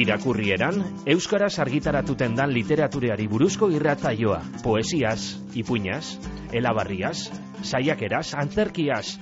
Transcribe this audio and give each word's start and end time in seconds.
Irakurrieran, 0.00 0.78
Euskaraz 1.04 1.58
argitaratuten 1.60 2.32
dan 2.38 2.54
literatureari 2.54 3.26
buruzko 3.28 3.66
irratzaioa, 3.68 4.38
poesiaz, 4.64 5.36
ipuñaz, 5.52 6.16
elabarriaz, 6.56 7.28
saiakeraz, 7.60 8.30
antzerkiaz, 8.40 9.18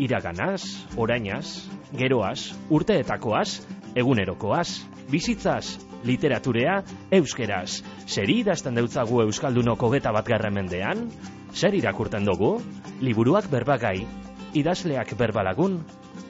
iraganaz, 0.00 0.62
orainaz, 0.96 1.68
geroaz, 1.92 2.54
urteetakoaz, 2.72 3.60
egunerokoaz, 3.92 4.86
bizitzaz, 5.12 5.76
literaturea, 6.08 6.78
euskeraz. 7.12 7.82
Zeri 8.08 8.38
idazten 8.40 8.80
deutzagu 8.80 9.20
Euskaldunoko 9.26 9.90
geta 9.92 10.14
bat 10.16 10.32
mendean? 10.50 11.10
Zer 11.52 11.74
irakurten 11.74 12.24
dugu? 12.24 12.62
Liburuak 13.02 13.50
berbagai, 13.50 14.06
idazleak 14.54 15.12
berbalagun, 15.18 15.84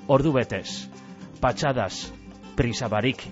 ordu 0.08 0.32
betez, 0.32 0.88
patxadas, 1.40 2.10
prisabarik, 2.56 3.22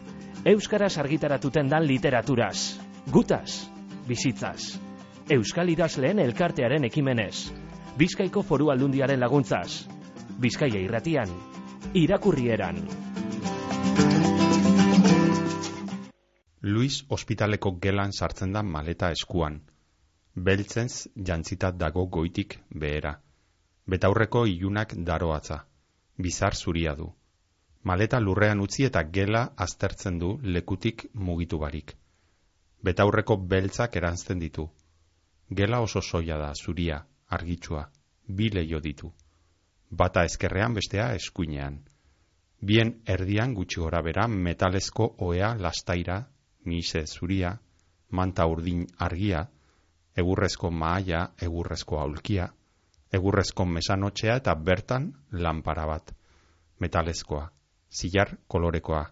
Euskaraz 0.45 0.97
argitaratuten 0.97 1.69
dan 1.69 1.85
literaturaz, 1.85 2.81
gutaz, 3.13 3.69
bizitzaz, 4.09 4.79
Euskal 5.29 5.69
idazleen 5.69 6.19
elkartearen 6.19 6.87
ekimenez, 6.89 7.53
Bizkaiko 8.01 8.41
foru 8.43 8.71
aldundiaren 8.73 9.21
laguntzaz, 9.21 9.85
Bizkaia 10.41 10.81
irratian, 10.81 11.29
irakurrieran. 11.93 12.81
Luis 16.63 17.05
ospitaleko 17.11 17.77
gelan 17.77 18.17
sartzen 18.17 18.57
da 18.57 18.63
maleta 18.63 19.13
eskuan. 19.13 19.61
Beltzenz 20.35 21.09
jantzitat 21.17 21.77
dago 21.77 22.07
goitik 22.07 22.63
behera. 22.73 23.19
Betaurreko 23.85 24.47
ilunak 24.47 24.97
daroatza. 24.97 25.67
Bizar 26.17 26.57
zuria 26.57 26.97
du. 26.97 27.13
Maleta 27.83 28.19
lurrean 28.21 28.61
utzi 28.61 28.85
eta 28.85 29.01
gela 29.09 29.41
aztertzen 29.57 30.19
du 30.21 30.35
lekutik 30.43 31.07
mugitu 31.15 31.59
barik. 31.59 31.95
Betaurreko 32.85 33.37
beltzak 33.53 33.95
erantzten 33.97 34.39
ditu. 34.39 34.67
Gela 35.49 35.79
oso 35.81 36.03
soia 36.03 36.37
da, 36.39 36.53
zuria, 36.55 36.99
argitsua, 37.29 37.87
bi 38.29 38.51
leio 38.51 38.81
ditu. 38.85 39.11
Bata 39.91 40.25
ezkerrean 40.29 40.75
bestea 40.75 41.15
eskuinean. 41.15 41.79
Bien 42.61 42.93
erdian 43.07 43.55
gutxi 43.55 43.81
gora 43.81 44.03
bera 44.03 44.27
metalezko 44.29 45.07
oea 45.27 45.55
lastaira, 45.57 46.19
mise 46.67 47.07
zuria, 47.07 47.55
manta 48.11 48.47
urdin 48.47 48.85
argia, 48.99 49.47
egurrezko 50.15 50.71
maaia, 50.71 51.23
egurrezko 51.41 51.99
aulkia, 51.99 52.51
egurrezko 53.11 53.65
mesanotxea 53.65 54.37
eta 54.43 54.55
bertan 54.55 55.09
lanpara 55.33 55.87
bat, 55.87 56.13
metalezkoa 56.79 57.49
zilar 57.91 58.37
kolorekoa, 58.47 59.05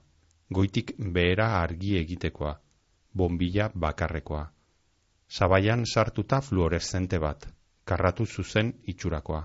goitik 0.55 0.93
behera 1.13 1.49
argi 1.61 1.97
egitekoa, 1.99 2.55
bombilla 3.15 3.71
bakarrekoa. 3.75 4.47
Zabaian 5.31 5.85
sartuta 5.87 6.41
fluoreszente 6.41 7.19
bat, 7.19 7.49
karratu 7.85 8.27
zuzen 8.27 8.73
itxurakoa. 8.93 9.43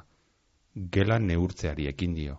Gela 0.94 1.20
neurtzeari 1.20 1.88
ekin 1.88 2.14
dio. 2.16 2.38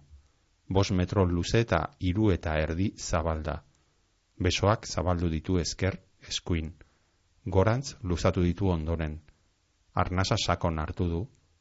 Bos 0.69 0.91
metro 0.91 1.25
luze 1.27 1.61
eta 1.61 1.81
hiru 2.01 2.31
eta 2.31 2.57
erdi 2.59 2.91
zabalda. 2.97 3.59
Besoak 4.43 4.87
zabaldu 4.87 5.29
ditu 5.31 5.59
esker, 5.59 5.99
eskuin. 6.29 6.73
Gorantz 7.47 7.97
luzatu 8.03 8.43
ditu 8.43 8.71
ondoren. 8.71 9.21
Arnasa 9.95 10.37
sakon 10.47 10.79
hartu 10.79 11.09
du, 11.09 11.21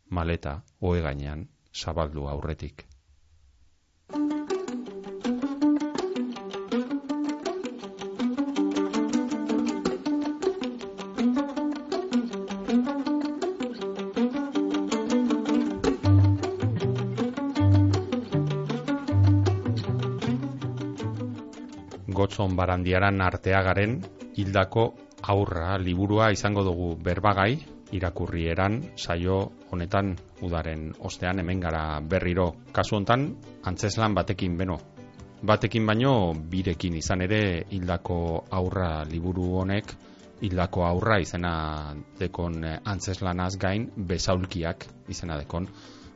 maleta, 0.09 0.61
oe 0.79 1.01
gainean, 1.01 1.47
zabaldu 1.73 2.27
aurretik. 2.27 2.88
Gotzon 22.33 22.55
barandiaran 22.57 23.21
arteagaren 23.21 23.99
hildako 24.41 24.83
aurra 25.29 25.77
liburua 25.77 26.31
izango 26.33 26.63
dugu 26.66 26.95
berbagai 26.97 27.59
irakurri 27.94 28.47
eran 28.49 28.79
saio 28.97 29.51
honetan 29.69 30.16
udaren 30.41 30.95
ostean 30.97 31.38
hemen 31.38 31.59
gara 31.61 32.01
berriro. 32.01 32.55
Kasu 32.73 32.95
hontan 32.95 33.35
antzeslan 33.63 34.16
batekin 34.17 34.57
beno 34.57 34.79
batekin 35.45 35.85
baino 35.85 36.33
birekin 36.33 36.97
izan 36.97 37.21
ere 37.21 37.67
hildako 37.69 38.47
aurra 38.50 39.05
liburu 39.05 39.59
honek 39.61 39.94
hildako 40.41 40.88
aurra 40.89 41.19
izena 41.21 41.94
dekon 42.17 42.65
antzeslanaz 42.65 43.59
gain 43.61 43.91
besaulkiak 43.95 44.88
izena 45.07 45.38
dekon 45.38 45.69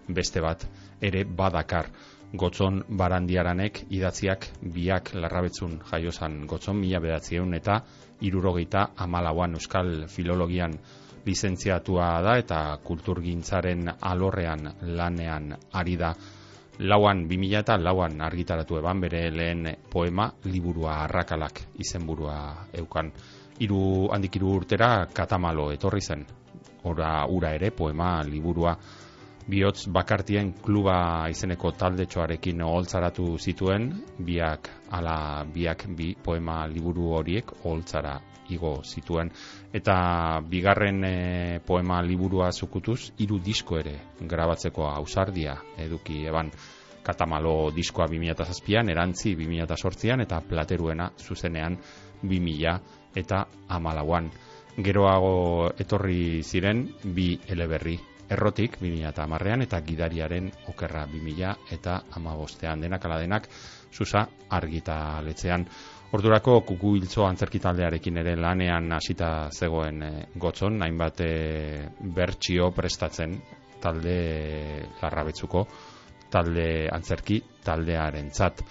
beste 0.09 0.41
bat 0.41 0.65
ere 0.99 1.25
badakar 1.25 1.93
gotzon 2.33 2.83
barandiaranek 2.89 3.85
idatziak 3.89 4.47
biak 4.73 5.13
larrabetzun 5.15 5.79
jaiozan 5.91 6.45
gotzon 6.47 6.75
mila 6.75 6.99
bedatzieun 6.99 7.53
eta 7.53 7.81
irurogeita 8.21 8.89
amalauan 8.97 9.53
euskal 9.55 10.07
filologian 10.07 10.73
lizentziatua 11.25 12.21
da 12.23 12.37
eta 12.39 12.79
kulturgintzaren 12.83 13.87
alorrean 14.01 14.73
lanean 14.81 15.55
ari 15.73 15.95
da. 15.97 16.13
Lauan, 16.79 17.25
bimila 17.27 17.63
eta 17.65 17.77
lauan 17.77 18.21
argitaratu 18.21 18.77
eban 18.77 19.01
bere 19.01 19.31
lehen 19.31 19.65
poema 19.89 20.29
liburua 20.45 20.99
arrakalak 21.03 21.61
izenburua 21.79 22.67
eukan. 22.73 23.11
Hiru 23.59 24.09
handik 24.13 24.35
hiru 24.37 24.53
urtera 24.59 25.07
katamalo 25.13 25.71
etorri 25.73 26.01
zen, 26.01 26.25
ora 26.83 27.25
ura 27.25 27.53
ere 27.55 27.71
poema 27.71 28.21
liburua 28.23 28.77
bihotz 29.47 29.87
bakartien 29.95 30.51
kluba 30.63 31.27
izeneko 31.31 31.71
taldetxoarekin 31.79 32.61
oholtzaratu 32.67 33.37
zituen, 33.39 33.89
biak 34.19 34.69
ala 34.91 35.45
biak 35.53 35.85
bi 35.95 36.13
poema 36.23 36.65
liburu 36.67 37.13
horiek 37.15 37.53
oholtzara 37.63 38.17
igo 38.51 38.81
zituen. 38.83 39.31
Eta 39.73 40.39
bigarren 40.49 41.03
e, 41.03 41.59
poema 41.65 42.01
liburua 42.03 42.51
zukutuz, 42.51 43.13
hiru 43.19 43.39
disko 43.43 43.79
ere 43.79 43.95
grabatzeko 44.19 44.87
ausardia 44.89 45.55
eduki 45.77 46.25
eban 46.27 46.51
katamalo 47.03 47.71
diskoa 47.71 48.07
2007an, 48.11 48.91
erantzi 48.91 49.35
2008an 49.39 50.25
eta 50.25 50.41
plateruena 50.43 51.07
zuzenean 51.17 51.79
2000 52.23 52.75
eta 53.15 53.45
amalauan. 53.69 54.29
Geroago 54.77 55.71
etorri 55.79 56.43
ziren 56.43 56.83
bi 57.15 57.31
eleberri 57.47 57.97
errotik 58.29 58.77
2008an 58.81 59.63
eta 59.63 59.81
gidariaren 59.81 60.49
okerra 60.71 61.05
2000 61.11 61.73
eta 61.77 62.01
amabostean 62.19 62.81
denak 62.81 63.05
ala 63.05 63.19
denak 63.21 63.47
zuza 63.93 64.27
argitaletzean. 64.49 65.65
Ordurako 66.15 66.61
kuku 66.63 66.93
hiltzo 66.95 67.25
antzerkitaldearekin 67.27 68.17
ere 68.21 68.37
lanean 68.39 68.91
hasita 68.95 69.49
zegoen 69.51 70.03
e, 70.03 70.11
gotzon, 70.39 70.81
hainbat 70.81 71.19
e, 71.25 71.31
bertsio 72.15 72.69
prestatzen 72.71 73.35
talde 73.83 74.17
larrabetzuko, 75.01 75.65
talde 76.31 76.87
antzerki 76.91 77.41
taldearen 77.63 78.31
zat. 78.31 78.63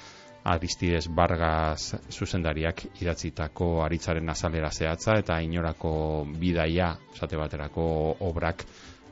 Aristides 0.47 1.09
Vargas 1.11 1.97
zuzendariak 2.15 2.85
idatzitako 3.03 3.83
aritzaren 3.83 4.31
azalera 4.31 4.71
zehatza 4.71 5.17
eta 5.19 5.41
inorako 5.43 5.93
bidaia, 6.39 6.93
esate 7.17 7.37
baterako 7.41 7.87
obrak 8.29 8.63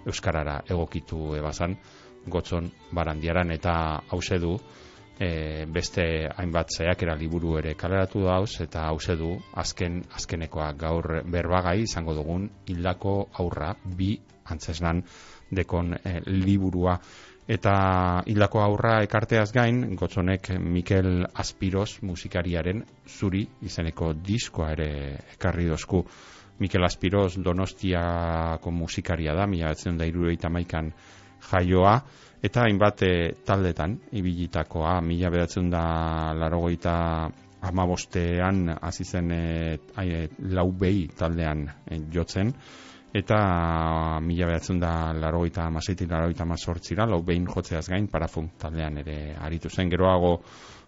euskarara 0.07 0.61
egokitu 0.69 1.35
ebazan 1.37 1.77
gotzon 2.27 2.71
barandiaran 2.93 3.51
eta 3.53 3.75
hause 4.11 4.39
du 4.41 4.57
e, 5.19 5.67
beste 5.67 6.29
hainbat 6.37 6.73
zaiakera 6.77 7.15
liburu 7.15 7.59
ere 7.59 7.75
kaleratu 7.79 8.25
dauz 8.27 8.61
eta 8.65 8.89
hause 8.89 9.17
du 9.17 9.35
azken 9.55 10.03
azkenekoa 10.15 10.73
gaur 10.79 11.21
berbagai 11.25 11.81
izango 11.83 12.15
dugun 12.15 12.49
hildako 12.67 13.29
aurra 13.39 13.75
bi 13.85 14.17
antzesnan 14.45 15.03
dekon 15.51 15.95
e, 15.95 16.21
liburua. 16.27 16.99
Eta 17.45 18.23
hildako 18.25 18.63
aurra 18.65 19.03
ekarteaz 19.05 19.51
gain 19.53 19.97
gotzonek 20.01 20.49
Mikel 20.59 21.27
Aspiros 21.35 21.99
musikariaren 22.01 22.81
zuri 23.07 23.45
izeneko 23.69 24.15
diskoa 24.15 24.71
ere 24.73 24.89
ekarri 25.35 25.69
dozku 25.69 26.01
Mikel 26.59 26.85
Aspiroz 26.85 27.37
Donostiako 27.43 28.71
musikaria 28.71 29.35
da, 29.35 29.47
mila 29.47 29.73
betzen 29.73 29.99
da 29.99 30.07
iruroita 30.07 30.51
maikan 30.51 30.93
jaioa, 31.51 31.95
eta 32.45 32.65
hainbat 32.65 33.03
e, 33.03 33.15
taldetan, 33.47 33.99
ibilitakoa, 34.13 35.01
mila 35.03 35.33
betzen 35.35 35.71
da 35.73 35.85
larogoita 36.39 36.95
amabostean 37.65 38.69
azizen 38.77 39.31
e, 39.33 39.45
e, 40.05 40.25
lau 40.55 40.71
behi 40.79 41.09
taldean 41.17 41.67
e, 41.89 42.01
jotzen, 42.13 42.53
eta 43.15 43.39
mila 44.21 44.49
behatzen 44.51 44.81
da 44.83 45.13
larogeita 45.15 45.69
amaseitik 45.69 46.11
larogeita 46.11 46.43
amazortzira, 46.43 47.07
lau 47.07 47.21
behin 47.23 47.47
jotzeaz 47.47 47.87
gain 47.89 48.09
parafun 48.11 48.51
taldean 48.59 48.99
ere 49.05 49.19
aritu 49.39 49.71
zen. 49.71 49.91
Geroago 49.91 50.41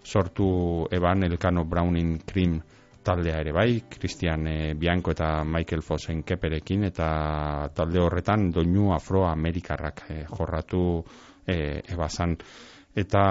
sortu 0.03 0.49
eban 0.91 1.23
Elkano 1.23 1.65
Browning 1.65 2.19
Cream 2.27 2.59
taldea 3.07 3.39
ere 3.41 3.53
bai, 3.55 3.85
Christian 3.89 4.47
e, 4.51 4.75
Bianco 4.75 5.13
eta 5.15 5.45
Michael 5.47 5.83
Fossen 5.87 6.25
keperekin, 6.27 6.89
eta 6.91 7.71
talde 7.75 8.03
horretan 8.03 8.51
doinu 8.51 8.91
afroamerikarrak 8.97 10.09
e, 10.11 10.23
jorratu 10.27 10.81
e, 11.47 11.85
ebazan 11.95 12.35
eta 12.97 13.23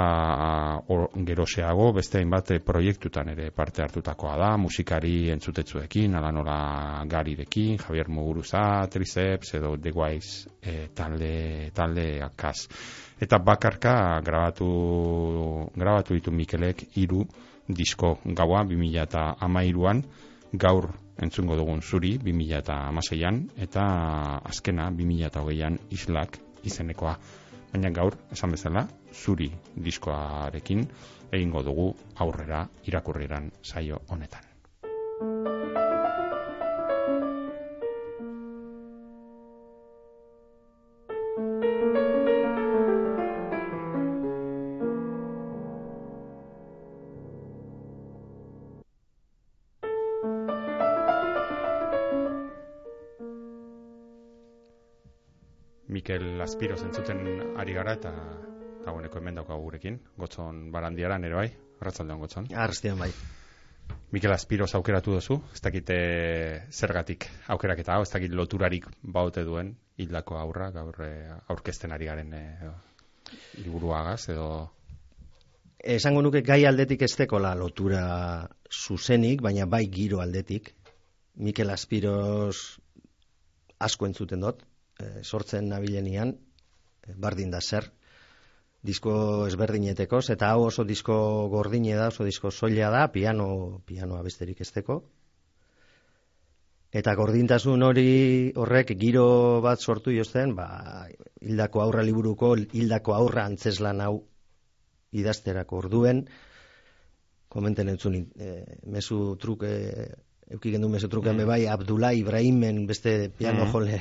or, 0.94 1.07
geroseago 1.25 1.89
beste 1.98 2.19
hainbat 2.22 2.51
proiektutan 2.63 3.31
ere 3.33 3.50
parte 3.51 3.81
hartutakoa 3.81 4.36
da, 4.38 4.51
musikari 4.62 5.31
entzutetzuekin, 5.33 6.16
ala 6.16 6.30
nola 6.31 6.60
garirekin, 7.10 7.80
Javier 7.81 8.12
Muguruza, 8.13 8.86
Triceps 8.94 9.56
edo 9.57 9.74
The 9.81 9.92
Wise 9.92 10.54
e, 10.62 10.75
talde, 10.94 11.72
talde 11.74 12.06
akaz. 12.24 12.69
Eta 13.19 13.42
bakarka 13.42 14.22
grabatu, 14.24 14.69
grabatu 15.75 16.16
ditu 16.16 16.31
Mikelek 16.31 16.86
hiru 16.95 17.25
disko 17.67 18.17
gaua 18.25 18.63
2000 18.63 19.03
eta 19.03 19.35
amairuan, 19.39 20.03
gaur 20.53 20.91
entzungo 21.21 21.56
dugun 21.56 21.81
zuri 21.81 22.17
2000 22.17 22.59
eta 23.67 23.83
azkena 24.44 24.89
2000 24.91 25.27
eta 25.27 25.41
hogeian 25.41 25.79
islak 25.91 26.39
izenekoa 26.63 27.17
baina 27.75 27.91
gaur, 27.91 28.15
esan 28.31 28.56
bezala, 28.56 28.88
zuri 29.12 29.50
diskoarekin 29.75 30.88
egingo 31.31 31.63
dugu 31.63 31.91
aurrera 32.15 32.67
irakurriran 32.88 33.51
saio 33.62 34.00
honetan. 34.07 34.54
Mikel 56.45 56.53
Aspiro 56.53 56.75
zentzuten 56.77 57.21
ari 57.57 57.74
gara 57.74 57.95
eta 57.97 58.12
dagoeneko 58.86 59.18
hemen 59.18 59.39
daukagu 59.39 59.63
gurekin, 59.65 59.95
gotzon 60.21 60.59
barandiaran 60.69 61.24
ere 61.25 61.33
bai, 61.39 61.47
arratzaldean 61.81 62.19
gotzon. 62.21 62.50
Arratzaldean 62.53 63.00
bai. 63.01 63.07
Mikel 64.13 64.33
Aspiro 64.36 64.68
aukeratu 64.80 65.15
duzu, 65.15 65.39
ez 65.56 65.62
dakite 65.65 65.95
zergatik 66.69 67.25
aukerak 67.56 67.81
eta 67.81 67.95
hau, 67.95 68.03
ez 68.06 68.12
dakit 68.12 68.36
loturarik 68.38 68.86
baute 69.01 69.42
duen 69.47 69.71
hildako 69.97 70.38
aurra, 70.38 70.69
gaur 70.75 71.01
eh, 71.07 71.33
aurkezten 71.56 71.97
ari 71.97 72.12
garen 72.12 72.38
e, 72.38 72.44
edo... 74.30 74.69
Esango 75.98 76.21
nuke 76.21 76.44
gai 76.45 76.62
aldetik 76.69 77.01
ez 77.09 77.18
la 77.41 77.56
lotura 77.56 78.06
zuzenik, 78.69 79.41
baina 79.41 79.65
bai 79.65 79.88
giro 79.89 80.21
aldetik. 80.21 80.75
Mikel 81.38 81.71
Aspiros 81.71 82.77
asko 83.80 84.06
entzuten 84.06 84.41
dut, 84.41 84.62
e, 85.00 85.24
sortzen 85.24 85.69
nabilenian, 85.69 86.33
e, 87.06 87.13
bardin 87.18 87.51
da 87.51 87.62
zer, 87.62 87.89
disko 88.86 89.15
ezberdineteko, 89.50 90.21
eta 90.36 90.51
hau 90.53 90.68
oso 90.69 90.86
disko 90.86 91.18
gordine 91.50 91.95
da, 91.97 92.09
oso 92.13 92.25
disko 92.27 92.51
soila 92.51 92.92
da, 92.94 93.07
piano, 93.12 93.81
pianoa 93.86 94.21
besterik 94.25 94.62
esteko. 94.62 95.01
Eta 96.95 97.15
gordintasun 97.18 97.83
hori 97.83 98.53
horrek 98.56 98.94
giro 99.00 99.25
bat 99.65 99.81
sortu 99.81 100.13
jozten, 100.15 100.53
ba, 100.56 100.68
hildako 101.41 101.81
aurra 101.83 102.06
liburuko, 102.07 102.53
hildako 102.56 103.15
aurra 103.18 103.44
antzeslan 103.50 104.03
hau 104.06 104.13
idazterako 105.15 105.81
orduen, 105.81 106.24
komenten 107.51 107.89
entzun, 107.91 108.21
e, 108.39 108.53
mesu 108.91 109.36
truke, 109.41 109.74
eukigen 110.51 110.86
du 110.86 110.91
mesu 110.94 111.09
truke, 111.12 111.33
bai, 111.48 111.65
Abdullah 111.71 112.13
Ibrahimen 112.15 112.86
beste 112.88 113.18
piano 113.30 113.65
mm. 113.65 113.71
jole 113.74 114.00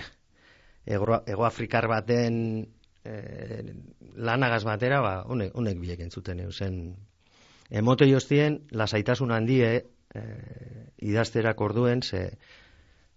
ego, 0.86 1.44
afrikar 1.46 1.88
baten 1.88 2.36
e, 3.04 3.14
lanagaz 4.16 4.64
batera, 4.64 5.00
ba, 5.04 5.14
honek, 5.28 5.54
honek 5.54 5.80
bilek 5.80 6.04
entzuten 6.06 6.40
eusen. 6.44 6.78
Emote 7.70 8.08
joztien, 8.10 8.60
lasaitasun 8.70 9.32
handie 9.32 9.70
e, 9.74 10.22
idazterak 11.02 11.60
orduen, 11.60 12.02
ze 12.02 12.36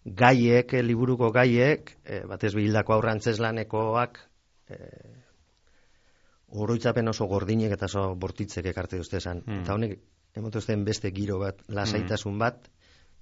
gaiek, 0.06 0.74
liburuko 0.84 1.32
gaiek, 1.36 1.98
e, 2.06 2.24
batez 2.28 2.54
bihildako 2.56 2.96
aurrantzez 2.96 3.38
lanekoak, 3.44 4.20
e, 4.70 4.78
oroitzapen 6.48 7.12
oso 7.12 7.28
gordinek 7.28 7.74
eta 7.76 7.90
oso 7.92 8.14
bortitzek 8.16 8.72
ekarte 8.72 9.00
duztezan. 9.02 9.44
Hmm. 9.46 9.64
Eta 9.64 9.76
honek, 9.76 9.98
emote 10.38 10.62
beste 10.86 11.12
giro 11.12 11.40
bat, 11.40 11.60
lasaitasun 11.68 12.40
bat, 12.40 12.70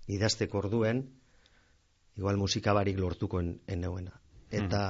idazteko 0.07 0.59
orduen, 0.59 1.07
igual 2.15 2.37
musika 2.37 2.73
barik 2.73 2.99
lortuko 2.99 3.39
en, 3.39 3.59
en 3.67 3.81
Eta 4.61 4.81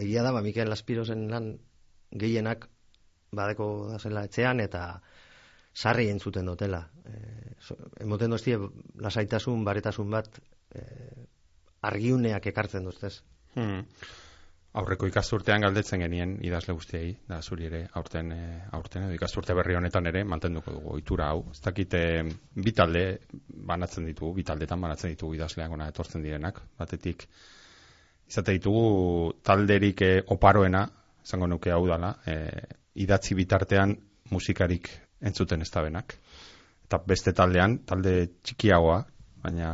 egia 0.00 0.22
da, 0.24 0.32
ba, 0.32 0.42
Mikel 0.44 0.70
Laspirosen 0.72 1.26
lan 1.30 1.52
gehienak 2.10 2.66
badeko 3.36 3.66
da 3.90 3.98
zela 3.98 4.24
etxean, 4.26 4.60
eta 4.64 4.84
sarri 5.74 6.08
entzuten 6.10 6.48
dutela. 6.50 6.80
E, 7.06 7.54
so, 7.62 7.76
emoten 8.02 8.34
doztie, 8.34 8.58
lasaitasun, 8.98 9.62
baretasun 9.66 10.10
bat, 10.10 10.40
e, 10.74 10.82
argiuneak 11.86 12.50
ekartzen 12.50 12.88
duztez. 12.88 13.20
Hmm. 13.54 13.84
Aurreko 14.80 15.08
ikasturtean 15.10 15.64
galdetzen 15.64 16.02
genien 16.04 16.36
idazle 16.46 16.74
guztiei, 16.76 17.08
da 17.26 17.40
zuri 17.42 17.66
ere, 17.66 17.80
aurten, 17.98 18.30
e, 18.34 18.58
aurten 18.76 19.08
edo 19.08 19.16
ikasturte 19.16 19.54
berri 19.58 19.74
honetan 19.78 20.06
ere, 20.06 20.22
mantenduko 20.24 20.74
dugu, 20.76 20.92
ohitura 20.94 21.30
hau. 21.32 21.46
Ez 21.54 21.62
dakite, 21.64 22.02
bitalde 22.54 23.04
banatzen 23.70 24.06
ditugu, 24.06 24.36
bitaldetan 24.38 24.86
banatzen 24.86 25.14
ditugu 25.14 25.34
idazleak 25.38 25.74
ona 25.74 25.88
etortzen 25.90 26.22
direnak, 26.22 26.62
batetik, 26.78 27.26
izate 28.30 28.54
ditugu 28.58 29.34
talderik 29.42 30.02
eh, 30.06 30.16
oparoena, 30.30 30.84
zango 31.26 31.48
nuke 31.50 31.72
hau 31.74 31.82
dala, 31.88 32.14
eh, 32.30 32.78
idatzi 33.02 33.34
bitartean 33.34 33.96
musikarik 34.30 34.90
entzuten 35.20 35.62
ez 35.62 35.70
benak. 35.74 36.14
Eta 36.86 36.98
beste 37.06 37.32
taldean, 37.32 37.78
talde 37.86 38.30
txikiagoa, 38.42 39.04
baina 39.42 39.70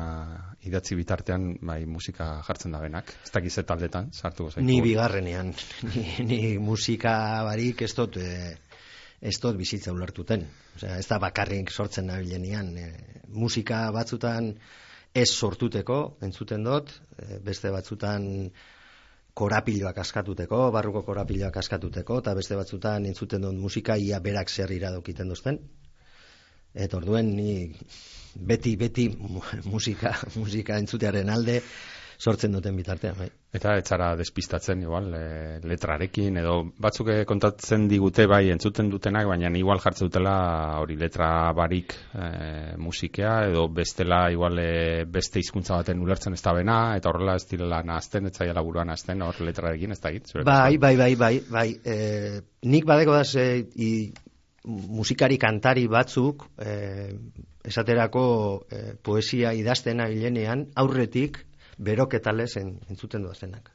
idatzi 0.66 0.96
bitartean 0.98 1.56
bai 1.62 1.84
musika 1.86 2.42
jartzen 2.46 2.72
da 2.72 2.80
benak. 2.80 3.12
Ez 3.24 3.30
dakiz 3.34 3.54
taldetan, 3.66 4.10
sartu 4.12 4.48
gozaitu. 4.48 4.66
Ni 4.66 4.80
bigarrenean, 4.82 5.52
ni, 5.94 6.06
ni 6.24 6.40
musika 6.58 7.44
barik 7.46 7.82
ez 7.82 7.92
dut, 7.94 8.16
e, 8.16 8.56
ez 9.20 9.36
dut 9.42 9.56
bizitza 9.56 9.92
ulertuten. 9.92 10.46
Osea, 10.76 10.98
ez 10.98 11.06
da 11.08 11.20
bakarrik 11.22 11.70
sortzen 11.70 12.10
nabilenian. 12.10 12.72
E, 12.76 13.22
musika 13.28 13.86
batzutan, 13.94 14.54
ez 15.16 15.30
sortuteko, 15.32 16.18
entzuten 16.26 16.66
dut, 16.66 16.92
e, 17.16 17.38
beste 17.44 17.70
batzutan 17.72 18.26
korapiloak 19.36 19.98
askatuteko, 20.02 20.60
barruko 20.74 21.02
korapiloak 21.06 21.56
askatuteko, 21.62 22.20
eta 22.22 22.34
beste 22.36 22.56
batzutan 22.58 23.08
entzuten 23.08 23.44
dut 23.44 23.56
musika 23.60 23.96
ia 23.96 24.20
berak 24.24 24.52
zer 24.52 24.72
iradokiten 24.76 25.32
duzten. 25.32 25.60
Eta 26.86 26.98
orduen, 26.98 27.32
ni 27.36 27.72
beti, 28.36 28.74
beti 28.76 29.08
musika, 29.64 30.12
musika 30.42 30.76
entzutearen 30.82 31.32
alde, 31.32 31.62
sortzen 32.18 32.52
duten 32.52 32.76
bitartean, 32.76 33.16
bai. 33.18 33.28
Eta 33.56 33.76
etzara 33.80 34.10
despistatzen, 34.18 34.82
igual, 34.84 35.08
e, 35.16 35.60
letrarekin, 35.68 36.36
edo 36.42 36.56
batzuk 36.82 37.08
eh, 37.12 37.18
kontatzen 37.28 37.86
digute, 37.88 38.26
bai, 38.28 38.50
entzuten 38.52 38.90
dutenak, 38.92 39.28
baina 39.30 39.50
igual 39.56 39.80
jartzen 39.80 40.10
dutela 40.10 40.36
hori 40.82 40.96
letra 41.00 41.30
barik 41.56 41.94
e, 42.12 42.76
musikea, 42.80 43.36
edo 43.48 43.66
bestela, 43.72 44.26
igual, 44.32 44.60
e, 44.60 45.04
beste 45.08 45.40
hizkuntza 45.40 45.80
baten 45.80 46.02
ulertzen 46.04 46.36
ez 46.36 46.42
da 46.44 46.52
bena, 46.56 46.78
eta 46.98 47.12
horrela 47.12 47.36
ez 47.40 47.46
direla 47.48 47.82
nazten, 47.86 48.28
ez 48.28 48.36
zaila 48.36 48.58
laburuan 48.60 48.92
azten, 48.92 49.24
hor 49.24 49.40
letrarekin, 49.40 49.96
ez 49.96 50.00
da 50.00 50.12
git? 50.12 50.32
Bai, 50.44 50.76
bai, 50.76 50.94
bai, 50.96 51.12
bai, 51.16 51.34
bai, 51.48 51.68
e, 51.84 51.98
nik 52.68 52.88
badeko 52.88 53.16
da, 53.16 53.24
ze, 53.24 53.48
i, 53.76 53.90
musikari 54.66 55.38
kantari 55.38 55.86
batzuk, 55.88 56.48
e, 56.58 57.12
esaterako 57.66 58.24
e, 58.70 58.80
poesia 59.02 59.52
idaztena 59.54 60.08
bilenean, 60.10 60.66
aurretik, 60.78 61.40
beroketales 61.76 62.56
en, 62.56 62.80
entzuten 62.88 63.22
duazenak. 63.22 63.70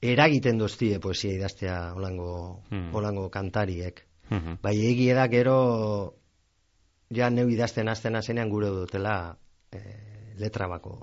Eragiten 0.00 0.58
doztie 0.58 0.98
poesia 1.00 1.34
idaztea 1.36 1.92
olango, 1.94 2.62
hmm. 2.70 2.94
olango 2.96 3.28
kantariek. 3.30 4.06
Hmm. 4.30 4.56
Bai 4.62 4.76
egi 4.86 5.10
da 5.12 5.26
gero 5.28 5.58
ja 7.12 7.28
neu 7.30 7.50
idazten 7.50 7.88
azten 7.88 8.16
azenean 8.16 8.48
gure 8.48 8.70
dutela 8.72 9.36
e, 9.72 9.80
letra 10.38 10.68
bako 10.70 10.94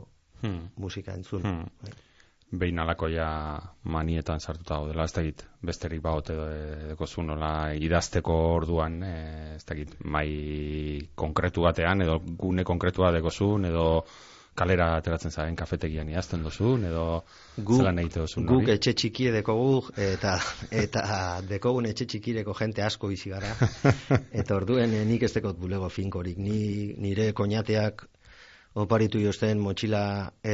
hmm. 0.41 0.73
musika 0.77 1.13
entzun. 1.13 1.43
Hmm. 1.45 1.69
Bai. 1.83 1.93
Behin 2.47 2.79
alako 2.79 3.09
ja 3.11 3.27
manietan 3.91 4.39
sartuta 4.39 4.77
dela, 4.87 5.03
ez 5.03 5.11
dakit, 5.11 5.41
besterik 5.61 5.99
bagote 6.01 6.33
deko 6.93 7.05
zu 7.05 7.25
nola 7.27 7.73
idazteko 7.75 8.37
orduan, 8.53 9.01
e, 9.03 9.15
ez 9.57 9.65
dakit, 9.67 9.97
mai 10.05 11.09
konkretu 11.13 11.65
batean, 11.67 12.05
edo 12.05 12.21
gune 12.23 12.63
konkretua 12.63 13.11
deko 13.11 13.33
edo 13.67 14.05
kalera 14.57 14.87
ateratzen 14.97 15.31
zaren 15.31 15.55
kafetegian 15.59 16.09
idazten 16.09 16.43
duzun, 16.45 16.85
edo 16.89 17.03
Guk- 17.57 17.77
zelan 17.77 17.99
egite 18.01 18.23
duzun 18.23 18.47
Guk 18.49 18.69
etxe 18.73 18.93
txiki 18.97 19.29
dekogu 19.35 19.81
eta 20.07 20.37
eta 20.83 21.03
dekogun 21.49 21.89
etxe 21.89 22.07
txikireko 22.13 22.55
jente 22.57 22.85
asko 22.85 23.11
bizi 23.11 23.33
gara. 23.33 23.51
eta 24.41 24.57
orduen 24.57 24.95
eh, 24.97 25.03
nik 25.09 25.27
ez 25.27 25.33
dekot 25.35 25.59
bulego 25.61 25.89
finkorik. 25.93 26.39
Ni 26.41 26.93
nire 27.05 27.29
koñateak 27.37 28.07
oparitu 28.77 29.21
josten 29.21 29.61
motxila 29.61 30.01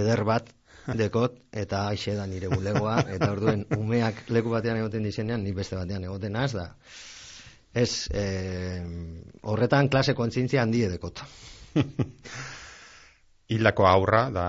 eder 0.01 0.23
bat 0.27 0.51
dekot 0.99 1.37
eta 1.63 1.85
aixe 1.93 2.15
da 2.17 2.25
nire 2.27 2.49
bulegoa 2.51 2.97
eta 3.15 3.31
orduen 3.31 3.63
umeak 3.77 4.25
leku 4.35 4.51
batean 4.51 4.81
egoten 4.81 5.07
dizenean 5.07 5.43
ni 5.43 5.55
beste 5.55 5.79
batean 5.79 6.03
egoten 6.09 6.35
az 6.35 6.51
da. 6.57 6.67
Ez, 7.73 8.07
eh, 8.11 8.83
horretan 9.41 9.87
klase 9.89 10.13
kontzientzia 10.13 10.61
handi 10.61 10.83
dekot. 10.91 11.23
Hildako 13.53 13.85
aurra, 13.85 14.23
da 14.33 14.47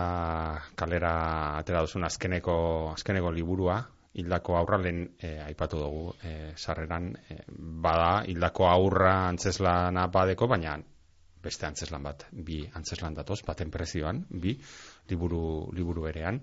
kalera 0.80 1.12
atera 1.58 1.82
duzun 1.84 2.06
azkeneko, 2.08 2.54
azkeneko 2.94 3.32
liburua, 3.34 3.76
hildako 4.14 4.56
aurra 4.56 4.78
lehen 4.80 5.02
eh, 5.18 5.40
aipatu 5.44 5.80
dugu 5.82 6.14
eh, 6.24 6.52
sarreran, 6.56 7.10
eh, 7.28 7.42
bada 7.84 8.22
hildako 8.30 8.68
aurra 8.70 9.14
antzeslana 9.28 10.06
badeko, 10.14 10.48
baina 10.48 10.78
beste 11.44 11.68
antzeslan 11.68 12.04
bat, 12.06 12.24
bi 12.32 12.62
antzeslan 12.80 13.16
datoz, 13.18 13.42
baten 13.44 13.72
prezioan, 13.74 14.22
bi, 14.30 14.54
liburu, 15.10 15.44
liburu 15.76 16.06
berean, 16.08 16.40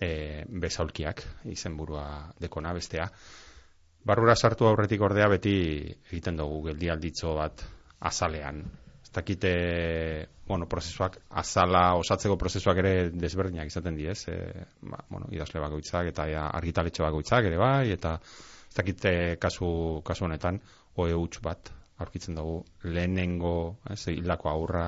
eh, 0.00 0.44
bezaulkiak 0.48 1.24
izenburua 1.52 2.06
dekona 2.40 2.72
bestea. 2.72 3.10
Barrura 4.06 4.34
sartu 4.34 4.64
aurretik 4.70 5.02
ordea 5.04 5.28
beti 5.28 5.56
egiten 6.08 6.40
dugu 6.40 6.62
geldialditzo 6.70 7.34
bat 7.36 7.66
azalean. 8.00 8.64
Ez 9.10 9.14
dakite, 9.16 10.28
bueno, 10.46 10.68
prozesuak, 10.70 11.16
azala 11.30 11.96
osatzeko 11.98 12.36
prozesuak 12.38 12.78
ere 12.78 12.92
desberdinak 13.10 13.66
izaten 13.66 13.96
diez, 13.98 14.20
e, 14.30 14.36
ba, 14.86 15.00
bueno, 15.10 15.26
idazle 15.34 15.58
bakoitzak 15.58 16.12
eta 16.12 16.28
ja, 16.30 16.44
argitaletxe 16.54 17.02
bakoitzak 17.02 17.48
ere 17.48 17.58
bai, 17.58 17.90
eta 17.90 18.12
ez 18.22 18.76
dakite 18.76 19.12
kasu, 19.42 19.70
kasu 20.06 20.28
honetan, 20.28 20.60
oe 20.94 21.10
huts 21.10 21.42
bat 21.42 21.72
aurkitzen 21.98 22.38
dugu 22.38 22.60
lehenengo, 22.86 23.80
ez, 23.90 24.04
hildako 24.14 24.52
aurra 24.52 24.84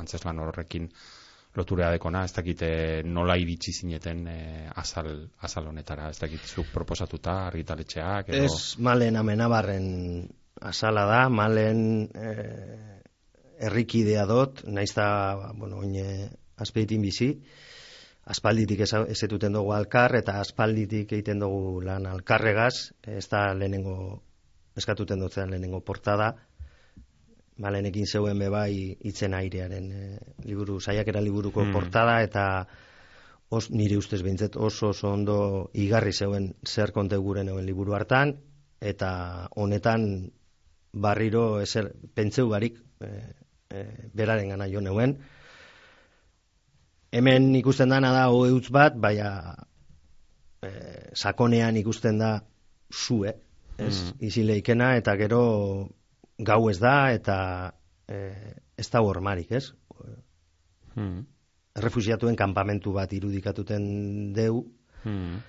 antzeslan 0.00 0.40
horrekin 0.40 0.88
loturea 1.52 1.90
dekona, 1.92 2.24
ez 2.24 2.32
dakite 2.32 2.70
nola 3.04 3.36
iritsi 3.36 3.76
zineten 3.76 4.24
e, 4.32 4.38
azal, 4.80 5.12
azal 5.44 5.68
honetara, 5.68 6.08
ez 6.08 6.16
dakit 6.24 6.48
zuk 6.48 6.72
proposatuta 6.72 7.42
argitaletxeak, 7.50 8.32
edo... 8.32 8.48
Ez 8.48 8.80
malen 8.80 9.20
amenabarren 9.20 9.92
azala 10.62 11.04
da, 11.04 11.20
malen 11.28 12.08
eh, 12.16 13.01
errikidea 13.58 14.26
dot, 14.26 14.64
naiz 14.66 14.92
da, 14.94 15.52
bueno, 15.58 15.78
oine 15.82 16.30
azpeitin 16.56 17.02
bizi, 17.02 17.32
aspalditik 18.32 18.84
ezetuten 18.86 19.52
dugu 19.52 19.72
alkar, 19.74 20.14
eta 20.16 20.38
aspalditik 20.40 21.12
egiten 21.12 21.42
dugu 21.42 21.80
lan 21.84 22.06
alkarregaz, 22.06 22.92
ez 23.06 23.26
da 23.28 23.48
lehenengo, 23.54 24.22
eskatuten 24.78 25.20
dutzean 25.20 25.50
lehenengo 25.50 25.80
portada, 25.80 26.32
malenekin 27.62 28.06
zeuen 28.06 28.38
bebai 28.38 28.96
itzen 29.04 29.34
airearen 29.34 29.90
eh, 29.92 30.18
liburu, 30.44 30.80
saiakera 30.80 31.20
liburuko 31.20 31.64
Hmm. 31.64 31.72
portada, 31.72 32.22
eta 32.22 32.66
os, 33.50 33.70
nire 33.70 33.98
ustez 33.98 34.22
behintzet 34.22 34.56
oso 34.56 34.88
oso 34.88 35.12
ondo 35.12 35.70
igarri 35.74 36.12
zeuen 36.12 36.54
zer 36.64 36.92
konte 36.92 37.16
gure 37.16 37.44
neuen 37.44 37.66
liburu 37.66 37.94
hartan, 37.94 38.38
eta 38.80 39.48
honetan 39.54 40.32
barriro 40.92 41.60
ezer 41.60 41.92
pentseu 42.14 42.48
barik 42.48 42.78
e, 43.00 43.08
e, 43.72 44.10
beraren 44.14 44.52
gana 44.54 44.68
jo 44.68 44.80
neuen. 44.84 45.16
Hemen 47.12 47.54
ikusten 47.58 47.92
dana 47.92 48.12
da 48.12 48.28
hoe 48.32 48.52
utz 48.52 48.68
bat, 48.72 48.96
baina 48.96 49.56
e, 50.64 50.70
sakonean 51.14 51.76
ikusten 51.76 52.18
da 52.18 52.32
zue, 52.92 53.34
ez, 53.78 53.96
Mm. 53.96 54.16
izileikena, 54.28 54.96
eta 54.96 55.16
gero 55.16 55.42
gau 56.38 56.68
ez 56.70 56.78
da, 56.80 57.12
eta 57.12 57.36
e, 58.08 58.18
ez 58.76 58.88
da 58.90 59.00
hormarik, 59.02 59.52
ez? 59.52 59.72
Hmm. 60.94 61.24
Errefusiatuen 61.76 62.36
kanpamentu 62.36 62.92
bat 62.92 63.12
irudikatuten 63.12 64.32
deu, 64.36 64.66
Hmm. 65.04 65.40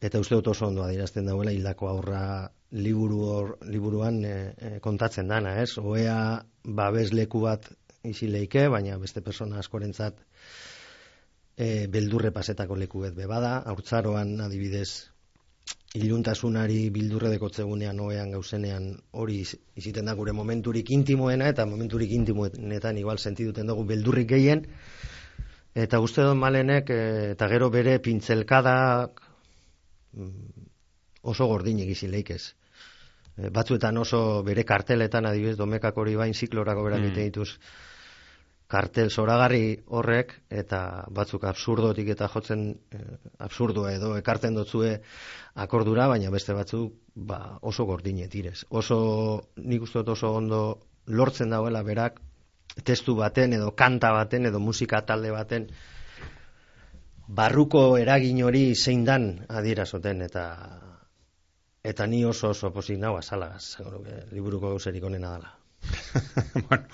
eta 0.00 0.20
uste 0.20 0.34
dut 0.36 0.48
oso 0.52 0.66
ondo 0.66 0.82
adierazten 0.84 1.26
dauela 1.26 1.52
hildako 1.52 1.88
aurra 1.88 2.50
liburu 2.70 3.20
hor, 3.24 3.58
liburuan 3.66 4.24
e, 4.24 4.34
e, 4.58 4.80
kontatzen 4.80 5.28
dana, 5.28 5.56
ez? 5.62 5.78
Oea 5.78 6.44
babesleku 6.64 7.40
bat 7.44 7.68
isileike, 8.04 8.68
baina 8.68 8.98
beste 9.00 9.20
persona 9.24 9.58
askorentzat 9.60 10.18
e, 11.56 11.86
beldurre 11.88 12.30
pasetako 12.32 12.76
leku 12.76 13.04
bet 13.04 13.14
bebada, 13.16 13.58
haurtzaroan 13.66 14.40
adibidez 14.44 14.88
iluntasunari 15.94 16.90
bildurre 16.90 17.30
dekotzegunean 17.32 18.00
oean 18.02 18.32
gauzenean 18.34 18.88
hori 19.12 19.38
iz- 19.44 19.58
iziten 19.78 20.10
da 20.10 20.14
gure 20.18 20.32
momenturik 20.32 20.90
intimoena 20.90 21.48
eta 21.48 21.66
momenturik 21.70 22.10
intimoenetan 22.16 22.98
igual 22.98 23.18
sentiduten 23.22 23.70
dugu 23.70 23.84
beldurrik 23.92 24.28
gehien 24.34 24.66
eta 25.74 26.00
uste 26.00 26.26
dut 26.26 26.36
malenek 26.40 26.90
e, 26.90 26.98
eta 27.36 27.48
gero 27.52 27.70
bere 27.70 27.98
pintzelkadak 28.02 29.22
mm, 30.18 30.66
oso 31.22 31.46
gordinek 31.46 31.88
izileik 31.94 32.30
ez. 32.30 32.42
E, 33.36 33.50
batzuetan 33.50 33.98
oso 33.98 34.42
bere 34.46 34.64
karteletan 34.64 35.26
adibidez 35.26 35.56
domekak 35.58 35.96
hori 35.98 36.14
bain 36.16 36.34
ziklorako 36.34 36.84
berak 36.84 37.00
Mm. 37.00 37.14
dituz 37.14 37.58
kartel 38.66 39.10
zoragarri 39.10 39.82
horrek 39.86 40.32
eta 40.50 41.06
batzuk 41.14 41.44
absurdotik 41.44 42.08
eta 42.14 42.28
jotzen 42.32 42.64
eh, 42.96 43.16
absurdoa 43.38 43.92
edo 43.92 44.16
ekarten 44.16 44.54
dotzue 44.54 45.00
akordura, 45.54 46.08
baina 46.08 46.30
beste 46.30 46.54
batzuk 46.56 46.94
ba, 47.14 47.58
oso 47.62 47.84
gordine 47.84 48.28
tirez. 48.28 48.64
Oso, 48.70 49.50
nik 49.56 49.82
uste 49.82 50.00
dut 50.00 50.14
oso 50.16 50.32
ondo 50.34 50.62
lortzen 51.06 51.52
dauela 51.52 51.82
berak 51.82 52.20
testu 52.82 53.14
baten 53.14 53.52
edo 53.52 53.74
kanta 53.76 54.10
baten 54.12 54.46
edo 54.46 54.58
musika 54.58 55.04
talde 55.06 55.30
baten 55.30 55.68
barruko 57.28 57.96
eragin 57.98 58.42
hori 58.44 58.74
zein 58.74 59.04
dan 59.04 59.46
adierazoten 59.48 60.22
eta 60.22 60.44
eta 61.84 62.06
ni 62.06 62.24
oso 62.24 62.50
oso 62.50 62.72
posik 62.72 62.98
nau 62.98 63.16
azalagaz, 63.18 63.76
liburuko 64.32 64.72
gauzerik 64.74 65.04
onena 65.04 65.34
dela. 65.36 65.52
bueno, 66.68 66.84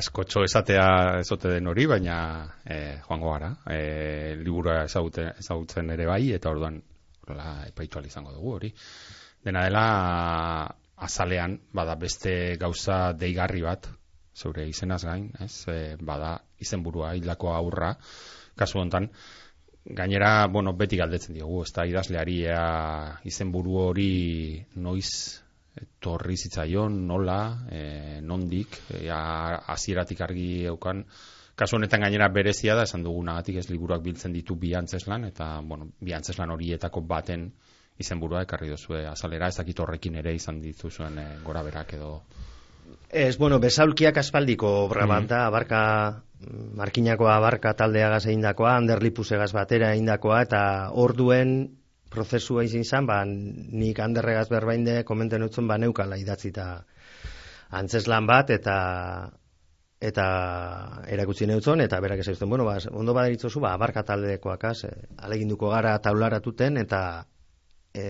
askotxo 0.00 0.44
esatea 0.46 0.86
ezote 1.20 1.50
den 1.52 1.68
hori, 1.68 1.84
baina 1.86 2.16
eh, 2.64 3.00
joango 3.04 3.34
gara. 3.34 3.50
Eh, 3.68 4.36
liburua 4.40 4.84
ezagutzen, 4.86 5.92
ere 5.92 6.06
bai, 6.08 6.22
eta 6.32 6.50
orduan 6.50 6.80
hola, 7.28 7.66
epaitu 7.68 8.00
izango 8.06 8.32
dugu 8.32 8.54
hori. 8.56 8.72
Dena 9.44 9.64
dela, 9.68 9.84
azalean, 10.96 11.58
bada 11.72 11.96
beste 12.00 12.56
gauza 12.60 13.12
deigarri 13.12 13.62
bat, 13.64 13.88
zeure 14.36 14.66
izenaz 14.68 15.02
gain, 15.04 15.30
ez? 15.40 15.52
E, 15.68 15.96
bada 16.00 16.38
izenburua 16.60 17.14
hildako 17.16 17.54
aurra, 17.54 17.94
kasu 18.56 18.80
hontan, 18.80 19.08
gainera, 19.84 20.46
bueno, 20.46 20.74
beti 20.76 20.96
galdetzen 21.00 21.34
diogu, 21.34 21.62
ez 21.64 21.72
da 21.72 21.86
idazleari 21.88 22.42
ea 22.44 23.20
izenburu 23.24 23.78
hori 23.86 24.10
noiz 24.76 25.40
torri 26.02 26.36
zitzaion, 26.36 27.06
nola, 27.06 27.40
e, 27.70 28.20
nondik, 28.20 28.76
hasieratik 29.08 30.20
argi 30.20 30.48
eukan, 30.68 31.04
kasu 31.56 31.76
honetan 31.76 32.04
gainera 32.04 32.28
berezia 32.32 32.74
da, 32.76 32.84
esan 32.88 33.04
dugunagatik 33.04 33.60
ez 33.60 33.68
liburuak 33.70 34.02
biltzen 34.04 34.32
ditu 34.32 34.56
bi 34.56 34.74
antzeslan, 34.74 35.24
eta, 35.30 35.58
bueno, 35.64 35.90
bi 36.00 36.14
antzeslan 36.16 36.50
horietako 36.50 37.04
baten 37.06 37.50
izenburua 38.00 38.44
ekarri 38.46 38.70
duzue. 38.72 39.04
Azalera, 39.06 39.50
ez 39.52 39.58
dakit 39.60 39.80
horrekin 39.80 40.16
ere 40.22 40.34
izan 40.34 40.60
dituzuen 40.64 41.18
e, 41.20 41.26
gora 41.44 41.62
berak 41.66 41.94
edo... 41.98 42.14
Ez, 43.10 43.36
bueno, 43.38 43.58
besaulkiak 43.62 44.16
aspaldiko 44.22 44.70
obra 44.86 45.06
bat 45.06 45.26
da, 45.30 45.44
abarka, 45.46 45.80
mm, 46.10 46.29
markinakoa 46.48 47.34
abarka 47.36 47.74
taldeagaz 47.76 48.24
egindakoa, 48.26 48.76
anderlipusegaz 48.80 49.52
batera 49.52 49.92
egindakoa, 49.94 50.40
eta 50.46 50.62
orduen 50.92 51.54
prozesua 52.10 52.64
izin 52.66 52.84
zan, 52.84 53.06
ba, 53.06 53.20
nik 53.26 54.00
anderregaz 54.02 54.48
berbainde 54.50 55.02
komenten 55.04 55.44
utzun, 55.46 55.68
ba, 55.70 55.78
neukala 55.78 56.18
idatzita 56.18 56.70
antzeslan 57.76 58.26
bat, 58.26 58.50
eta 58.50 58.78
eta 60.00 60.26
erakutsi 61.12 61.44
neutzon, 61.46 61.82
eta 61.84 61.98
berak 62.00 62.22
esan 62.24 62.48
bueno, 62.48 62.64
ba, 62.64 62.78
ondo 62.96 63.14
badaritzozu, 63.14 63.60
ba, 63.60 63.74
abarka 63.76 64.02
taldekoak, 64.08 64.64
az, 64.64 64.84
e, 64.88 64.92
aleginduko 65.20 65.68
gara 65.68 65.98
taularatuten, 66.00 66.80
eta 66.80 67.26
e, 67.92 68.06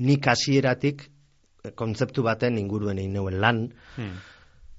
nik 0.00 0.26
hasieratik 0.26 1.10
kontzeptu 1.76 2.24
baten 2.24 2.58
inguruen 2.58 2.98
egin 2.98 3.40
lan, 3.40 3.68
Hmm. 3.96 4.16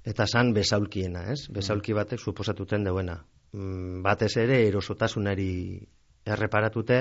Eta 0.06 0.26
san 0.30 0.52
besaulkiena, 0.54 1.26
ez? 1.32 1.48
Besaulki 1.52 1.94
batek 1.96 2.22
suposatuten 2.22 2.86
deuena. 2.86 3.18
Mm, 3.52 4.02
batez 4.06 4.36
ere 4.42 4.60
erosotasunari 4.68 5.50
erreparatute, 6.26 7.00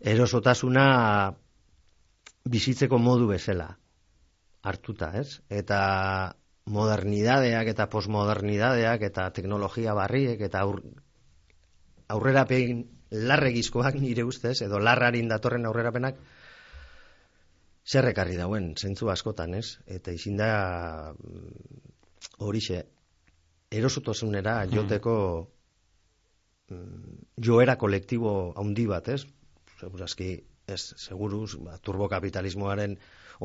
erosotasuna 0.00 0.86
bizitzeko 2.46 2.98
modu 3.02 3.30
bezala 3.30 3.70
hartuta, 4.66 5.12
ez? 5.20 5.40
Eta 5.48 5.80
modernidadeak 6.66 7.70
eta 7.70 7.86
postmodernidadeak 7.90 9.06
eta 9.10 9.28
teknologia 9.34 9.94
barriek 9.94 10.42
eta 10.42 10.64
aur, 10.66 10.80
aurrerapen 12.10 12.82
larregizkoak 13.10 14.00
nire 14.02 14.24
ustez, 14.26 14.58
edo 14.66 14.80
larrarin 14.82 15.30
datorren 15.30 15.66
aurrerapenak, 15.70 16.18
zerrekarri 17.86 18.36
dauen, 18.38 18.72
zentzu 18.74 19.10
askotan, 19.12 19.54
ez? 19.54 19.78
Eta 19.86 20.14
izin 20.14 20.40
da, 20.40 21.14
mm, 21.14 21.82
horixe, 22.46 22.82
erosutosunera 23.70 24.58
hmm. 24.64 24.74
joteko 24.74 25.14
mm, 26.70 27.16
joera 27.48 27.76
kolektibo 27.78 28.32
handi 28.58 28.86
bat, 28.90 29.10
ez? 29.14 29.22
Segurazki, 29.80 30.32
ez, 30.66 30.80
seguruz, 30.98 31.56
ba, 31.62 31.76
turbokapitalismoaren 31.82 32.96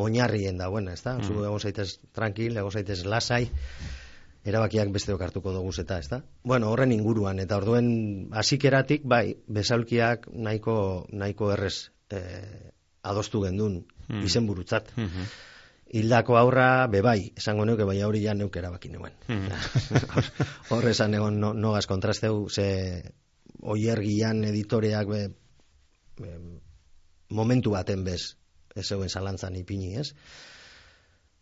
oinarrien 0.01 0.57
dagoena, 0.57 0.95
ez 0.95 1.03
da? 1.03 1.17
Mm. 1.17 1.27
Zu 1.27 1.45
egon 1.45 1.59
zaitez 1.59 1.89
tranquil, 2.15 2.57
egon 2.57 2.71
zaitez 2.71 3.03
lasai, 3.05 3.43
erabakiak 4.47 4.89
beste 4.95 5.13
okartuko 5.13 5.53
dugu 5.53 5.73
eta, 5.83 5.99
ez 5.99 6.09
da? 6.09 6.21
Bueno, 6.47 6.71
horren 6.71 6.93
inguruan, 6.95 7.39
eta 7.43 7.59
orduen 7.61 8.29
hasikeratik 8.33 9.05
bai, 9.05 9.35
bezalkiak 9.47 10.29
nahiko, 10.33 10.77
nahiko 11.11 11.51
errez 11.53 11.91
eh, 12.09 12.71
adostu 13.03 13.41
gendun, 13.45 13.81
mm. 14.07 14.25
izen 14.27 14.49
burutzat. 14.49 14.93
Mm 14.97 15.31
Hildako 15.91 16.37
aurra, 16.39 16.87
bebai, 16.87 17.33
esango 17.35 17.65
neuke, 17.67 17.83
bai 17.83 17.97
hori 18.07 18.21
ja 18.23 18.31
neuke 18.31 18.61
erabaki 18.61 18.87
neuen. 18.93 19.11
Mm. 19.27 19.49
Hor 20.71 20.85
esan 20.87 21.17
egon 21.17 21.41
no, 21.41 21.49
nogaz 21.51 21.83
kontrasteu, 21.89 22.45
ze 22.47 22.67
oiergian 23.59 24.39
editoreak 24.47 25.11
be, 25.11 25.19
momentu 27.27 27.73
baten 27.75 28.05
bez, 28.07 28.37
ez 28.75 28.85
zeuen 28.87 29.09
zalantzan 29.09 29.57
ipini, 29.59 29.97
ez? 29.99 30.13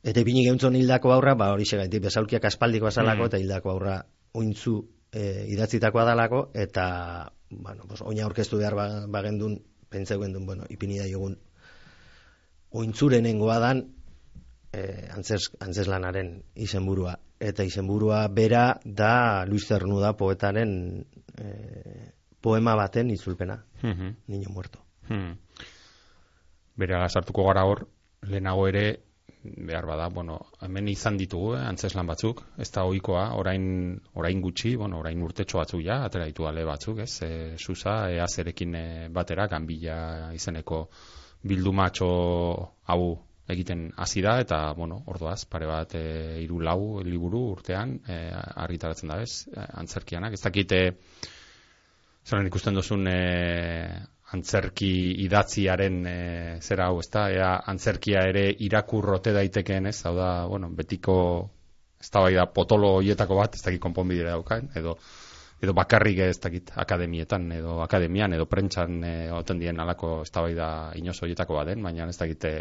Eta 0.01 0.23
ipini 0.23 0.47
geuntzon 0.47 0.79
hildako 0.79 1.13
aurra, 1.13 1.35
ba 1.37 1.51
hori 1.53 1.67
segaitik, 1.69 2.07
bezalkiak 2.07 2.49
aspaldiko 2.49 2.89
azalako, 2.89 3.27
mm. 3.27 3.29
eta 3.29 3.43
hildako 3.43 3.73
aurra 3.75 3.99
ointzu 4.39 4.79
e, 5.11 5.45
idatzitakoa 5.53 6.07
dalako, 6.09 6.47
eta, 6.55 6.87
bueno, 7.51 7.85
pues, 7.89 8.01
oina 8.01 8.25
orkestu 8.25 8.57
behar 8.61 8.77
ba, 8.77 8.89
bagendun, 9.11 9.59
pentseu 9.89 10.21
gendun, 10.21 10.45
bueno, 10.49 10.65
ipini 10.69 10.97
da 11.01 11.09
jogun, 11.09 11.37
ointzurenengoa 12.71 13.57
dan, 13.59 13.83
e, 14.73 14.83
antzes, 15.15 15.49
antzeslanaren 15.59 16.35
izenburua. 16.55 17.15
Eta 17.39 17.63
izenburua 17.63 18.27
bera 18.27 18.79
da 18.83 19.45
Luis 19.47 19.67
Cernuda 19.67 20.13
poetaren 20.19 20.71
e, 21.39 21.49
poema 22.41 22.75
baten 22.75 23.09
itzulpena, 23.11 23.63
mm 23.81 23.91
-hmm. 23.91 24.15
niño 24.27 24.49
muerto. 24.49 24.79
Mm. 25.09 25.38
Bera 26.75 27.07
sartuko 27.09 27.43
gara 27.47 27.65
hor, 27.65 27.88
lehenago 28.21 28.67
ere 28.67 28.99
behar 29.43 29.85
bada, 29.85 30.09
bueno, 30.09 30.39
hemen 30.61 30.88
izan 30.88 31.17
ditugu, 31.17 31.55
eh, 31.55 31.63
antzeslan 31.63 32.07
batzuk, 32.07 32.43
ez 32.57 32.71
da 32.71 32.83
oikoa, 32.83 33.33
orain, 33.39 33.99
orain 34.13 34.41
gutxi, 34.41 34.75
bueno, 34.75 34.99
orain 34.99 35.21
urtetxo 35.21 35.57
batzuk 35.57 35.81
ja, 35.85 36.03
atera 36.03 36.25
ditu 36.25 36.45
ale 36.45 36.65
batzuk, 36.65 36.99
ez, 36.99 37.21
e, 37.23 37.57
susa, 37.57 38.11
eazerekin 38.11 38.75
batera, 39.11 39.47
ganbila 39.47 40.33
izeneko 40.35 40.89
bildumatxo 41.48 42.10
hau 42.91 43.01
egiten 43.50 43.88
hasi 43.98 44.22
da, 44.22 44.38
eta, 44.43 44.60
bueno, 44.77 45.01
orduaz, 45.10 45.43
pare 45.50 45.65
bat, 45.65 45.96
e, 45.98 46.38
iru 46.43 46.60
lau 46.62 47.01
liburu 47.05 47.48
urtean, 47.55 47.96
e, 48.05 48.19
argitaratzen 48.65 49.10
da, 49.10 49.17
ez, 49.25 49.48
e, 49.50 49.65
antzerkianak, 49.81 50.36
ez 50.38 50.41
dakite, 50.43 50.81
zeren 52.29 52.50
ikusten 52.50 52.77
duzun, 52.77 53.08
e, 53.10 53.17
antzerki 54.38 54.91
idatziaren 55.25 56.03
e, 56.05 56.17
zera 56.62 56.89
hau, 56.89 57.00
ezta? 57.01 57.29
Ea 57.34 57.53
antzerkia 57.72 58.27
ere 58.29 58.46
irakurrote 58.68 59.33
daitekeen, 59.33 59.90
ez? 59.90 59.98
Hau 60.05 60.13
da, 60.18 60.29
bueno, 60.51 60.70
betiko 60.77 61.16
eztabaida 62.00 62.46
potolo 62.53 62.94
hoietako 63.00 63.40
bat, 63.42 63.57
ez 63.57 63.66
dakit 63.66 63.81
konponbidera 63.81 64.37
daukaen, 64.37 64.70
edo 64.77 65.00
edo 65.61 65.74
bakarrik 65.75 66.22
ez 66.24 66.39
dakit 66.39 66.72
akademietan 66.75 67.51
edo 67.51 67.81
akademian 67.83 68.33
edo 68.33 68.45
prentsan 68.45 69.03
e, 69.03 69.13
oten 69.35 69.59
dien 69.59 69.79
alako 69.79 70.22
eztabaida 70.24 70.69
inozo 70.95 71.25
hoietako 71.25 71.59
baden, 71.59 71.83
baina 71.83 72.07
ez 72.07 72.17
dakite 72.17 72.53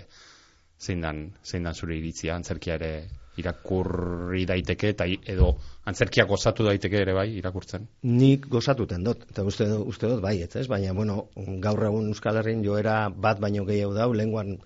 zein 0.79 1.01
dan, 1.03 1.23
zein 1.45 1.67
dan 1.67 1.75
zure 1.75 1.97
iritzia 1.99 2.37
antzerkia 2.37 2.79
ere 2.79 2.93
irakurri 3.39 4.45
daiteke 4.51 4.93
eta 4.95 5.07
edo 5.07 5.53
antzerkia 5.87 6.27
gozatu 6.27 6.67
daiteke 6.67 6.99
ere 7.05 7.15
bai 7.15 7.29
irakurtzen. 7.39 7.87
Nik 8.03 8.49
gozatuten 8.51 9.05
dut, 9.07 9.23
eta 9.31 9.45
uste, 9.47 9.69
uste 9.93 10.11
dut 10.11 10.23
bai, 10.23 10.35
ez, 10.43 10.67
baina 10.71 10.95
bueno, 10.95 11.29
gaur 11.63 11.85
egun 11.91 12.11
Euskal 12.15 12.41
Herrin 12.41 12.65
joera 12.67 12.99
bat 13.15 13.39
baino 13.41 13.65
gehiago 13.69 13.95
dau, 13.95 14.11
lenguan 14.13 14.57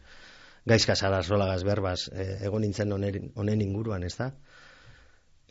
gaizka 0.68 0.96
zara 0.96 1.22
solagaz 1.22 1.62
berbaz 1.68 1.98
eh, 2.12 2.38
egon 2.48 2.64
nintzen 2.64 2.92
honen 2.96 3.64
inguruan, 3.66 4.08
ez 4.08 4.14
da? 4.16 4.32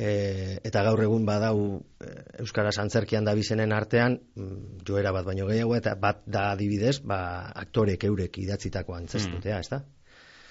E, 0.02 0.58
eta 0.66 0.82
gaur 0.88 1.04
egun 1.04 1.28
badau 1.28 1.58
e, 2.02 2.08
Euskaraz 2.42 2.78
antzerkian 2.82 3.28
da 3.28 3.36
bizenen 3.38 3.74
artean 3.76 4.16
mm, 4.18 4.80
joera 4.88 5.12
bat 5.14 5.28
baino 5.28 5.46
gehiago 5.46 5.76
eta 5.78 5.94
bat 5.94 6.24
da 6.26 6.48
adibidez 6.56 6.96
ba, 7.06 7.20
aktorek 7.64 8.08
eurek 8.10 8.40
idatzitako 8.42 8.96
antzestutea, 8.98 9.60
mm. 9.60 9.62
ez 9.62 9.70
da? 9.70 9.84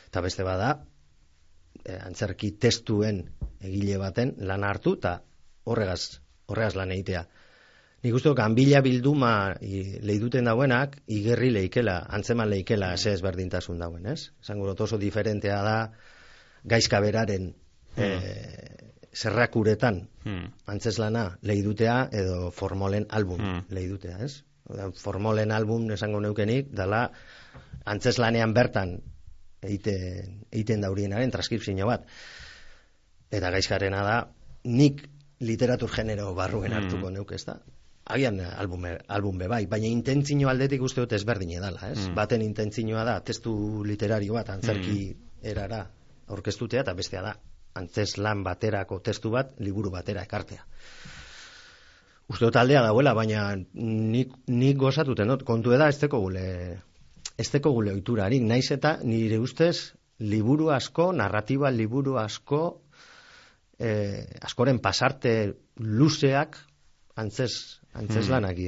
Eta 0.07 0.23
beste 0.23 0.47
bada, 0.47 0.69
e, 1.83 1.97
antzerki 1.99 2.53
testuen 2.63 3.25
egile 3.59 3.99
baten 3.99 4.37
lan 4.47 4.67
hartu 4.69 4.95
eta 5.01 5.17
horregaz, 5.67 6.21
horregaz 6.47 6.77
lan 6.79 6.95
egitea. 6.95 7.25
Nik 8.05 8.15
uste 8.17 8.33
ganbila 8.37 8.81
bilduma 8.87 9.33
lehiduten 9.61 10.47
dauenak, 10.49 10.95
igerri 11.11 11.51
leikela, 11.53 11.99
antzeman 12.09 12.49
leikela 12.49 12.95
ze 12.97 13.13
ezberdintasun 13.13 13.83
dauen, 13.83 14.07
ez? 14.07 14.31
Zango 14.47 14.73
oso 14.73 14.97
diferentea 14.99 15.59
da 15.67 15.75
gaizka 16.65 17.01
beraren 17.01 17.51
hmm. 17.97 18.05
e, 18.07 18.90
zerrakuretan 19.15 20.05
hmm. 20.25 20.47
antzeslana 20.71 21.39
lehidutea 21.43 22.09
edo 22.13 22.51
formolen 22.51 23.07
album 23.11 23.41
hmm. 23.41 23.63
lehidutea, 23.75 24.19
ez? 24.25 24.45
Formolen 24.95 25.51
album 25.51 25.89
esango 25.91 26.21
neukenik, 26.23 26.69
dala 26.71 27.09
antzeslanean 27.91 28.55
bertan 28.55 29.01
egiten, 29.63 30.45
egiten 30.51 30.85
daurienaren 30.85 31.33
transkripzio 31.35 31.89
bat. 31.89 32.07
Eta 33.31 33.51
gaizkarena 33.51 34.03
da, 34.07 34.17
nik 34.65 35.03
literatur 35.41 35.91
genero 35.93 36.33
barruen 36.35 36.73
mm. 36.73 36.77
hartuko 36.77 37.09
mm. 37.09 37.15
neuk 37.19 37.33
ez 37.33 37.45
da. 37.47 37.59
Agian 38.11 38.41
album, 38.43 38.87
album 39.09 39.39
be 39.39 39.47
bai, 39.49 39.65
baina 39.71 39.87
intentzio 39.87 40.49
aldetik 40.51 40.83
uste 40.83 41.05
dut 41.05 41.13
ezberdin 41.17 41.55
edala, 41.61 41.93
ez? 41.93 42.09
Mm. 42.09 42.17
Baten 42.19 42.43
intentzioa 42.43 43.05
da, 43.07 43.21
testu 43.25 43.53
literario 43.87 44.35
bat, 44.35 44.51
antzerki 44.51 44.97
mm. 45.13 45.29
erara 45.53 45.85
orkestutea, 46.31 46.83
eta 46.83 46.95
bestea 46.99 47.23
da, 47.23 47.37
antzes 47.75 48.17
lan 48.19 48.45
baterako 48.45 49.01
testu 49.05 49.31
bat, 49.31 49.55
liburu 49.59 49.91
batera 49.91 50.23
ekartea. 50.27 50.65
Uste 52.31 52.47
dut 52.47 52.57
aldea 52.57 52.83
dauela, 52.87 53.15
baina 53.15 53.57
nik, 53.57 54.35
nik 54.47 54.77
gozatuten 54.79 55.29
dut, 55.33 55.43
kontu 55.47 55.75
eda 55.75 55.89
ez 55.91 55.99
gule 56.11 56.47
ez 57.41 57.49
teko 57.49 57.73
gule 57.73 57.95
oiturarik, 57.97 58.43
naiz 58.45 58.71
eta 58.75 58.99
nire 59.03 59.39
ustez 59.41 59.95
liburu 60.21 60.69
asko, 60.75 61.11
narratiba 61.17 61.71
liburu 61.73 62.19
asko, 62.21 62.83
eh, 63.79 64.27
askoren 64.45 64.79
pasarte 64.85 65.35
luzeak 65.81 66.59
antzes, 67.17 67.81
antzes 67.95 68.27
mm. 68.27 68.33
lanak 68.35 68.61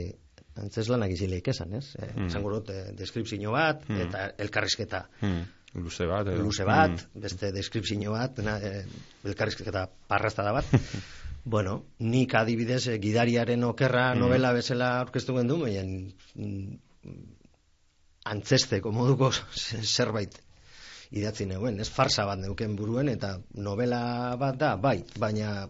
antzes 0.62 0.88
lanak 0.88 1.12
izileik 1.14 1.48
esan, 1.48 1.74
ez? 1.78 1.94
Eh, 1.96 2.12
mm. 2.16 2.30
Zangurot, 2.32 2.70
eh, 2.72 2.92
deskripzio 2.96 3.52
bat, 3.52 3.84
mm. 3.88 4.00
eta 4.06 4.24
elkarrizketa. 4.46 5.06
Mm. 5.20 5.44
Luze 5.74 6.06
bat, 6.06 6.28
edo. 6.28 6.44
Luze 6.44 6.64
bat, 6.68 6.92
mm. 6.92 7.20
beste 7.24 7.50
deskripzio 7.54 8.12
bat, 8.12 8.38
na, 8.44 8.58
eh, 8.60 8.84
elkarrizketa 9.24 9.86
parrasta 10.08 10.44
da 10.44 10.52
bat. 10.58 10.68
bueno, 11.54 11.78
nik 11.98 12.34
adibidez, 12.36 12.86
eh, 12.92 12.98
gidariaren 13.00 13.64
okerra 13.64 14.10
mm. 14.12 14.20
novela 14.20 14.52
bezala 14.52 14.94
orkestu 15.06 15.38
gendu, 15.38 15.62
baina 15.64 15.84
mm, 15.88 17.14
antzesteko 18.32 18.92
moduko 18.92 19.32
zerbait 19.96 20.36
idatzi 21.12 21.46
neuen, 21.48 21.80
ez 21.80 21.88
farsa 21.92 22.24
bat 22.28 22.40
neuken 22.40 22.76
buruen 22.76 23.08
eta 23.12 23.34
novela 23.54 24.02
bat 24.40 24.58
da, 24.60 24.74
bai, 24.76 24.98
baina 25.20 25.68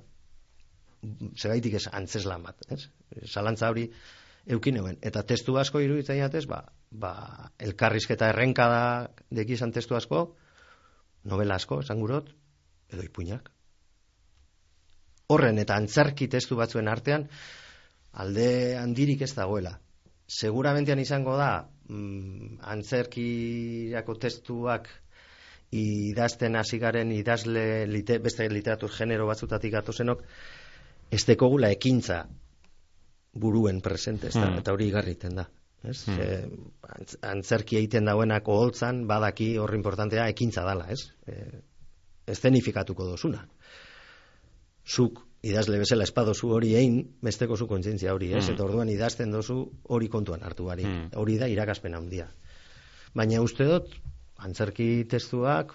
zegaitik 1.38 1.78
ez 1.78 1.86
antzeslan 1.90 2.44
bat, 2.46 2.58
ez? 2.70 2.84
Zalantza 3.26 3.70
hori 3.70 3.88
eukin 4.46 4.74
neuen. 4.74 4.98
Eta 5.02 5.22
testu 5.22 5.56
asko 5.58 5.80
iruditzen 5.80 6.18
jatez, 6.18 6.44
ba, 6.50 6.62
ba, 6.90 7.12
elkarrizketa 7.62 8.30
errenka 8.32 8.68
da 8.68 8.84
dekizan 9.30 9.72
testu 9.72 9.96
asko, 9.96 10.24
novela 11.24 11.58
asko, 11.60 11.80
esan 11.84 12.00
gurot, 12.02 12.32
edo 12.92 13.04
ipuinak. 13.06 13.50
Horren 15.32 15.58
eta 15.62 15.76
antzarki 15.78 16.28
testu 16.28 16.58
batzuen 16.58 16.90
artean, 16.92 17.28
alde 18.12 18.76
handirik 18.76 19.22
ez 19.22 19.32
dagoela. 19.36 19.78
Seguramentean 20.26 21.00
izango 21.00 21.36
da, 21.38 21.68
mm, 21.88 22.58
antzerkiako 22.74 24.18
testuak 24.20 24.90
idazten 25.72 26.56
hasi 26.56 26.78
garen 26.78 27.12
idazle 27.12 27.86
lite, 27.88 28.18
beste 28.18 28.48
literatur 28.50 28.92
genero 28.92 29.26
batzutatik 29.26 29.72
gatozenok 29.72 30.24
ez 31.10 31.24
dekogula 31.24 31.70
ekintza 31.72 32.26
buruen 33.32 33.80
presente 33.80 34.30
hmm. 34.30 34.62
eta 34.62 34.72
hori 34.72 34.88
igarriten 34.92 35.36
da 35.40 35.48
ez? 35.82 36.04
Hmm. 36.06 36.70
antzerki 37.26 37.78
egiten 37.80 38.06
dauenak 38.06 38.48
oholtzan 38.48 39.06
badaki 39.10 39.56
horri 39.58 39.80
importantea 39.80 40.28
ekintza 40.30 40.64
dala 40.64 40.86
ez? 40.92 41.00
E, 41.26 41.62
ez 42.26 42.38
denifikatuko 42.40 43.08
dozuna 43.08 43.46
zuk 44.86 45.22
idazle 45.42 45.78
bezala 45.82 46.06
espadozu 46.06 46.52
hori 46.54 46.74
egin, 46.78 46.98
besteko 47.22 47.56
zu 47.56 47.66
kontzientzia 47.70 48.14
hori, 48.14 48.30
ez? 48.32 48.44
Mm. 48.46 48.54
Eta 48.54 48.64
orduan 48.64 48.90
idazten 48.92 49.32
dozu 49.34 49.64
hori 49.90 50.08
kontuan 50.08 50.42
hartu 50.46 50.68
bari. 50.68 50.86
Mm. 50.86 51.08
Hori 51.18 51.38
da 51.40 51.48
irakaspen 51.50 51.94
handia. 51.98 52.28
Baina 53.14 53.42
uste 53.42 53.66
dut, 53.68 53.90
antzerki 54.38 55.04
testuak, 55.10 55.74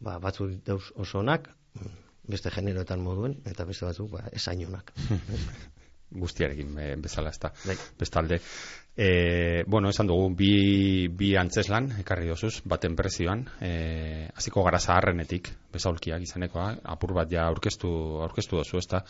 ba, 0.00 0.18
batzuk 0.22 0.54
dauz 0.66 0.92
oso 0.94 1.20
onak, 1.20 1.50
mm, 1.74 1.98
beste 2.30 2.52
generoetan 2.54 3.02
moduen, 3.02 3.40
eta 3.50 3.66
beste 3.66 3.86
batzuk, 3.86 4.10
ba, 4.14 4.24
esain 4.32 4.64
onak. 4.68 4.94
guztiarekin 6.10 6.78
e, 6.78 6.90
bezala 7.00 7.30
ezta. 7.30 7.52
Bai. 7.66 7.76
Bestalde, 7.98 8.40
e, 8.96 9.64
bueno, 9.66 9.88
esan 9.88 10.10
dugu 10.10 10.30
bi, 10.36 11.08
bi 11.08 11.34
antzeslan 11.40 11.90
ekarri 12.02 12.28
dozuz, 12.28 12.60
baten 12.64 12.96
prezioan, 12.98 13.46
e, 13.60 14.28
hasiko 14.34 14.64
gara 14.66 14.80
zaharrenetik, 14.80 15.52
bezaulkiak 15.72 16.26
izanekoa, 16.26 16.72
apur 16.94 17.14
bat 17.16 17.30
ja 17.32 17.46
aurkeztu, 17.48 17.90
aurkeztu 18.26 18.60
dozu, 18.60 18.80
ezta, 18.82 19.04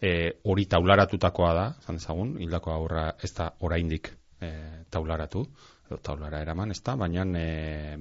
e, 0.00 0.12
hori 0.44 0.66
taularatutakoa 0.70 1.54
da, 1.54 1.66
zan 1.86 2.00
ezagun, 2.02 2.36
hildako 2.42 2.72
aurra 2.72 3.08
ez 3.22 3.32
da 3.36 3.50
oraindik 3.66 4.12
e, 4.40 4.50
taularatu, 4.90 5.44
edo 5.86 6.00
taulara 6.02 6.40
eraman, 6.42 6.72
ez 6.74 6.80
da, 6.82 6.96
baina 6.98 7.24
e, 7.38 7.46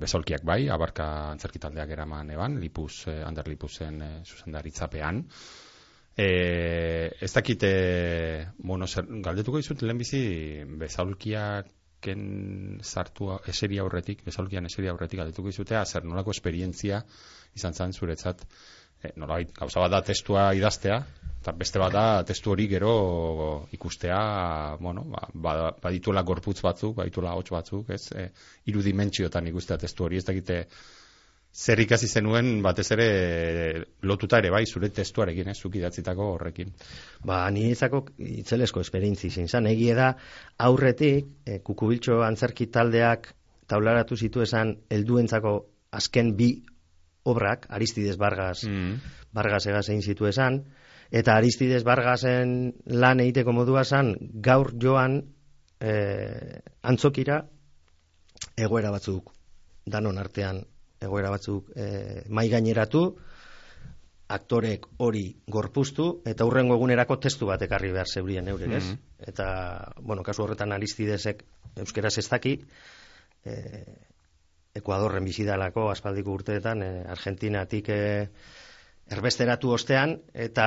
bezaulkiak 0.02 0.46
bai, 0.46 0.66
abarka 0.74 1.08
antzerkitaldeak 1.34 1.94
eraman 1.98 2.32
eban, 2.34 2.60
lipuz, 2.62 3.06
e, 3.12 3.20
ander 3.26 3.48
lipuzen 3.52 4.02
e, 4.02 4.12
zuzendaritzapean, 4.26 5.24
E, 6.18 7.12
ez 7.20 7.32
dakit, 7.34 7.64
e, 7.68 8.48
bueno, 8.58 8.88
zer, 8.88 9.08
galdetuko 9.26 9.60
dizut 9.60 9.82
lehenbizi 9.84 10.22
bezaulkiaken 10.80 12.22
sartu 12.82 13.34
eseri 13.52 13.82
aurretik, 13.84 14.24
bezaulkian 14.24 14.70
eseri 14.72 14.88
aurretik 14.88 15.20
galdetuko 15.20 15.52
dizutea, 15.52 15.84
zer 15.84 16.08
nolako 16.08 16.32
esperientzia 16.32 17.02
izan 17.60 17.76
zan 17.76 17.92
zuretzat, 17.92 18.46
e, 19.04 19.12
nolabait, 19.20 19.52
gauza 19.60 19.84
bat 19.84 19.92
da 19.92 20.02
testua 20.08 20.48
idaztea, 20.56 21.02
eta 21.42 21.54
beste 21.60 21.84
bat 21.84 21.94
da 21.94 22.06
testu 22.26 22.56
hori 22.56 22.70
gero 22.72 22.96
ikustea, 23.76 24.20
bueno, 24.80 25.04
ba, 25.12 25.28
ba, 25.34 25.56
badituela 25.84 26.24
gorputz 26.24 26.62
batzuk, 26.64 26.96
badituela 27.02 27.36
hots 27.36 27.52
batzuk, 27.54 27.92
ez, 27.92 28.06
e, 28.16 28.30
irudimentsiotan 28.72 29.52
ikustea 29.52 29.84
testu 29.84 30.08
hori, 30.08 30.24
ez 30.24 30.30
dakite, 30.32 30.64
zer 31.56 31.80
ikasi 31.80 32.08
zenuen 32.12 32.60
batez 32.64 32.90
ere 32.92 33.08
lotuta 34.04 34.42
ere 34.42 34.52
bai 34.52 34.66
zure 34.66 34.90
testuarekin, 34.92 35.48
ez, 35.48 35.58
zuk 35.62 35.78
idatzitako 35.80 36.28
horrekin. 36.34 36.74
Ba, 37.24 37.46
ni 37.52 37.70
izako 37.72 38.04
itzelesko 38.20 38.84
esperientzi 38.84 39.30
izin 39.32 39.48
zan. 39.48 39.70
Egie 39.72 39.96
da, 39.96 40.12
aurretik, 40.68 41.32
e, 41.48 41.62
kukubiltxo 41.64 42.20
antzerki 42.28 42.68
taldeak 42.68 43.32
taularatu 43.72 44.18
zitu 44.18 44.44
esan 44.44 44.76
helduentzako 44.92 45.56
azken 45.96 46.36
bi 46.36 46.50
obrak, 47.26 47.66
Aristides 47.70 48.18
Vargas, 48.18 48.66
Mm. 48.68 49.00
Vargas 49.34 49.66
egaz 49.66 49.88
egin 49.90 50.02
zitu 50.02 50.28
esan, 50.28 50.64
eta 51.12 51.36
Aristides 51.36 51.84
Vargasen 51.84 52.74
lan 52.86 53.20
egiteko 53.20 53.52
modua 53.52 53.84
zan, 53.84 54.16
gaur 54.20 54.74
joan 54.82 55.22
e, 55.80 55.96
antzokira 56.84 57.46
egoera 58.56 58.92
batzuk 58.92 59.32
danon 59.86 60.18
artean 60.18 60.66
egoera 61.08 61.32
batzuk 61.34 61.72
e, 61.76 62.24
mai 62.30 62.48
gaineratu, 62.52 63.06
aktorek 64.36 64.88
hori 65.06 65.26
gorpuztu, 65.48 66.08
eta 66.26 66.46
hurrengo 66.48 66.78
egunerako 66.80 67.20
testu 67.22 67.50
bat 67.50 67.62
ekarri 67.62 67.92
behar 67.94 68.10
zeurien 68.10 68.48
eurek, 68.50 68.72
ez? 68.80 68.84
Mhm. 68.84 68.98
Eta, 69.32 69.48
bueno, 70.02 70.24
kasu 70.24 70.44
horretan 70.44 70.74
Aristidesek 70.74 71.44
euskeraz 71.78 72.18
ez 72.18 72.28
daki, 72.30 72.60
e, 73.46 73.56
Ekuadorren 74.76 75.24
bizidalako 75.24 75.90
aspaldiko 75.92 76.34
urteetan, 76.36 76.82
e, 76.84 77.04
Argentinatik 77.08 77.90
e, 77.90 78.00
erbesteratu 79.16 79.70
ostean, 79.72 80.18
eta 80.34 80.66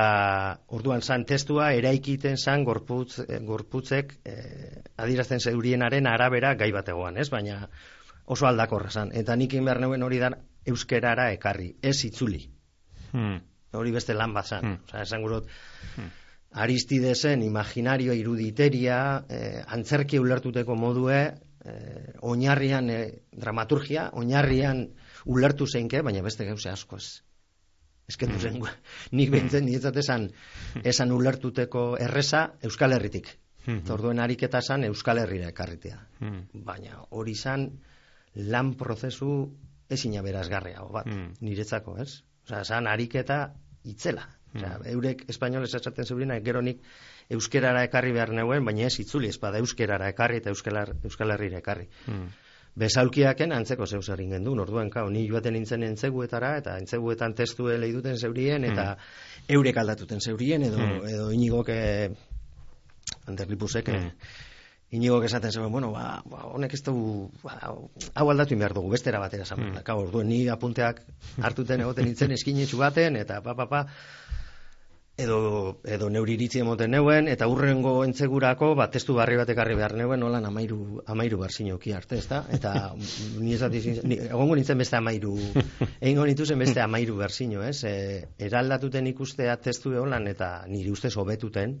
orduan 0.71 1.01
zan 1.01 1.25
testua 1.27 1.73
eraikiten 1.75 2.37
zan 2.37 2.63
gorputz, 2.63 3.19
gorputzek 3.45 4.15
e, 4.23 4.35
adirazten 4.97 5.43
zeurienaren 5.43 6.07
arabera 6.07 6.55
gai 6.55 6.71
bategoan, 6.71 7.19
ez? 7.19 7.27
Baina 7.29 7.67
oso 8.29 8.47
aldakorra 8.47 8.91
zan. 8.93 9.11
Eta 9.13 9.35
nik 9.35 9.53
egin 9.53 9.67
behar 9.67 9.81
neuen 9.81 10.05
hori 10.05 10.21
da 10.21 10.31
euskerara 10.69 11.31
ekarri, 11.33 11.73
ez 11.81 11.97
itzuli. 12.05 12.43
Hmm. 13.11 13.39
Hori 13.73 13.93
beste 13.93 14.15
lan 14.17 14.33
bat 14.33 14.47
zan. 14.47 14.65
Hmm. 14.65 14.81
Osa, 14.85 15.03
esan 15.05 15.25
gurot, 15.25 15.49
Aristidesen 16.63 17.43
imaginario 17.45 18.13
iruditeria, 18.17 18.99
eh, 19.29 19.63
antzerki 19.67 20.17
ulertuteko 20.17 20.75
modue, 20.75 21.19
eh, 21.65 22.13
oinarrian 22.25 22.89
eh, 22.89 23.01
dramaturgia, 23.31 24.09
oinarrian 24.13 24.87
ulertu 25.25 25.67
zeinke, 25.67 26.01
baina 26.01 26.23
beste 26.25 26.47
gauze 26.47 26.71
asko 26.71 26.97
ez. 26.97 27.21
Eskendu 28.09 28.39
zen, 28.39 28.57
nik 29.19 29.29
behintzen 29.29 29.65
nietzat 29.65 30.01
esan, 30.01 30.31
esan 30.83 31.13
ulertuteko 31.13 31.91
erreza 32.01 32.47
Euskal 32.65 32.97
Herritik. 32.97 33.29
Mhm. 33.67 33.83
Eta 33.83 33.93
orduen 33.93 34.19
ariketa 34.19 34.61
zan 34.61 34.87
Euskal 34.89 35.21
Herrira 35.21 35.53
ekarritea. 35.53 36.01
Hmm. 36.19 36.47
Baina 36.65 37.03
hori 37.11 37.35
zan 37.35 37.69
lan 38.35 38.73
prozesu 38.77 39.49
ezina 39.89 40.21
berazgarria 40.21 40.81
bat, 40.91 41.05
Mm. 41.07 41.33
niretzako, 41.41 41.97
ez? 42.01 42.21
Osea, 42.45 42.63
zan 42.63 42.87
ariketa 42.87 43.53
itzela. 43.83 44.27
Osea, 44.55 44.79
eurek 44.85 45.25
espainolez 45.29 45.73
esaten 45.75 46.05
zeurina, 46.05 46.39
gero 46.39 46.61
nik 46.61 46.81
euskerara 47.29 47.83
ekarri 47.83 48.11
behar 48.11 48.29
neuen, 48.33 48.65
baina 48.65 48.87
ez 48.87 48.99
itzuli, 48.99 49.27
ez 49.29 49.37
bada 49.39 49.59
euskerara 49.59 50.09
ekarri 50.09 50.37
eta 50.37 50.49
euskal, 50.49 50.79
euskal 51.03 51.31
herrira 51.31 51.59
ekarri. 51.59 51.87
Hmm. 52.07 52.29
Bezaulkiaken 52.79 53.51
antzeko 53.51 53.85
zeu 53.85 54.01
zer 54.01 54.19
ingen 54.21 54.43
duen, 54.43 54.59
orduan, 54.59 54.89
kao, 54.89 55.09
ni 55.09 55.27
joaten 55.27 55.53
nintzen 55.53 55.83
entzeguetara, 55.83 56.57
eta 56.57 56.77
entzeguetan 56.79 57.33
testu 57.33 57.67
lehiduten 57.67 58.17
zeurien, 58.17 58.63
eta 58.63 58.95
eurek 59.49 59.77
aldatuten 59.77 60.19
zeurien, 60.21 60.63
edo, 60.63 60.77
Mm. 60.77 61.07
edo 61.07 61.31
inigok, 61.31 61.69
anderlipusek, 63.27 63.89
eh, 63.89 63.99
Mm. 63.99 64.11
Inigok 64.91 65.25
esaten 65.27 65.51
zeuen, 65.51 65.71
bueno, 65.71 65.91
ba, 65.93 66.21
ba, 66.25 66.45
honek 66.49 66.73
ez 66.73 66.81
du, 66.85 67.29
ba, 67.43 67.57
hau 67.61 68.29
aldatu 68.31 68.57
behar 68.57 68.73
dugu, 68.73 68.89
bestera 68.95 69.19
batera 69.21 69.45
esan. 69.45 69.61
Mm. 69.69 69.83
Orduen, 69.99 70.29
ni 70.29 70.47
apunteak 70.49 71.03
hartuten 71.41 71.85
egoten 71.85 72.09
nintzen 72.09 72.33
eskinetxu 72.33 72.81
baten, 72.81 73.19
eta 73.19 73.41
pa, 73.45 73.53
pa, 73.55 73.67
pa, 73.69 73.83
edo, 75.19 75.39
edo 75.85 76.09
neuri 76.09 76.33
iritzi 76.37 76.63
emoten 76.63 76.93
neuen, 76.95 77.27
eta 77.29 77.47
urrengo 77.51 77.99
entzegurako, 78.05 78.71
ba, 78.79 78.89
testu 78.89 79.13
barri 79.19 79.37
bat 79.39 79.51
ekarri 79.53 79.77
behar 79.77 79.93
neuen, 79.99 80.23
nolan 80.23 80.47
amairu, 80.49 81.03
amairu 81.11 81.41
barzinoki 81.43 81.93
arte, 81.93 82.17
ezta? 82.23 82.41
Eta 82.55 82.73
ni 83.43 83.53
esati, 83.57 83.83
ni, 84.09 84.19
egongo 84.29 84.57
nintzen 84.57 84.81
beste 84.81 84.97
amairu, 84.97 85.35
egingo 85.99 86.25
nituzen 86.29 86.65
beste 86.65 86.81
amairu 86.81 87.19
berzino, 87.19 87.61
ez? 87.67 87.83
E, 87.85 88.25
eraldatuten 88.49 89.13
ikustea 89.13 89.59
testu 89.61 89.93
holan, 90.01 90.27
eta 90.31 90.51
niri 90.71 90.97
ustez 90.97 91.13
hobetuten, 91.19 91.77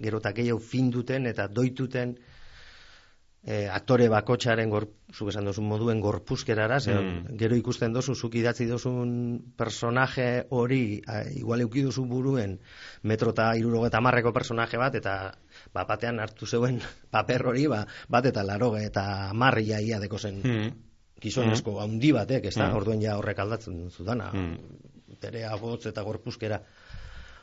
gero 0.00 0.18
eta 0.18 0.32
gehiago 0.32 0.60
finduten 0.60 1.26
eta 1.26 1.48
doituten 1.48 2.16
e, 3.44 3.66
aktore 3.68 4.06
bakotxaren 4.08 4.70
zuk 5.12 5.28
esan 5.32 5.44
dozun 5.44 5.64
moduen 5.66 6.00
gorpuzkerara, 6.00 6.78
Mm. 6.78 7.36
gero 7.36 7.56
ikusten 7.56 7.92
dozu, 7.92 8.14
zuk 8.14 8.34
idatzi 8.34 8.66
dozun 8.66 9.42
personaje 9.56 10.46
hori, 10.50 11.02
a, 11.06 11.24
igual 11.30 11.60
euki 11.60 11.82
duzu 11.82 12.04
buruen 12.06 12.60
metro 13.02 13.30
eta 13.30 13.56
irurogeta 13.56 14.00
marreko 14.00 14.32
personaje 14.32 14.78
bat, 14.78 14.94
eta 14.94 15.34
ba, 15.74 15.84
batean 15.84 16.20
hartu 16.20 16.46
zeuen 16.46 16.80
paper 17.10 17.46
hori, 17.46 17.66
ba, 17.66 17.86
bat 18.08 18.26
eta 18.26 18.42
laroge 18.44 18.84
eta 18.86 19.32
marri 19.34 19.64
ia 19.72 19.98
deko 20.00 20.18
zen 20.18 20.40
Hmm. 20.42 20.70
gizonezko 21.22 21.80
handi 21.80 22.12
batek, 22.12 22.44
ez 22.46 22.54
da, 22.54 22.68
Mm. 22.68 22.76
orduen 22.76 23.00
ja 23.02 23.16
horrek 23.18 23.38
aldatzen 23.38 23.90
zudana, 23.90 24.30
Mm. 24.32 24.58
bere 25.20 25.44
agotz 25.44 25.86
eta 25.86 26.02
gorpuzkera 26.02 26.62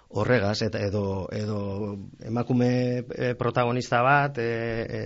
horregaz, 0.10 0.62
eta 0.66 0.82
edo, 0.82 1.30
edo 1.32 1.60
emakume 2.26 2.70
e, 3.00 3.34
protagonista 3.38 4.02
bat, 4.02 4.40
e, 4.42 4.50
e, 4.90 5.02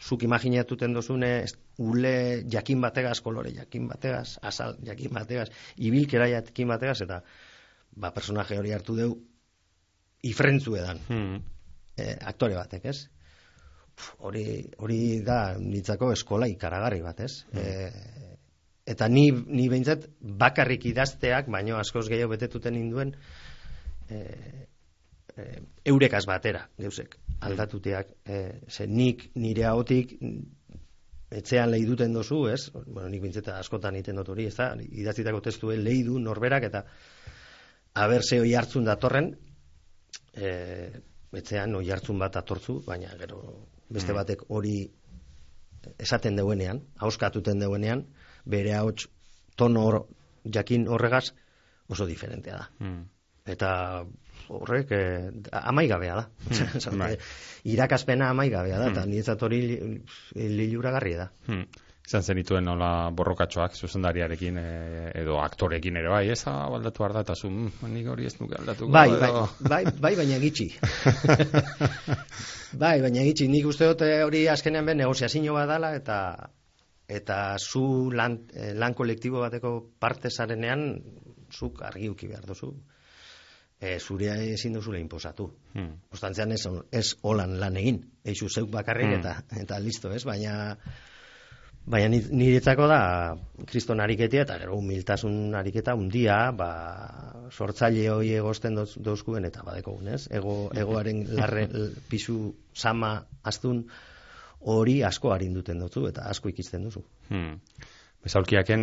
zuk 0.00 0.24
imaginatuten 0.24 0.94
dozune, 0.96 1.32
ule 1.78 2.44
jakin 2.50 2.80
bategaz, 2.80 3.18
kolore 3.20 3.52
jakin 3.52 3.88
bategaz, 3.90 4.38
asal 4.42 4.78
jakin 4.86 5.12
bategaz, 5.12 5.50
ibilkera 5.76 6.30
jakin 6.32 6.72
bategaz, 6.72 7.02
eta 7.04 7.20
ba, 7.92 8.12
personaje 8.14 8.58
hori 8.58 8.72
hartu 8.72 8.96
deu, 8.96 9.12
ifrentzu 10.22 10.76
edan, 10.80 11.02
Hmm. 11.08 11.42
e, 11.96 12.16
aktore 12.32 12.56
batek, 12.56 12.84
ez? 12.86 13.08
Hori, 14.22 14.70
hori 14.78 15.20
da 15.26 15.58
nitzako 15.58 16.12
eskola 16.14 16.46
ikaragarri 16.46 17.02
bat, 17.02 17.20
ez? 17.20 17.44
E, 17.52 17.90
eta 18.86 19.08
ni, 19.08 19.30
ni 19.30 19.68
behintzat 19.68 20.06
bakarrik 20.20 20.86
idazteak, 20.86 21.50
baino 21.50 21.76
askoz 21.76 22.06
gehiago 22.08 22.30
betetuten 22.30 22.78
induen, 22.78 23.16
e, 24.10 24.20
e, 25.36 25.46
eurekaz 25.92 26.24
batera, 26.26 26.64
geuzek, 26.78 27.18
aldatuteak. 27.40 28.14
E, 28.24 28.38
ze 28.68 28.86
nik 28.86 29.30
nire 29.34 29.66
ahotik 29.68 30.16
etxean 31.28 31.70
lehi 31.70 31.84
duten 31.86 32.14
dozu, 32.16 32.46
ez? 32.48 32.70
Bueno, 32.74 33.08
nik 33.08 33.22
bintzeta 33.22 33.58
askotan 33.58 33.98
iten 34.00 34.16
dut 34.16 34.30
hori, 34.32 34.48
ez 34.48 34.56
da? 34.56 34.72
Idatzitako 34.80 35.42
testuen 35.44 35.84
lehi 35.84 36.02
du 36.06 36.18
norberak, 36.22 36.68
eta 36.70 36.84
haber 37.94 38.22
ze 38.22 38.40
hoi 38.40 38.54
hartzun 38.54 38.88
datorren, 38.88 39.34
e, 40.32 40.52
etxean 41.36 41.74
hoi 41.76 41.90
hartzun 41.90 42.18
bat 42.18 42.36
atortzu, 42.40 42.80
baina 42.86 43.12
gero 43.20 43.42
beste 43.88 44.14
batek 44.16 44.44
hori 44.48 44.78
esaten 45.98 46.36
deuenean, 46.36 46.82
hauskatuten 46.96 47.60
deuenean, 47.60 48.04
bere 48.44 48.74
ahots 48.76 49.08
tono 49.56 49.84
hor, 49.86 50.00
jakin 50.44 50.86
horregaz 50.88 51.30
oso 51.88 52.06
diferentea 52.06 52.56
da. 52.56 52.66
Hmm. 52.78 53.04
Eta 53.48 54.04
horrek 54.48 54.92
eh, 54.96 55.28
amaigabea 55.52 56.14
da. 56.20 56.28
Hmm, 56.48 56.98
bai. 57.02 57.16
Irakazpena 57.68 58.30
amaigabea 58.32 58.78
da, 58.78 58.88
eta 58.92 59.02
Hmm. 59.04 59.10
niretzat 59.10 59.42
hori 59.42 59.60
li- 59.66 60.02
liluragarria 60.56 61.18
da. 61.24 61.30
Hmm. 61.48 61.66
Izan 62.08 62.22
zenituen 62.24 62.64
nola 62.64 63.10
borrokatxoak 63.12 63.74
zuzendariarekin 63.76 64.56
eh, 64.62 65.10
edo 65.20 65.36
aktorekin 65.42 65.96
ere 66.00 66.08
bai, 66.08 66.30
ez 66.32 66.40
ah, 66.48 66.62
aldatu 66.64 67.04
da, 67.12 67.20
eta 67.20 67.34
zu, 67.36 67.50
"Mm, 67.50 67.90
nik 67.92 68.06
hori 68.08 68.24
ez 68.24 68.38
nuke 68.40 68.56
aldatuko. 68.56 68.90
Bai, 68.90 69.10
bai, 69.10 69.32
bai, 69.60 69.84
bai, 70.00 70.14
baina 70.16 70.38
gitxi. 70.40 70.70
bai, 72.82 73.00
baina 73.02 73.24
gitxi. 73.28 73.48
Nik 73.52 73.66
uste 73.66 73.88
dut 73.90 74.02
eh, 74.06 74.22
hori 74.24 74.46
azkenean 74.48 74.86
ben 74.88 74.98
negoziazio 75.02 75.54
bat 75.56 75.68
dala 75.68 75.94
eta 75.96 76.18
eta 77.08 77.56
zu 77.58 78.10
lan, 78.12 78.38
eh, 78.54 78.74
lan 78.74 78.94
kolektibo 78.94 79.40
bateko 79.40 79.72
parte 79.98 80.30
zarenean 80.30 80.82
zuk 81.52 81.82
argi 81.82 82.08
uki 82.12 82.28
behar 82.28 82.44
duzu. 82.46 82.72
E, 83.80 83.98
zurea 84.00 84.34
ezin 84.42 84.72
duzula 84.74 84.98
inposatu. 84.98 85.52
Hmm. 85.74 85.92
Ostantzean 86.12 86.50
ez, 86.52 86.64
ez 86.90 87.12
holan 87.22 87.58
lan 87.60 87.76
egin. 87.76 88.00
Eixu 88.24 88.48
zeuk 88.48 88.70
bakarrik 88.70 89.06
Mm. 89.06 89.20
eta, 89.20 89.42
eta 89.60 89.78
listo, 89.78 90.10
ez? 90.12 90.24
Baina 90.24 90.76
Baina 91.88 92.08
ni- 92.12 92.20
niretzako 92.36 92.84
da 92.86 93.36
kriston 93.66 94.00
ariketia 94.04 94.42
eta 94.42 94.58
gero 94.60 94.74
humiltasun 94.76 95.54
ariketa 95.56 95.94
undia, 95.96 96.50
ba, 96.52 96.66
sortzaile 97.50 98.10
hoi 98.12 98.34
egosten 98.36 98.74
doz- 98.76 98.98
dozkuen 99.00 99.46
eta 99.48 99.62
badekogun, 99.64 100.08
ez? 100.12 100.26
Ego, 100.30 100.68
egoaren 100.76 101.22
larre, 101.38 101.64
pisu 102.10 102.54
sama 102.74 103.14
astun 103.42 103.86
hori 104.60 105.02
asko 105.02 105.32
arinduten 105.32 105.78
dutzu 105.80 106.06
eta 106.10 106.26
asko 106.28 106.50
ikisten 106.52 106.84
duzu. 106.90 107.04
Hmm. 107.30 107.56
Bezaulkiaken 108.24 108.82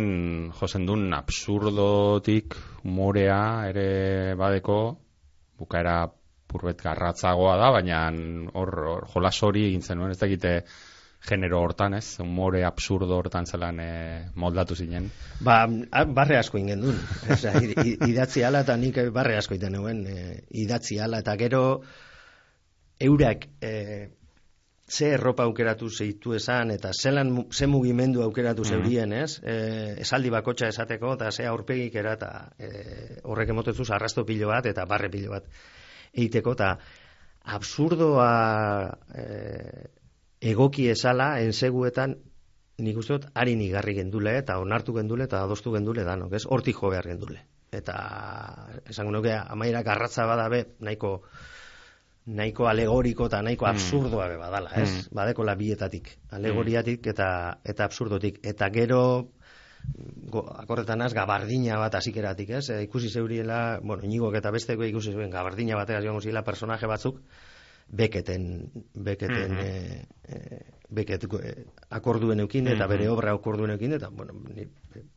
josen 0.58 0.86
duen 0.88 1.12
absurdotik 1.14 2.56
humorea 2.82 3.68
ere 3.68 3.88
badeko 4.38 4.78
bukaera 5.60 6.06
purbet 6.48 6.80
garratzagoa 6.82 7.56
da, 7.60 7.70
baina 7.74 8.00
hor, 8.54 8.72
hor 8.92 9.08
jolas 9.12 9.36
hori 9.42 9.66
egin 9.68 9.82
zenuen, 9.82 10.14
ez 10.14 10.20
dakite 10.20 10.60
genero 11.26 11.60
hortan, 11.60 11.96
ez? 11.98 12.18
Humore 12.22 12.62
absurdo 12.64 13.16
hortan 13.18 13.46
zelan 13.50 13.80
eh, 13.82 14.26
moldatu 14.34 14.76
zinen. 14.78 15.08
Ba, 15.44 15.64
barre 16.06 16.38
asko 16.38 16.58
ingen 16.60 16.84
duen. 16.84 17.00
I- 17.82 17.96
idatzi 18.10 18.44
ala 18.46 18.62
eta 18.66 18.76
nik 18.78 19.00
barre 19.14 19.36
asko 19.40 19.56
iten 19.58 19.74
nuen. 19.74 20.04
E, 20.06 20.36
idatzi 20.62 21.00
ala 21.02 21.20
eta 21.24 21.34
gero 21.40 21.62
eurak 23.00 23.48
e, 23.60 23.72
ze 24.88 25.08
erropa 25.14 25.42
aukeratu 25.42 25.88
zeitu 25.90 26.34
esan 26.34 26.70
eta 26.70 26.92
zelan 26.94 27.46
ze 27.52 27.66
mugimendu 27.66 28.22
aukeratu 28.22 28.62
Mhm. 28.62 28.68
zeurien, 28.68 29.12
ez? 29.12 29.40
E, 29.42 29.94
esaldi 30.00 30.30
bakotxa 30.30 30.68
esateko 30.68 31.14
eta 31.14 31.30
ze 31.32 31.46
aurpegik 31.46 31.94
era 31.94 32.12
eta 32.14 32.52
e, 32.58 33.20
horrek 33.24 33.48
emotetuz 33.48 33.90
arrasto 33.90 34.24
pilo 34.24 34.48
bat 34.48 34.66
eta 34.66 34.84
barre 34.84 35.10
pilo 35.10 35.30
bat 35.30 35.44
egiteko 36.12 36.52
eta 36.52 36.78
absurdoa 37.44 38.30
e, 39.14 39.24
egoki 40.40 40.88
esala 40.88 41.40
enseguetan 41.40 42.16
nik 42.78 42.96
uste 43.00 43.14
dut 43.16 43.28
harin 43.34 43.60
igarri 43.64 43.94
gendule 43.94 44.36
eta 44.38 44.58
onartu 44.60 44.92
gendule 44.92 45.24
eta 45.24 45.42
adostu 45.42 45.72
gendule 45.72 46.04
danok, 46.04 46.32
ez? 46.36 46.44
Hortik 46.46 46.76
jo 46.76 46.90
behar 46.92 47.06
gendule. 47.08 47.40
Eta 47.72 47.94
esango 48.86 49.10
nuke 49.10 49.32
amaira 49.32 49.82
garratza 49.82 50.26
badabe 50.28 50.66
nahiko 50.80 51.22
nahiko 52.26 52.66
alegoriko 52.68 53.26
eta 53.26 53.42
nahiko 53.42 53.66
Mm. 53.66 53.70
absurdoa 53.70 54.28
be 54.28 54.36
badala, 54.36 54.70
ez? 54.76 54.90
Mm. 54.90 55.14
Badeko 55.14 55.44
la 55.44 55.54
bietatik, 55.54 56.08
alegoriatik 56.30 57.06
eta 57.06 57.58
eta 57.64 57.84
absurdotik 57.84 58.40
eta 58.42 58.68
gero 58.70 59.28
go, 60.30 60.40
akorretan 60.58 61.00
az, 61.02 61.12
gabardina 61.14 61.78
bat 61.78 61.94
azikeratik, 61.94 62.50
ez? 62.50 62.70
E, 62.70 62.82
ikusi 62.82 63.08
zeuriela, 63.08 63.78
bueno, 63.82 64.02
inigok 64.02 64.34
eta 64.34 64.50
besteko 64.50 64.82
ikusi 64.84 65.12
zeuen 65.12 65.30
gabardina 65.30 65.76
bateaz 65.76 66.02
joango 66.04 66.20
zila 66.20 66.42
personaje 66.42 66.86
batzuk, 66.86 67.20
beketen, 67.88 68.70
beketen, 68.94 69.52
Mhm. 69.52 69.58
e, 69.60 70.06
e, 70.28 70.60
beket 70.90 71.24
e, 71.24 71.64
akorduen 71.90 72.40
eukin 72.40 72.66
eta 72.66 72.84
Mhm. 72.84 72.90
bere 72.90 73.08
obra 73.08 73.32
akorduen 73.32 73.70
eukin 73.70 73.92
eta, 73.92 74.08
bueno, 74.10 74.32
ni, 74.54 74.66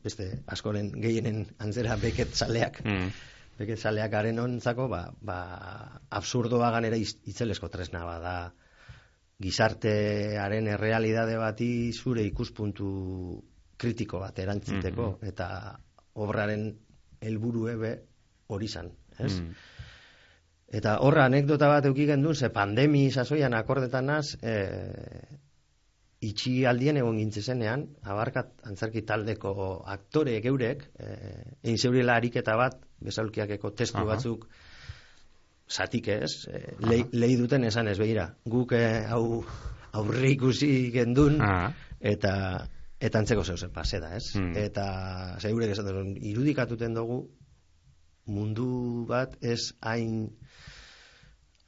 beste 0.04 0.43
askoren 0.48 0.91
gehienen 0.91 1.48
antzera 1.58 1.95
beket 1.95 2.30
zaleak, 2.36 2.82
Hmm. 2.86 3.10
Beket 3.60 3.80
zaleak 3.80 4.12
garen 4.12 4.39
ontzako, 4.39 4.88
ba, 4.88 5.04
ba, 5.22 5.39
absurdoa 6.15 6.72
ganera 6.72 6.98
itzelesko 7.00 7.67
tresna 7.74 8.06
bada, 8.08 8.36
gizartearen 9.39 10.67
errealidade 10.76 11.36
bati 11.39 11.69
zure 11.93 12.24
ikuspuntu 12.28 12.89
kritiko 13.80 14.19
bat 14.19 14.39
erantziteko, 14.39 15.10
eta 15.28 15.50
obraren 16.19 16.69
helburu 17.24 17.67
ebe 17.72 17.93
hori 18.52 18.67
zan, 18.67 18.89
ez? 19.17 19.34
Hmm. 19.36 19.54
Eta 20.80 21.00
horra 21.06 21.26
anekdota 21.26 21.69
bat 21.72 21.88
euki 21.89 22.06
gendun, 22.06 22.36
ze 22.36 22.52
pandemi 22.54 23.08
sasoian 23.12 23.56
akordetan 23.58 24.06
naz, 24.12 24.36
e, 24.43 24.56
itxi 26.21 26.65
aldien 26.67 26.97
egon 26.99 27.17
gintzezenean, 27.21 27.86
abarkat 28.03 28.65
antzerki 28.67 29.05
taldeko 29.08 29.53
aktore 29.88 30.39
geurek, 30.43 30.84
e, 30.99 31.13
egin 31.63 31.77
zeuriela 31.79 32.17
ariketa 32.19 32.58
bat, 32.60 32.75
bezaulkiakeko 32.99 33.71
testu 33.71 34.01
Aha. 34.01 34.10
batzuk, 34.13 34.47
zatik 35.69 36.10
ez, 36.12 36.32
e, 36.51 36.63
lehi, 36.84 37.05
lehi 37.13 37.38
duten 37.39 37.63
esan 37.63 37.88
ez 37.88 37.97
behira. 38.01 38.27
Guk 38.45 38.73
e, 38.75 38.84
hau 39.08 39.45
aurre 39.95 40.32
ikusi 40.36 40.91
gendun, 40.91 41.39
Ah. 41.41 41.71
eta 42.01 42.67
eta 42.99 43.19
antzeko 43.19 43.45
zeuzen 43.47 43.71
paseda, 43.71 44.10
ez? 44.17 44.34
Hmm. 44.36 44.51
Eta 44.60 45.38
zeurek 45.39 45.71
esaten 45.71 46.17
irudikatuten 46.19 46.93
dugu 46.97 47.21
mundu 48.27 49.05
bat 49.08 49.38
ez 49.41 49.71
hain 49.82 50.29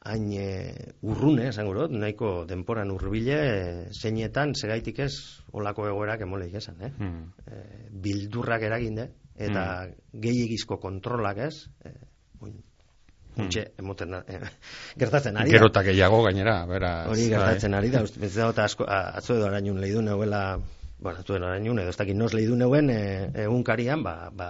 hain 0.02 0.32
e, 0.34 0.48
urrune, 1.06 1.48
esango 1.52 1.76
dut, 1.78 1.94
nahiko 1.94 2.32
denporan 2.50 2.92
urbile, 2.94 3.38
e, 3.38 3.94
zeinetan, 3.94 4.56
segaitik 4.58 5.04
ez, 5.06 5.14
olako 5.54 5.86
egoerak 5.92 6.24
emoleik 6.26 6.58
esan, 6.58 6.82
eh? 6.82 6.92
Hmm. 6.98 7.30
E, 7.46 7.62
bildurrak 8.04 8.66
eraginde, 8.66 9.12
eta 9.38 9.66
gehiagizko 10.26 10.80
kontrolak 10.82 11.46
ez, 11.48 11.56
e, 11.86 11.94
oin, 12.42 12.60
Untxe, 13.32 13.62
emoten 13.80 14.12
da, 14.12 14.18
eh, 14.28 14.42
gertatzen 15.00 15.38
ari 15.40 15.54
da. 15.54 15.56
Gero 15.56 15.70
eta 15.72 15.86
gehiago 15.88 16.18
gainera, 16.26 16.58
beraz. 16.68 17.06
Hori 17.14 17.30
gertatzen 17.32 17.78
ari 17.78 17.92
da, 17.94 18.02
uste, 18.04 18.28
dut 18.28 18.60
asko, 18.60 18.84
atzo 18.92 19.38
edo 19.38 19.46
arañun 19.48 19.80
lehidu 19.80 20.02
neuela, 20.04 20.42
bueno, 21.00 21.22
atzo 21.24 21.38
edo 21.38 21.48
arañun 21.48 21.80
edo 21.80 21.94
ez 21.94 21.98
dakit 22.02 22.18
noz 22.20 22.34
lehidu 22.36 22.58
neuen 22.60 22.92
e, 22.92 23.00
egunkarian, 23.46 24.04
ba, 24.04 24.16
ba, 24.36 24.50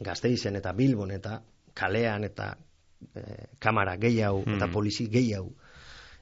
gazteizen 0.00 0.60
eta 0.60 0.74
bilbon 0.76 1.14
eta 1.16 1.38
kalean 1.72 2.28
eta 2.28 2.52
e, 3.14 3.46
kamara 3.58 3.96
gehiago 3.96 4.42
eta 4.46 4.66
Hmm. 4.66 4.72
polizi 4.72 5.08
gehiago 5.08 5.52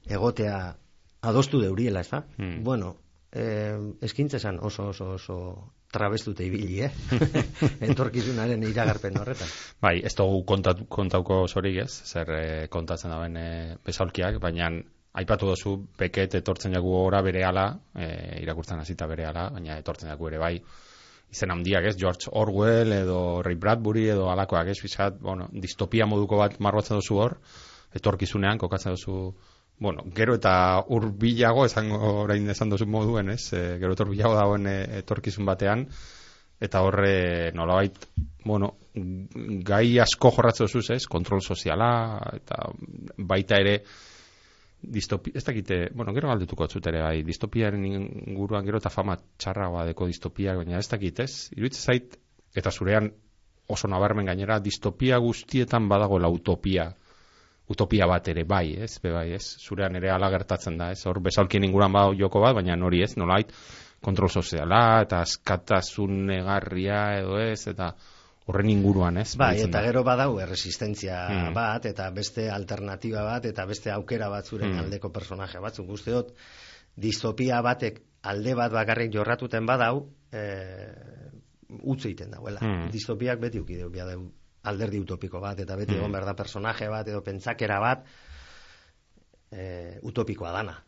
egotea 0.07 0.75
adostu 1.21 1.59
deuriela, 1.61 2.01
ez 2.01 2.09
da? 2.09 2.23
Hmm. 2.37 2.63
Bueno, 2.63 2.95
e, 3.31 3.77
eskintzezan 4.01 4.59
oso 4.61 4.89
oso 4.89 5.11
oso 5.15 5.73
trabestute 5.91 6.45
ibili, 6.45 6.81
eh? 6.85 6.91
Entorkizunaren 7.89 8.63
iragarpen 8.63 9.17
horretan. 9.17 9.47
Bai, 9.81 9.99
ez 10.05 10.13
dugu 10.15 10.43
kontatu, 10.45 10.85
kontauko 10.89 11.47
zorik 11.47 11.81
ez, 11.83 11.91
zer 12.05 12.31
eh, 12.35 12.67
kontatzen 12.69 13.11
daben 13.11 13.37
e, 13.37 13.49
bezaulkiak, 13.85 14.39
baina 14.39 14.69
aipatu 15.19 15.49
duzu 15.49 15.75
beket 15.97 16.35
etortzen 16.39 16.73
jagu 16.77 16.93
ora 16.93 17.21
bere 17.25 17.43
ala, 17.43 17.71
e, 17.95 18.39
irakurtzen 18.43 18.79
hasita 18.79 19.07
bere 19.09 19.25
ala, 19.25 19.49
baina 19.55 19.79
etortzen 19.81 20.09
jagu 20.13 20.29
ere 20.29 20.37
bai, 20.37 20.53
izen 21.29 21.51
handiak 21.53 21.85
ez, 21.91 21.95
George 21.99 22.31
Orwell 22.31 22.93
edo 22.95 23.19
Ray 23.45 23.55
Bradbury 23.55 24.07
edo 24.09 24.29
alakoak 24.31 24.71
ez, 24.73 24.79
bizat, 24.81 25.19
bueno, 25.21 25.47
distopia 25.51 26.07
moduko 26.09 26.39
bat 26.41 26.57
marrotzen 26.59 26.97
duzu 26.97 27.21
hor, 27.21 27.37
etorkizunean 27.95 28.61
kokatzen 28.61 28.97
duzu 28.97 29.21
Bueno, 29.79 30.03
gero 30.11 30.33
eta 30.35 30.83
hurbilago 30.91 31.63
esango 31.63 31.99
orain 32.25 32.49
esan 32.51 32.71
duzu 32.73 32.83
moduen, 32.91 33.29
ez? 33.31 33.53
E, 33.55 33.61
gero 33.79 33.95
eta 33.95 34.03
hurbilago 34.03 34.35
dagoen 34.35 34.67
e, 34.67 34.73
etorkizun 34.99 35.47
batean 35.47 35.85
eta 36.59 36.81
horre 36.83 37.53
nolabait, 37.55 37.95
bueno, 38.43 38.73
gai 39.69 39.95
asko 40.03 40.33
jorratzen 40.35 40.67
duzuz, 40.67 40.89
ez? 40.97 41.05
Kontrol 41.07 41.39
soziala 41.39 41.91
eta 42.35 42.59
baita 43.31 43.61
ere 43.63 43.77
distopia, 44.81 45.33
ez 45.35 45.43
dakite, 45.43 45.89
bueno, 45.93 46.13
gero 46.15 46.29
galdetuko 46.31 46.67
zut 46.67 46.87
ere 46.87 47.01
bai, 47.03 47.23
distopiaren 47.27 47.83
inguruan 47.85 48.65
gero 48.65 48.79
eta 48.79 48.91
fama 48.93 49.17
txarragoa 49.37 49.85
deko 49.89 50.07
distopiak, 50.07 50.61
baina 50.61 50.79
ez 50.79 50.87
dakit, 50.91 51.19
ez? 51.19 51.49
Iruditzen 51.55 51.93
zait, 51.93 52.15
eta 52.55 52.71
zurean 52.71 53.11
oso 53.69 53.87
nabarmen 53.87 54.31
gainera, 54.31 54.59
distopia 54.59 55.19
guztietan 55.21 55.89
badagoela 55.89 56.29
utopia, 56.31 56.89
utopia 57.69 58.07
bat 58.09 58.27
ere 58.31 58.45
bai, 58.47 58.73
ez? 58.81 58.95
Be 59.03 59.11
bai, 59.13 59.27
ez? 59.35 59.43
Zurean 59.59 59.95
ere 59.99 60.09
ala 60.11 60.31
gertatzen 60.33 60.79
da, 60.79 60.91
ez? 60.95 61.03
Hor 61.05 61.19
bezalkien 61.21 61.67
inguruan 61.67 61.93
badago 61.93 62.17
joko 62.17 62.41
bat, 62.45 62.55
baina 62.57 62.79
nori 62.79 63.03
ez, 63.03 63.13
nolait, 63.17 63.51
kontrol 64.01 64.31
soziala 64.31 65.01
eta 65.03 65.19
askatasun 65.25 66.23
negarria 66.31 67.01
edo 67.19 67.37
ez, 67.43 67.67
eta 67.67 67.91
horren 68.49 68.69
inguruan, 68.73 69.19
ez? 69.21 69.35
Bai, 69.37 69.59
eta 69.61 69.81
gero 69.85 70.01
badau 70.03 70.39
erresistentzia 70.41 71.19
Mm. 71.29 71.53
bat, 71.53 71.85
eta 71.85 72.09
beste 72.09 72.49
alternatiba 72.49 73.21
bat, 73.23 73.45
eta 73.45 73.65
beste 73.69 73.91
aukera 73.93 74.29
batzuren 74.29 74.73
Mm. 74.73 74.79
aldeko 74.85 75.11
personaje 75.13 75.59
batzuk. 75.61 75.85
Guzti 75.87 76.11
dut, 76.11 76.33
distopia 76.95 77.61
batek 77.61 78.01
alde 78.23 78.55
bat 78.55 78.71
bakarrik 78.73 79.13
jorratuten 79.13 79.65
badau, 79.65 80.09
e, 80.31 80.43
utz 81.83 82.05
egiten 82.05 82.31
dauela. 82.31 82.59
Mm. 82.61 82.89
Distopiak 82.91 83.39
beti 83.39 83.59
uki 83.61 83.75
deu, 83.77 83.89
deu 83.91 84.31
alderdi 84.63 84.99
utopiko 84.99 85.39
bat, 85.39 85.59
eta 85.59 85.75
beti 85.75 85.93
Mm. 85.93 85.97
egon 85.99 86.11
behar 86.11 86.25
da 86.25 86.35
personaje 86.35 86.89
bat, 86.89 87.07
edo 87.07 87.21
pentsakera 87.23 87.79
bat, 87.79 88.05
e, 89.51 89.99
utopikoa 90.01 90.51
dana. 90.51 90.83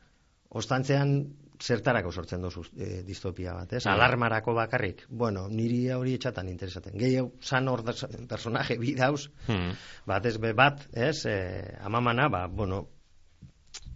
Ostantzean, 0.50 1.34
zertarako 1.62 2.12
sortzen 2.12 2.41
dozu 2.41 2.63
e, 2.76 3.02
distopia 3.06 3.54
bat, 3.54 3.74
ez? 3.78 3.86
Mm. 3.86 3.93
Alarmarako 3.93 4.56
bakarrik. 4.58 5.06
Bueno, 5.10 5.47
niri 5.50 5.84
hori 5.93 6.15
etxatan 6.17 6.50
interesaten. 6.50 6.97
Gehiago, 7.00 7.32
san 7.41 7.69
hor 7.69 7.84
personaje 8.30 8.78
bi 8.82 8.95
dauz, 8.97 9.30
Hmm. 9.47 9.76
bat 10.06 10.26
ez 10.26 10.38
be 10.38 10.54
bat, 10.54 10.88
ez, 10.93 11.26
e, 11.26 11.78
amamana, 11.82 12.28
ba, 12.30 12.47
bueno, 12.47 12.88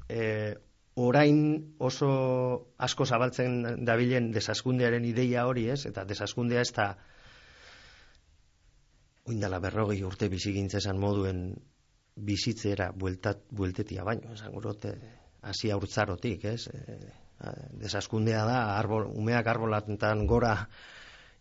e, 0.10 0.56
orain 0.96 1.76
oso 1.80 2.10
asko 2.78 3.06
zabaltzen 3.06 3.86
dabilen 3.86 4.32
desaskundearen 4.32 5.06
ideia 5.06 5.46
hori, 5.48 5.68
ez, 5.70 5.86
eta 5.86 6.06
desaskundea 6.06 6.62
ez 6.62 6.72
da 6.74 6.90
oindala 9.26 9.60
berrogei 9.60 10.04
urte 10.06 10.30
bizigintzezan 10.30 11.00
moduen 11.02 11.48
bizitzera 12.16 12.92
bueltat, 12.96 13.42
bueltetia 13.52 14.04
baino, 14.04 14.34
esan 14.34 14.54
gurote, 14.54 14.94
hasi 15.42 15.72
haurtzarotik, 15.72 16.46
ez, 16.46 16.68
e, 16.70 17.25
desaskundea 17.82 18.46
da, 18.48 18.60
arbol, 18.78 19.10
umeak 19.12 19.48
arbolatentan 19.48 20.26
gora 20.28 20.56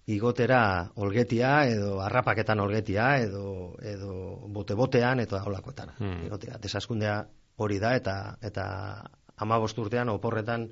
igotera 0.06 0.90
olgetia 1.00 1.64
edo 1.70 2.00
harrapaketan 2.04 2.60
olgetia 2.60 3.14
edo 3.24 3.76
edo 3.80 4.14
bote-botean 4.52 5.20
eta 5.20 5.42
holakoetan. 5.42 5.94
Hmm. 5.98 6.26
Igotea 6.26 6.58
desaskundea 6.60 7.22
hori 7.56 7.78
da 7.80 7.94
eta 7.96 8.16
eta 8.42 8.66
15 9.40 9.80
urtean 9.80 10.12
oporretan 10.12 10.68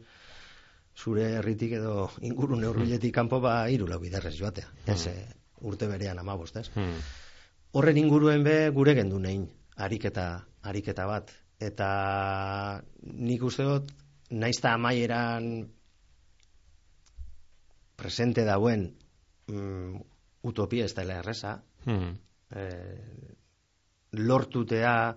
zure 0.97 1.31
herritik 1.39 1.79
edo 1.79 2.11
ingurune 2.21 2.69
hurbiletik 2.69 3.15
kanpo 3.15 3.41
ba 3.41 3.69
hiru 3.73 3.89
lau 3.89 4.01
biderrez 4.01 4.35
joatea. 4.37 4.69
Ez 4.87 5.07
eh, 5.07 5.29
urte 5.61 5.89
berean 5.89 6.19
15, 6.21 6.61
ez? 6.61 6.69
Hmm. 6.75 7.01
Horren 7.73 7.97
inguruen 7.97 8.45
be 8.45 8.69
gure 8.71 8.95
gendu 8.95 9.19
nein 9.19 9.49
ariketa 9.77 10.45
ariketa 10.63 11.07
bat 11.07 11.33
eta 11.59 12.83
nik 13.03 13.43
uste 13.43 13.65
dut 13.65 13.91
naizta 14.33 14.73
amaieran 14.75 15.68
presente 17.97 18.45
dauen 18.45 18.95
mm, 19.49 19.97
utopia 20.49 20.85
ez 20.88 20.95
dela 20.97 21.18
erresa 21.23 21.61
Hmm. 21.85 22.12
eh, 22.55 23.35
lortutea 24.12 25.16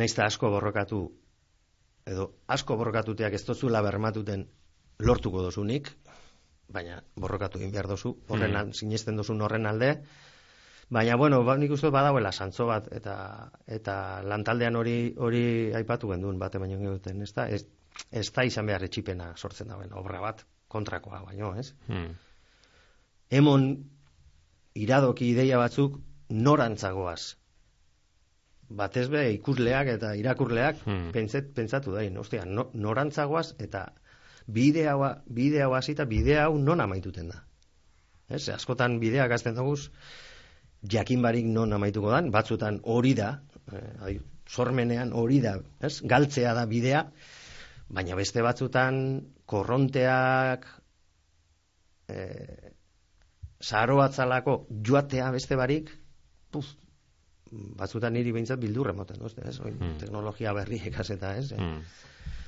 naizta 0.00 0.24
asko 0.24 0.48
borrokatu 0.50 1.00
edo 2.08 2.30
asko 2.48 2.76
borrokatuteak 2.80 3.34
ez 3.36 3.42
tozula 3.44 3.82
bermatuten 3.84 4.46
lortuko 4.98 5.42
dozunik 5.44 5.90
baina 6.72 7.02
borrokatu 7.16 7.58
egin 7.60 7.70
behar 7.74 7.88
dozu 7.90 8.14
horren 8.28 8.52
Mm. 8.52 8.56
al- 8.62 8.72
sinesten 8.74 9.16
dozun 9.20 9.42
horren 9.42 9.66
alde 9.66 9.90
baina 10.88 11.16
bueno 11.16 11.44
ba, 11.44 11.58
nik 11.58 11.70
uste 11.70 11.86
dut 11.90 11.92
badagoela 11.98 12.32
santzo 12.32 12.64
bat 12.66 12.88
eta 12.92 13.50
eta 13.66 14.22
lantaldean 14.24 14.76
hori 14.76 15.14
hori 15.18 15.72
aipatu 15.74 16.08
genduen 16.08 16.38
bate 16.38 16.58
baino 16.58 16.80
duten 16.94 17.20
ez 17.22 17.32
da 17.34 17.48
ez, 17.48 17.66
ez 18.10 18.26
da 18.32 18.44
izan 18.44 18.66
behar 18.66 18.82
etxipena 18.86 19.32
sortzen 19.36 19.68
dauen 19.68 19.92
obra 19.92 20.20
bat 20.20 20.44
kontrakoa 20.68 21.22
baino 21.24 21.54
ez 21.58 21.72
Hmm. 21.88 22.14
emon 23.30 23.66
iradoki 24.74 25.28
ideia 25.30 25.58
batzuk 25.58 25.98
norantzagoaz. 26.30 27.36
Batez 28.72 29.08
be 29.12 29.26
ikusleak 29.34 29.88
eta 29.98 30.14
irakurleak 30.16 30.78
Hmm. 30.86 31.10
pentsat, 31.12 31.52
pentsatu 31.54 31.92
dain, 31.92 32.16
ostia, 32.16 32.44
no, 32.46 32.70
norantzagoaz 32.72 33.54
eta 33.58 33.92
bide 34.46 34.88
hau, 34.88 35.02
bide 35.28 35.62
hau 35.62 35.74
hasita 35.74 36.04
bide 36.08 36.38
hau 36.40 36.56
non 36.58 36.80
amaituten 36.80 37.28
da. 37.28 37.42
Ez, 38.28 38.48
askotan 38.48 38.98
bideak 39.00 39.30
azten 39.30 39.54
daguz, 39.54 39.90
jakin 40.88 41.20
barik 41.22 41.44
non 41.46 41.72
amaituko 41.72 42.10
dan, 42.10 42.30
batzutan 42.30 42.80
hori 42.84 43.12
da, 43.14 43.42
eh, 43.72 44.18
sormenean 44.48 45.12
hori 45.12 45.40
da, 45.40 45.58
ez? 45.80 46.00
galtzea 46.02 46.54
da 46.54 46.64
bidea, 46.66 47.04
baina 47.92 48.16
beste 48.16 48.42
batzutan 48.42 48.96
korronteak 49.46 50.66
eh, 52.08 52.72
zaharo 53.62 53.96
batzalako 54.00 54.56
joatea 54.84 55.30
beste 55.34 55.56
barik, 55.56 55.90
puf, 56.50 56.66
batzutan 57.52 58.14
niri 58.16 58.32
behintzat 58.32 58.58
bildur 58.60 58.90
emoten, 58.90 59.20
duzte, 59.20 59.44
ez? 59.48 59.58
Oin, 59.60 59.76
Hmm. 59.78 59.98
teknologia 60.00 60.52
berriek 60.56 60.98
eta 60.98 61.36
ez? 61.36 61.52
Eh? 61.52 61.58
Hmm. 61.58 61.82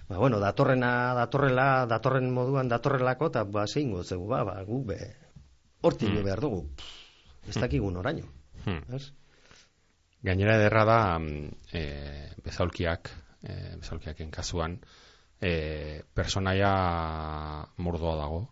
Ba, 0.08 0.18
bueno, 0.18 0.38
datorrena, 0.40 1.14
datorrela, 1.14 1.86
datorren 1.88 2.30
moduan 2.32 2.68
datorrelako, 2.68 3.26
eta 3.32 3.44
ba, 3.44 3.66
zein 3.66 3.92
gotzegu, 3.92 4.26
ba, 4.28 4.42
ba, 4.44 4.62
gu 4.64 4.84
be, 4.84 4.98
hortik 5.82 6.08
Hmm. 6.08 6.16
jo 6.16 6.22
behar 6.24 6.40
dugu. 6.40 6.68
Pff, 6.76 7.00
Ez 7.48 7.56
dakigu 7.60 7.90
noraino, 7.90 8.24
Hmm. 8.64 8.80
ez? 8.96 9.12
Gainera 10.22 10.54
ederra 10.56 10.84
da 10.88 11.18
mm, 11.18 11.48
e, 11.76 11.82
bezaulkiak, 12.42 13.10
e, 13.42 13.76
bezaulkiaken 13.76 14.30
kasuan, 14.30 14.78
e, 15.40 16.02
personaia 16.14 16.72
mordoa 17.76 18.16
dago. 18.18 18.42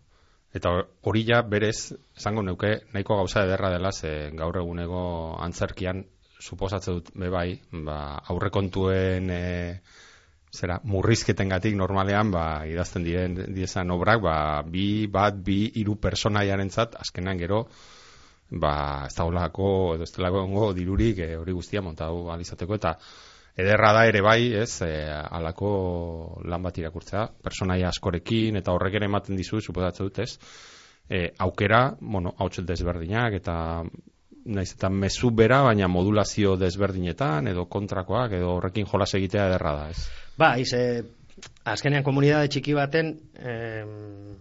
Eta 0.53 0.71
hori 1.01 1.23
ja 1.25 1.41
berez, 1.41 1.93
esango 2.17 2.43
neuke, 2.45 2.75
nahiko 2.93 3.17
gauza 3.17 3.43
ederra 3.47 3.71
dela, 3.73 3.91
ze 3.91 4.29
gaur 4.37 4.59
egunego 4.61 5.03
antzerkian, 5.41 6.03
suposatze 6.39 6.93
dut 6.93 7.09
bebai, 7.17 7.47
ba, 7.87 7.97
aurrekontuen 8.29 9.31
e, 9.33 9.43
zera, 10.53 10.77
murrizketengatik 10.85 11.75
normalean, 11.79 12.29
ba, 12.35 12.45
idazten 12.69 13.07
diren, 13.07 13.39
diezan 13.55 13.91
obrak, 13.95 14.21
ba, 14.21 14.37
bi, 14.61 15.07
bat, 15.09 15.39
bi, 15.41 15.65
hiru 15.81 15.97
personaiarentzat 16.03 16.99
azkenan 17.01 17.41
gero, 17.41 17.63
ba, 18.51 18.75
ez 19.07 19.15
dagoelako, 19.17 19.69
edo 19.95 20.05
ez 20.05 20.13
egongo 20.13 20.71
dirurik 20.77 21.23
e, 21.25 21.31
hori 21.39 21.57
guztia 21.57 21.81
montatu 21.81 22.29
alizateko, 22.29 22.77
eta 22.77 22.97
ederra 23.57 23.91
da 23.93 24.05
ere 24.09 24.21
bai, 24.25 24.53
ez, 24.57 24.81
e, 24.81 24.93
alako 25.07 25.73
lan 26.49 26.63
bat 26.65 26.77
irakurtzea, 26.81 27.27
personaia 27.43 27.89
askorekin, 27.89 28.57
eta 28.57 28.73
horrek 28.73 28.97
ere 28.99 29.09
ematen 29.09 29.37
dizu, 29.37 29.61
suposatzen 29.61 30.09
dut, 30.09 30.19
ez, 30.23 30.37
e, 31.09 31.27
aukera, 31.45 31.83
bueno, 31.99 32.33
hau 32.37 32.49
desberdinak, 32.49 33.37
eta 33.41 33.55
naiz 34.45 34.73
eta 34.73 34.89
mezu 34.89 35.31
bera, 35.31 35.61
baina 35.63 35.87
modulazio 35.87 36.57
desberdinetan, 36.59 37.47
edo 37.47 37.65
kontrakoak, 37.71 38.33
edo 38.39 38.57
horrekin 38.57 38.87
jolas 38.89 39.13
egitea 39.15 39.47
ederra 39.51 39.75
da, 39.77 39.89
ez. 39.93 40.07
Ba, 40.37 40.55
ize, 40.59 41.03
azkenean 41.69 42.03
komunitate 42.03 42.55
txiki 42.55 42.73
baten, 42.75 43.13
em, 43.39 44.33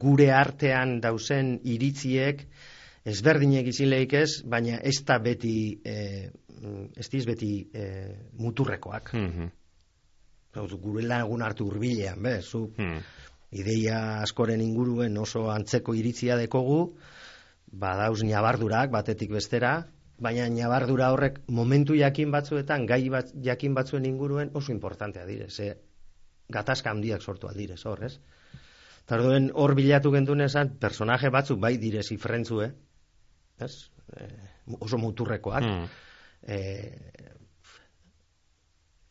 gure 0.00 0.30
artean 0.34 0.98
dauzen 1.04 1.58
iritziek, 1.70 2.42
ezberdinek 3.04 3.68
izileik 3.68 4.14
ez, 4.16 4.30
baina 4.48 4.80
ez 4.82 4.96
da 5.06 5.18
beti, 5.22 5.78
e, 5.84 6.30
ez 6.96 7.08
diz 7.10 7.24
beti 7.26 7.68
e, 7.72 7.84
muturrekoak. 8.38 9.12
Mhm. 9.14 9.50
Hau, 10.54 10.68
Gure 10.78 11.02
lagun 11.02 11.42
hartu 11.42 11.66
hurbilean, 11.66 12.20
be, 12.22 12.40
zu 12.42 12.68
Hmm. 12.76 13.00
ideia 13.50 14.20
askoren 14.22 14.60
inguruen 14.60 15.16
oso 15.18 15.50
antzeko 15.50 15.94
iritzia 15.94 16.36
dekogu, 16.36 16.96
badauz 17.72 18.22
nabardurak 18.22 18.90
batetik 18.90 19.30
bestera, 19.30 19.86
baina 20.18 20.48
nabardura 20.48 21.10
horrek 21.12 21.40
momentu 21.48 21.94
jakin 21.98 22.30
batzuetan, 22.30 22.86
gai 22.86 23.08
bat, 23.10 23.32
jakin 23.42 23.74
batzuen 23.74 24.06
inguruen 24.06 24.50
oso 24.54 24.72
importantea 24.72 25.26
dire, 25.26 25.50
ze 25.50 25.76
gatazka 26.48 26.90
handiak 26.90 27.22
sortu 27.22 27.48
aldirez 27.48 27.84
hor, 27.86 28.04
ez? 28.04 28.18
Eta 29.04 29.16
orduen 29.16 29.50
hor 29.54 29.74
bilatu 29.74 30.10
genduen 30.12 30.40
esan, 30.40 30.76
personaje 30.78 31.30
batzuk 31.30 31.58
bai 31.60 31.76
dire 31.78 32.02
zifrentzue, 32.02 32.72
ez? 33.58 33.90
E, 34.16 34.28
oso 34.80 34.98
muturrekoak, 34.98 35.62
Hmm. 35.62 35.86
E, 36.46 36.58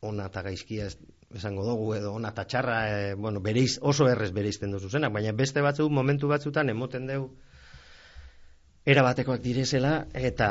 ona 0.04 0.26
eta 0.28 0.42
gaizkia 0.44 0.88
esango 1.34 1.64
dugu 1.66 1.94
edo 1.96 2.12
ona 2.14 2.30
eta 2.34 2.44
txarra 2.46 2.78
e, 2.92 3.14
bueno, 3.16 3.40
bereiz, 3.42 3.78
oso 3.82 4.08
errez 4.12 4.32
bereizten 4.36 4.72
duzu 4.76 4.90
zenak, 4.90 5.14
baina 5.16 5.32
beste 5.34 5.62
batzuk 5.66 5.92
momentu 5.92 6.28
batzutan 6.30 6.70
emoten 6.70 7.08
deu 7.10 7.30
erabatekoak 8.86 9.40
direzela 9.42 9.94
eta 10.14 10.50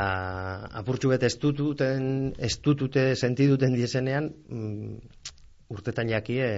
apurtxu 0.80 1.10
bet 1.12 1.26
ez 1.28 1.34
dututen 1.38 2.32
ez 2.38 2.54
dutute 2.64 3.10
sentiduten 3.16 3.74
diezenean 3.76 4.30
mm, 4.48 4.96
urtetan 5.76 6.08
jakie 6.08 6.48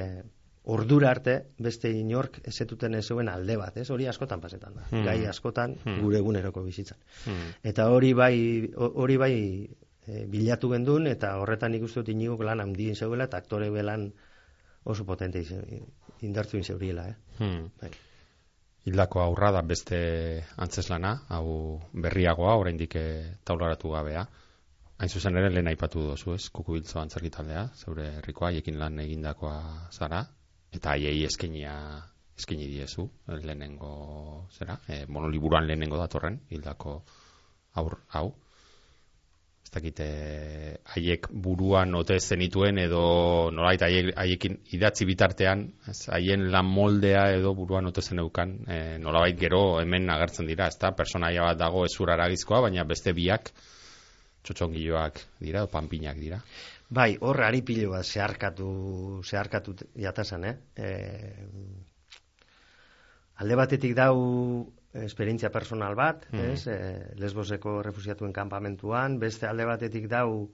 ordura 0.64 1.10
arte 1.10 1.34
beste 1.60 1.90
inork 1.92 2.38
ezetuten 2.48 2.94
ez 2.96 3.02
zeuen 3.10 3.28
alde 3.28 3.56
bat, 3.60 3.74
ez? 3.76 3.88
Hori 3.92 4.06
askotan 4.08 4.40
pasetan 4.40 4.78
da. 4.78 4.86
Hmm. 4.90 5.02
Gai 5.04 5.26
askotan 5.28 5.74
Hmm. 5.84 5.98
gure 6.00 6.22
eguneroko 6.22 6.62
bizitzan. 6.64 6.96
Hmm. 7.26 7.50
Eta 7.62 7.90
hori 7.92 8.14
bai, 8.16 8.70
ho- 8.76 8.92
hori 9.02 9.16
bai 9.20 9.34
e, 10.06 10.24
bilatu 10.30 10.70
gendun, 10.72 11.08
eta 11.10 11.36
horretan 11.40 11.74
ikustu 11.78 12.02
dut 12.02 12.12
inigok 12.14 12.44
lan 12.46 12.62
handien 12.64 12.96
zeuela, 12.96 13.28
eta 13.30 13.40
aktore 13.42 13.70
belan 13.70 14.10
oso 14.84 15.04
potente 15.04 15.44
indartzu 16.20 16.58
inzeuriela, 16.60 17.08
eh? 17.08 17.16
Hmm. 17.38 17.70
Bai. 17.80 17.90
Hildako 18.84 19.22
aurra 19.22 19.50
da 19.56 19.62
beste 19.64 19.98
antzeslana, 20.60 21.14
hau 21.32 21.80
berriagoa, 22.04 22.56
oraindik 22.60 22.96
eh, 23.00 23.36
taularatu 23.44 23.94
gabea. 23.94 24.26
Hain 25.00 25.10
zuzen 25.10 25.36
ere 25.40 25.48
lehen 25.50 25.70
aipatu 25.70 26.04
dozu, 26.10 26.34
ez? 26.36 26.50
Kukubiltzo 26.52 27.00
antzerki 27.00 27.32
taldea, 27.32 27.64
zeure 27.80 28.10
herrikoa, 28.18 28.50
haiekin 28.50 28.76
lan 28.78 29.00
egindakoa 29.00 29.56
zara, 29.90 30.20
eta 30.76 30.92
haiei 30.92 31.24
eskenia 31.24 31.72
eskaini 32.36 32.68
diezu, 32.68 33.08
eh, 33.28 33.40
lehenengo, 33.40 33.94
zera, 34.52 34.76
e, 34.88 35.04
monoliburuan 35.06 35.66
lehenengo 35.66 35.98
datorren, 36.00 36.40
hildako 36.50 36.98
aur, 37.80 37.98
hau. 38.18 38.26
Dakite 39.74 40.06
haiek 40.94 41.26
buruan 41.46 41.94
ote 41.98 42.16
zenituen 42.20 42.78
edo 42.78 43.02
nolait 43.54 43.82
haiek, 43.82 44.12
haiekin 44.16 44.58
idatzi 44.76 45.06
bitartean, 45.08 45.66
ez, 45.90 45.98
haien 46.14 46.46
lan 46.52 46.68
moldea 46.70 47.26
edo 47.36 47.54
buruan 47.58 47.90
ote 47.90 48.02
zeneukan, 48.02 48.54
e, 48.68 48.78
nolabait 49.02 49.38
gero 49.40 49.62
hemen 49.80 50.10
agertzen 50.14 50.46
dira, 50.50 50.68
ezta? 50.72 50.92
Personaia 50.96 51.48
bat 51.48 51.58
dago 51.60 51.84
ezuraragizkoa, 51.88 52.62
baina 52.68 52.86
beste 52.88 53.14
biak 53.16 53.50
txotxongiloak 54.44 55.20
dira, 55.40 55.64
o 55.64 55.72
panpinak 55.72 56.20
dira. 56.20 56.40
Bai, 56.94 57.14
hor 57.20 57.40
ari 57.42 57.62
pilo 57.66 57.90
bat 57.94 58.06
zeharkatu, 58.06 58.68
zeharkatu 59.24 59.74
jatazan, 60.06 60.44
eh? 60.50 60.56
E, 60.76 60.88
alde 63.42 63.56
batetik 63.58 63.96
dau 63.98 64.16
esperientzia 65.02 65.50
personal 65.50 65.96
bat, 65.98 66.26
mm. 66.30 66.44
ez? 66.52 66.66
E, 66.70 66.78
lesboseko 67.18 67.80
refusiatuen 67.82 68.32
kanpamentuan, 68.32 69.18
beste 69.18 69.48
alde 69.48 69.66
batetik 69.66 70.06
dau 70.10 70.46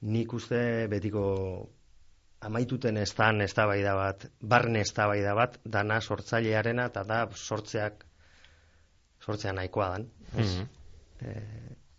nik 0.00 0.32
uste 0.32 0.60
betiko 0.88 1.24
amaituten 2.40 2.96
estan 2.96 3.44
eztabaida 3.44 3.92
bat, 3.98 4.24
barne 4.40 4.80
eztabaida 4.86 5.34
bat, 5.36 5.58
dana 5.64 6.00
sortzailearena 6.00 6.88
eta 6.88 7.04
da 7.04 7.26
sortzeak 7.36 8.06
sortzea 9.20 9.52
nahikoa 9.52 9.90
dan, 9.96 10.08
ez? 10.36 10.50
Mm 10.56 10.76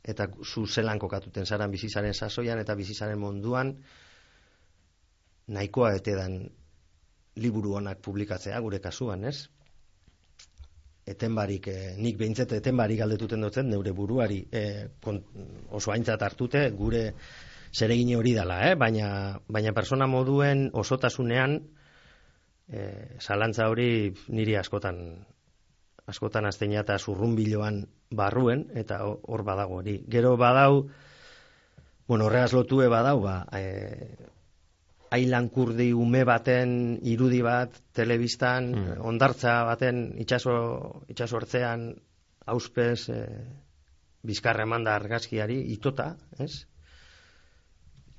eta 0.03 0.27
zu 0.43 0.65
zelan 0.65 0.99
kokatuten 0.99 1.45
zaran 1.45 1.71
bizizaren 1.71 2.13
sasoian 2.13 2.59
eta 2.59 2.75
bizizaren 2.75 3.19
munduan 3.21 3.75
nahikoa 5.47 5.93
ete 5.99 6.15
dan 6.17 6.37
liburu 7.35 7.75
honak 7.77 8.01
publikatzea 8.01 8.59
gure 8.59 8.79
kasuan, 8.81 9.25
ez? 9.25 9.47
Etenbarik, 11.05 11.67
e, 11.67 11.93
nik 11.97 12.17
behintzete 12.19 12.59
etenbarik 12.61 12.99
galdetuten 13.01 13.41
dutzen, 13.41 13.69
neure 13.69 13.93
buruari 13.95 14.41
e, 14.51 14.63
oso 15.71 15.93
aintzat 15.93 16.21
hartute, 16.21 16.67
gure 16.77 17.11
zeregin 17.73 18.15
hori 18.17 18.33
dela, 18.35 18.59
eh? 18.69 18.75
baina, 18.75 19.39
baina 19.47 19.73
persona 19.73 20.07
moduen 20.07 20.69
osotasunean, 20.73 21.57
e, 22.71 22.81
zalantza 23.19 23.69
hori 23.71 24.11
niri 24.29 24.57
askotan, 24.59 25.01
askotan 26.11 26.45
azteina 26.49 26.81
eta 26.83 26.97
zurrumbiloan 26.99 27.85
barruen, 28.11 28.67
eta 28.75 29.01
hor 29.05 29.45
badago 29.47 29.79
hori. 29.81 30.01
Gero 30.11 30.35
badau, 30.37 30.87
bueno, 32.07 32.27
horregaz 32.27 32.51
lotue 32.53 32.89
badau, 32.91 33.21
ba, 33.23 33.37
e, 33.55 34.29
ailan 35.11 35.49
kurdi 35.51 35.91
ume 35.93 36.23
baten 36.27 36.99
irudi 37.11 37.41
bat 37.43 37.75
telebistan, 37.95 38.71
mm. 38.71 39.01
ondartza 39.07 39.57
baten 39.67 40.05
itxaso, 40.23 40.55
itxaso 41.11 41.39
hortzean 41.39 41.89
auspez 42.51 43.09
e, 43.11 43.19
bizkarre 44.23 44.65
manda 44.65 44.95
argazkiari 44.95 45.59
itota, 45.75 46.13
ez? 46.39 46.53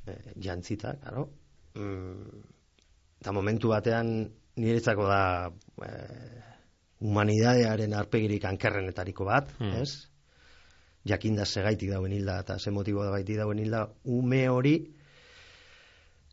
E, 0.05 0.19
jantzita, 0.45 0.95
karo. 1.01 1.27
Mm, 1.81 2.45
eta 3.23 3.33
momentu 3.33 3.73
batean 3.73 4.15
niretzako 4.61 5.09
da 5.09 5.25
e, 5.49 5.93
humanidadearen 7.03 7.97
arpegirik 7.97 8.45
ankerrenetariko 8.53 9.25
bat, 9.33 9.55
mm. 9.59 9.81
ez? 9.81 10.09
Jakinda 11.09 11.49
segaitik 11.49 11.91
dauen 11.91 12.13
hilda 12.15 12.37
eta 12.45 12.61
ze 12.61 12.71
motibo 12.71 13.03
da 13.03 13.11
baiti 13.17 13.35
dauen 13.41 13.59
hilda, 13.59 13.87
ume 14.05 14.45
hori, 14.53 14.77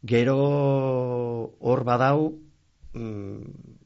Gero 0.01 0.37
hor 1.59 1.83
badau 1.83 2.39
mm, 2.93 3.79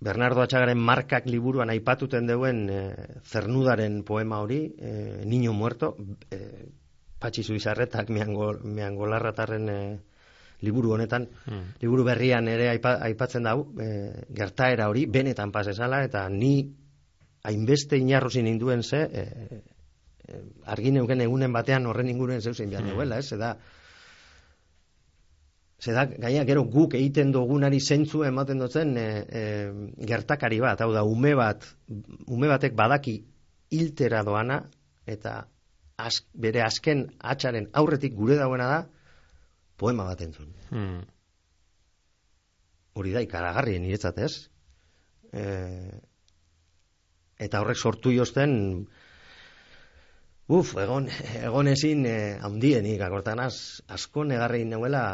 Bernardo 0.00 0.42
Atxagaren 0.44 0.78
markak 0.78 1.26
liburuan 1.26 1.72
aipatuten 1.72 2.26
deuen 2.28 2.66
e, 2.68 2.80
zernudaren 3.24 4.02
poema 4.04 4.40
hori, 4.44 4.60
e, 4.78 5.22
Niño 5.24 5.54
Muerto, 5.56 5.96
e, 6.30 6.68
Patxi 7.18 7.42
Zuizarretak 7.42 8.12
meangolarratarren 8.12 9.68
e, 9.72 9.78
liburu 10.60 10.92
honetan, 10.96 11.26
hmm. 11.46 11.62
liburu 11.80 12.04
berrian 12.04 12.48
ere 12.48 12.68
aipatzen 12.72 13.48
dau, 13.48 13.72
e, 13.80 13.88
gertaera 14.36 14.88
hori, 14.88 15.06
benetan 15.06 15.52
pasesala, 15.52 16.02
eta 16.04 16.26
ni 16.32 16.54
hainbeste 17.46 17.98
inarrozi 18.00 18.44
ninduen 18.44 18.84
ze, 18.84 19.00
e, 19.00 19.24
e, 20.28 20.40
argin 20.72 21.00
euken 21.02 21.24
egunen 21.24 21.52
batean 21.56 21.86
horren 21.86 22.12
inguruen 22.12 22.42
zeuzen 22.42 22.70
bian 22.70 22.88
hmm. 22.88 23.12
ez? 23.16 23.32
Eda, 23.32 23.56
Zeda, 25.76 26.06
gaina, 26.08 26.44
gero 26.48 26.62
guk 26.72 26.94
egiten 26.96 27.32
dugunari 27.34 27.80
zentzu 27.80 28.22
ematen 28.24 28.62
dutzen 28.62 28.94
e, 28.96 29.04
e, 29.28 29.42
gertakari 30.08 30.60
bat, 30.62 30.80
hau 30.80 30.92
da, 30.94 31.02
ume 31.04 31.34
bat, 31.36 31.66
ume 32.32 32.48
batek 32.48 32.72
badaki 32.78 33.18
iltera 33.76 34.22
doana, 34.24 34.62
eta 35.06 35.42
bere 36.46 36.62
azken 36.64 37.04
atxaren 37.20 37.68
aurretik 37.80 38.16
gure 38.16 38.38
dauena 38.40 38.68
da, 38.72 38.80
poema 39.76 40.06
bat 40.08 40.22
entzun. 40.24 40.48
Hmm. 40.70 41.02
Hori 42.96 43.12
da, 43.12 43.20
ikaragarri 43.24 43.76
niretzat 43.80 44.20
ez. 44.24 44.32
E, 45.36 45.44
eta 47.36 47.60
horrek 47.60 47.76
sortu 47.76 48.14
jozten, 48.16 48.56
uf, 50.48 50.72
egon, 50.80 51.10
egon 51.42 51.68
ezin, 51.68 52.06
e, 52.08 52.16
handienik, 52.40 53.04
akortan 53.04 53.44
az, 53.44 53.82
asko 53.92 54.24
negarri 54.24 54.64
neuela, 54.64 55.04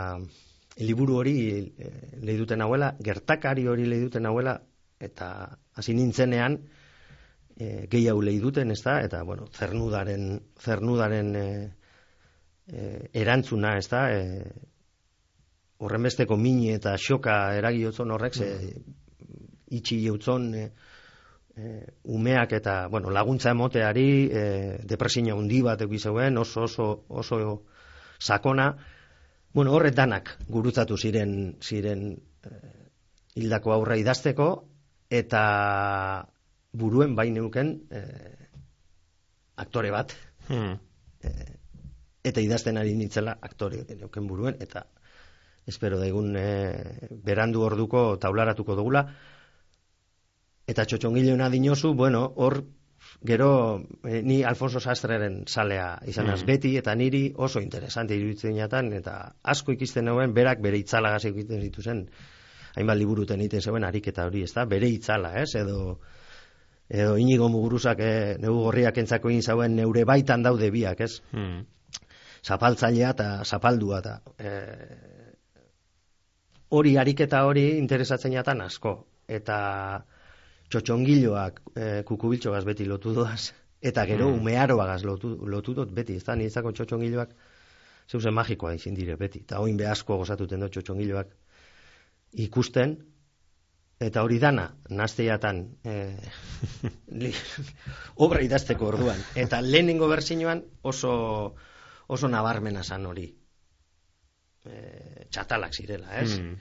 liburu 0.80 1.18
hori 1.20 1.36
e, 1.50 1.90
lehiduten 2.22 2.62
hauela, 2.64 2.94
gertakari 3.04 3.66
hori 3.68 3.86
lehiduten 3.88 4.26
hauela, 4.26 4.56
eta 5.02 5.28
hasi 5.76 5.94
nintzenean 5.94 6.58
e, 7.56 7.86
gehiago 7.90 8.22
lehiduten, 8.22 8.70
ez 8.70 8.80
da, 8.84 9.00
eta, 9.04 9.22
bueno, 9.28 9.48
zernudaren, 9.52 10.28
zernudaren 10.60 11.34
e, 11.36 11.46
e, 12.68 12.86
erantzuna, 13.24 13.76
ez 13.78 13.88
da, 13.90 14.06
e, 14.14 14.44
horren 15.82 16.08
besteko 16.08 16.38
mini 16.38 16.70
eta 16.72 16.94
xoka 16.96 17.36
eragiotzon 17.58 18.14
horrek, 18.14 18.38
ze, 18.38 18.50
itxi 19.74 19.98
jautzon, 20.06 20.48
e, 20.54 20.64
e, 21.56 21.74
umeak 22.04 22.54
eta, 22.58 22.86
bueno, 22.88 23.10
laguntza 23.10 23.50
emoteari, 23.50 24.08
e, 24.30 24.44
depresina 24.88 25.34
hundi 25.34 25.60
bat 25.66 25.82
egizeuen, 25.84 26.38
oso, 26.38 26.68
oso, 26.68 26.88
oso 27.08 27.42
sakona, 28.22 28.72
bueno, 29.54 29.72
horret 29.72 29.94
danak 29.96 30.36
gurutzatu 30.48 30.96
ziren 30.96 31.56
ziren 31.60 32.04
eh, 32.46 32.86
hildako 33.34 33.72
aurra 33.72 33.96
idazteko 34.00 34.48
eta 35.10 35.42
buruen 36.72 37.14
bain 37.16 37.34
neuken 37.34 37.74
eh, 37.90 38.48
aktore 39.56 39.90
bat 39.92 40.14
hmm. 40.48 40.72
eh, 41.28 41.52
eta 42.24 42.40
idazten 42.40 42.78
ari 42.80 42.94
nintzela 42.96 43.36
aktore 43.40 43.84
neuken 43.96 44.26
buruen 44.26 44.56
eta 44.60 44.86
espero 45.66 45.98
daigun 46.00 46.34
eh, 46.36 47.08
berandu 47.24 47.62
orduko 47.62 48.16
taularatuko 48.18 48.76
dugula 48.78 49.06
eta 50.66 50.84
txotxongileuna 50.86 51.48
dinozu, 51.50 51.92
bueno, 51.94 52.22
hor 52.36 52.62
Gero, 53.24 53.82
eh, 54.02 54.20
ni 54.22 54.42
Alfonso 54.42 54.80
Sastreren 54.80 55.44
salea 55.46 56.00
izan 56.10 56.26
mm. 56.26 56.46
beti, 56.46 56.72
eta 56.76 56.94
niri 56.98 57.28
oso 57.36 57.60
interesante 57.62 58.16
iruditzen 58.18 58.56
jatan, 58.58 58.90
eta 58.98 59.14
asko 59.42 59.76
ikisten 59.76 60.08
nagoen, 60.10 60.34
berak 60.34 60.62
bere 60.64 60.80
itzala 60.82 61.12
gazi 61.14 61.30
egiten 61.30 61.62
zituzen, 61.62 62.00
hainbat 62.74 62.98
liburuten 62.98 63.40
egiten 63.44 63.62
zeuen, 63.62 63.86
harik 63.86 64.08
eta 64.10 64.26
hori, 64.26 64.42
ez 64.42 64.50
da, 64.56 64.64
bere 64.66 64.90
itzala, 64.90 65.36
ez, 65.38 65.52
edo, 65.60 66.00
edo 66.90 67.14
inigo 67.22 67.46
muguruzak, 67.52 68.02
eh, 68.02 68.34
neu 68.42 68.56
gorriak 68.64 68.98
entzako 68.98 69.30
egin 69.30 69.46
zauen, 69.46 69.76
neure 69.78 70.02
baitan 70.08 70.42
daude 70.42 70.72
biak, 70.74 71.04
ez, 71.06 71.20
mm. 71.30 71.62
zapaltzailea 72.42 73.14
eta 73.14 73.28
zapaldua, 73.44 74.02
eta 74.02 74.18
eh, 74.42 75.30
hori 76.74 76.96
ariketa 76.98 77.44
hori 77.46 77.68
interesatzen 77.78 78.34
jatan 78.34 78.66
asko, 78.66 78.96
eta 79.30 79.60
txotxongiloak 80.72 81.60
e, 81.76 81.86
kukubiltxo 82.08 82.54
beti 82.64 82.86
lotu 82.88 83.12
doaz, 83.16 83.52
eta 83.82 84.06
gero 84.08 84.30
mm. 84.30 84.40
umearo 84.40 84.78
bagaz 84.78 85.02
lotu, 85.04 85.34
lotu 85.46 85.74
dut 85.74 85.92
beti, 85.92 86.16
ez 86.16 86.24
da, 86.24 86.36
nintzako 86.38 86.72
txotxongiloak 86.72 87.34
zeuzen 88.10 88.34
magikoa 88.34 88.74
izin 88.78 88.94
dire 88.94 89.16
beti, 89.20 89.42
eta 89.46 89.60
oin 89.60 89.76
behazko 89.76 90.18
gozatuten 90.22 90.62
dut 90.64 90.72
txotxongiloak 90.76 91.34
ikusten, 92.46 92.96
eta 94.02 94.22
hori 94.26 94.38
dana, 94.42 94.68
nazteiatan, 94.90 95.60
e, 95.84 95.98
obra 98.26 98.42
idazteko 98.46 98.88
orduan, 98.94 99.20
eta 99.38 99.60
lehenengo 99.62 100.08
berzinoan 100.10 100.64
oso, 100.82 101.12
oso 102.08 102.30
nabarmena 102.32 102.82
zan 102.82 103.06
hori, 103.10 103.28
e, 104.64 105.26
txatalak 105.30 105.74
zirela, 105.74 106.16
ez? 106.22 106.38
Mm. 106.38 106.56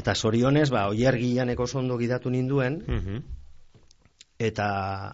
Eta 0.00 0.14
zorionez, 0.14 0.68
ba, 0.72 0.86
oier 0.92 1.18
gilaneko 1.18 1.66
zondo 1.66 1.98
gidatu 2.00 2.32
ninduen, 2.32 2.82
mm 2.86 3.36
eta 4.40 4.66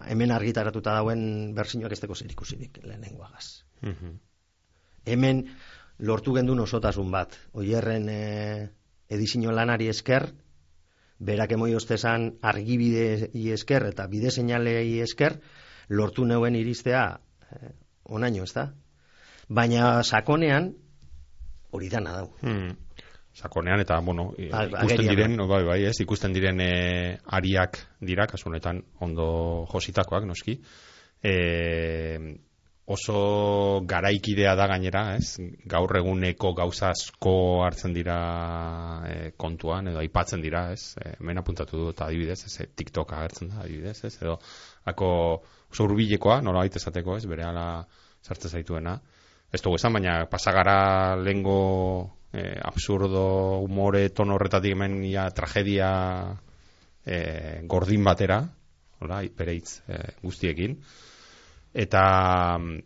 hemen 0.07 0.31
argitaratuta 0.31 0.93
dauen 0.95 1.53
berzinoak 1.55 1.91
ez 1.91 1.99
zer 1.99 2.31
ikusirik 2.31 2.79
lehenengoagaz. 2.83 3.63
Mm 3.81 4.15
Hemen 5.07 5.37
lortu 6.03 6.33
gendun 6.35 6.59
osotasun 6.59 7.11
bat. 7.11 7.31
Oierren 7.53 8.09
e, 8.11 8.67
edizino 9.07 9.53
lanari 9.55 9.87
esker, 9.87 10.25
berak 11.19 11.53
emoi 11.55 11.69
ostezan 11.75 12.25
argibide 12.41 13.29
esker 13.53 13.85
eta 13.87 14.07
bide 14.11 14.31
seinalei 14.31 14.99
esker, 14.99 15.37
lortu 15.87 16.25
neuen 16.25 16.55
iristea 16.59 17.05
e, 17.15 17.71
onaino, 18.03 18.43
ez 18.43 18.53
da? 18.53 18.65
Baina 19.47 20.03
sakonean, 20.03 20.73
hori 21.71 21.87
dana 21.87 22.17
dau. 22.19 22.27
Hmm. 22.41 22.75
Sakonean 23.37 23.79
eta, 23.83 23.99
bueno, 24.01 24.31
i- 24.37 24.49
A- 24.51 24.63
ikusten 24.65 24.87
agerian. 24.87 25.11
diren, 25.15 25.35
no, 25.37 25.45
bai, 25.47 25.63
bai, 25.63 25.83
ez, 25.85 25.93
ikusten 26.01 26.33
diren 26.33 26.59
e, 26.61 27.19
ariak 27.37 27.77
dira, 28.01 28.25
kasu 28.27 28.49
honetan 28.49 28.79
ondo 29.05 29.27
jositakoak, 29.69 30.25
noski. 30.25 30.55
E, 31.21 31.33
oso 32.87 33.81
garaikidea 33.85 34.55
da 34.55 34.65
gainera, 34.71 35.03
ez? 35.19 35.35
Gaur 35.67 35.97
eguneko 35.99 36.53
gauza 36.55 36.89
asko 36.95 37.63
hartzen 37.65 37.93
dira 37.93 38.17
e, 39.05 39.31
kontuan, 39.37 39.89
edo 39.91 39.99
aipatzen 39.99 40.41
dira, 40.41 40.71
ez? 40.73 40.95
E, 41.03 41.17
hemen 41.19 41.37
apuntatu 41.41 41.77
dut 41.89 42.01
adibidez, 42.01 42.39
ez? 42.47 42.55
E, 42.63 42.69
TikTok 42.79 43.11
agertzen 43.17 43.51
da 43.51 43.61
adibidez, 43.65 43.99
ez? 44.07 44.15
Edo, 44.21 44.37
ako 44.87 45.09
oso 45.69 45.83
urbilekoa, 45.83 46.39
nola 46.41 46.63
baita 46.63 46.79
esateko, 46.79 47.17
ez? 47.19 47.25
Bere 47.27 47.43
ala 47.43 47.67
sartzen 48.23 48.49
zaituena. 48.55 48.97
Ez 49.53 49.61
dugu 49.63 49.75
esan, 49.77 49.93
baina 49.93 50.21
pasagara 50.31 51.15
lengo 51.19 51.59
eh, 52.37 52.59
absurdo, 52.63 53.23
humore, 53.63 54.09
tono 54.09 54.35
horretatik 54.37 54.75
hemen 54.75 54.99
ia 55.05 55.27
tragedia 55.33 55.89
eh, 57.05 57.61
gordin 57.65 58.03
batera, 58.05 58.41
hola, 58.99 59.21
bere 59.37 59.57
hitz 59.57 59.81
eh, 59.87 60.13
guztiekin. 60.21 60.77
Eta 61.73 62.03
mm, 62.57 62.77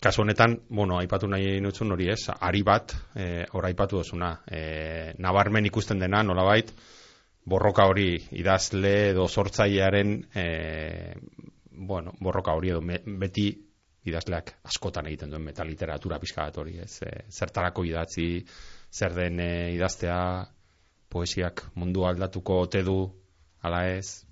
kasu 0.00 0.22
honetan, 0.22 0.60
bueno, 0.68 0.98
aipatu 1.00 1.28
nahi 1.28 1.58
nutzun 1.64 1.92
hori 1.96 2.10
ez, 2.12 2.22
ari 2.38 2.62
bat, 2.66 2.94
eh, 3.16 3.44
hor 3.52 3.68
aipatu 3.68 4.00
dozuna, 4.00 4.34
eh, 4.46 5.14
nabarmen 5.18 5.68
ikusten 5.68 6.00
dena, 6.00 6.22
nolabait, 6.22 6.72
borroka 7.50 7.86
hori 7.88 8.14
idazle 8.36 9.10
edo 9.10 9.26
sortzailearen 9.28 10.14
eh, 10.34 11.14
bueno, 11.70 12.12
borroka 12.20 12.52
hori 12.52 12.70
edo 12.70 12.82
beti 12.84 13.48
idazleak 14.08 14.54
askotan 14.64 15.08
egiten 15.10 15.32
duen 15.32 15.44
metaliteratura 15.44 16.18
pixka 16.22 16.46
bat 16.46 16.58
hori, 16.62 16.78
ez? 16.80 17.02
E, 17.04 17.10
zertarako 17.30 17.84
idatzi, 17.84 18.28
zer 18.92 19.14
den 19.16 19.40
e, 19.40 19.50
idaztea, 19.76 20.18
poesiak 21.10 21.66
mundu 21.74 22.06
aldatuko 22.08 22.60
ote 22.64 22.82
du, 22.86 22.98
ala 23.66 23.82
ez, 23.92 24.22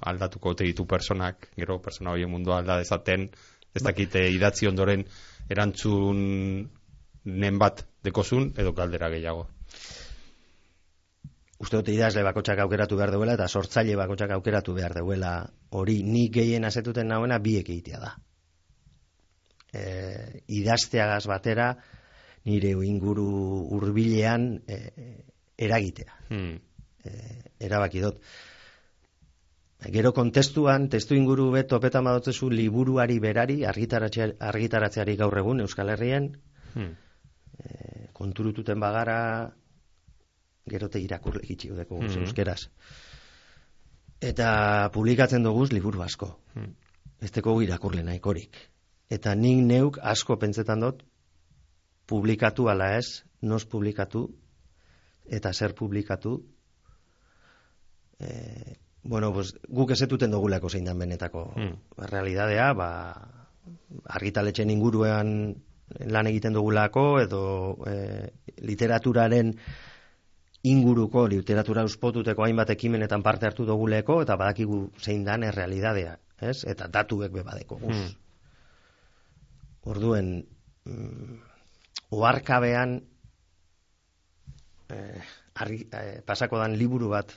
aldatuko 0.00 0.54
ote 0.54 0.68
ditu 0.68 0.86
personak, 0.88 1.50
gero 1.56 1.80
persona 1.82 2.14
hori 2.14 2.26
mundu 2.30 2.54
alda 2.54 2.78
dezaten, 2.80 3.28
ez 3.74 3.82
dakite 3.82 4.22
idatzi 4.30 4.70
ondoren 4.70 5.04
erantzun 5.50 6.20
nen 7.24 7.58
bat 7.58 7.84
dekozun, 8.04 8.52
edo 8.60 8.72
galdera 8.76 9.10
gehiago. 9.12 9.48
Uste 11.64 11.78
dute 11.78 11.94
idazle 11.94 12.24
bakotxak 12.26 12.60
aukeratu 12.64 12.96
behar 12.98 13.12
duela 13.14 13.36
eta 13.38 13.46
sortzaile 13.48 13.96
bakotxak 13.96 14.34
aukeratu 14.36 14.74
behar 14.76 14.94
duela 14.98 15.34
hori 15.70 16.02
ni 16.02 16.28
gehien 16.28 16.64
azetuten 16.68 17.08
nauena 17.08 17.38
biek 17.38 17.70
egitea 17.70 18.00
da. 18.02 18.14
E, 19.74 20.42
idazteagaz 20.54 21.24
batera 21.26 21.72
nire 22.46 22.70
inguru 22.86 23.24
hurbilean 23.74 24.44
e, 24.68 24.76
eragitea. 25.58 26.12
Hmm. 26.28 26.58
E, 27.04 27.14
erabaki 27.66 28.02
dut. 28.04 28.20
Gero 29.94 30.12
kontestuan, 30.16 30.86
testu 30.88 31.16
inguru 31.18 31.50
bet 31.52 31.66
topeta 31.68 32.00
madotzezu 32.00 32.48
liburuari 32.50 33.18
berari 33.20 33.58
argitaratze- 33.68 34.36
argitaratzeari 34.40 35.16
gaur 35.20 35.36
egun 35.42 35.60
Euskal 35.60 35.90
Herrien 35.92 36.30
Hmm. 36.74 36.94
e, 37.58 38.06
konturututen 38.12 38.80
bagara 38.80 39.18
gerote 40.70 41.00
irakurle 41.04 41.42
gitxi 41.46 41.68
deko 41.76 42.00
Mhm. 42.00 42.22
euskeraz. 42.24 42.68
Eta 44.20 44.88
publikatzen 44.94 45.42
dugu 45.42 45.66
liburu 45.72 46.02
asko. 46.02 46.30
Hmm. 46.54 46.70
Ez 47.20 47.30
teko 47.30 47.60
irakurle 47.62 48.02
nahikorik. 48.02 48.56
Eta 49.10 49.34
nik 49.34 49.60
neuk 49.66 49.98
asko 50.02 50.38
pentsetan 50.40 50.80
dut 50.80 51.02
publikatu 52.06 52.68
ala 52.68 52.94
ez, 52.98 53.24
nos 53.42 53.64
publikatu 53.64 54.28
eta 55.24 55.52
zer 55.52 55.74
publikatu. 55.74 56.38
E, 58.20 58.76
bueno, 59.02 59.32
pues, 59.32 59.54
guk 59.68 59.90
ezetuten 59.90 60.30
dugulako 60.32 60.68
zein 60.68 60.84
dan 60.84 60.98
benetako 60.98 61.52
Hmm. 61.56 61.76
realidadea, 61.96 62.72
ba, 62.72 62.90
argitaletxen 64.04 64.70
inguruan 64.70 65.56
lan 66.00 66.26
egiten 66.26 66.52
dugulako 66.52 67.20
edo 67.20 67.42
e, 67.86 68.30
literaturaren 68.64 69.54
inguruko 70.64 71.26
literatura 71.28 71.84
uspotuteko 71.84 72.44
hainbat 72.44 72.70
ekimenetan 72.70 73.22
parte 73.22 73.46
hartu 73.46 73.66
duguleko 73.68 74.22
eta 74.22 74.36
badakigu 74.36 74.90
zein 74.98 75.24
dan 75.24 75.44
errealidadea, 75.44 76.18
ez? 76.40 76.64
Eta 76.64 76.88
datuek 76.88 77.32
bebadeko 77.32 77.76
guz. 77.82 77.96
Hmm. 77.96 78.23
Orduen 79.84 80.28
mm, 80.84 81.40
oharkabean 82.16 82.94
eh, 84.88 85.22
argi, 85.54 85.88
eh, 85.92 86.20
pasako 86.26 86.60
dan 86.62 86.76
liburu 86.80 87.10
bat 87.12 87.34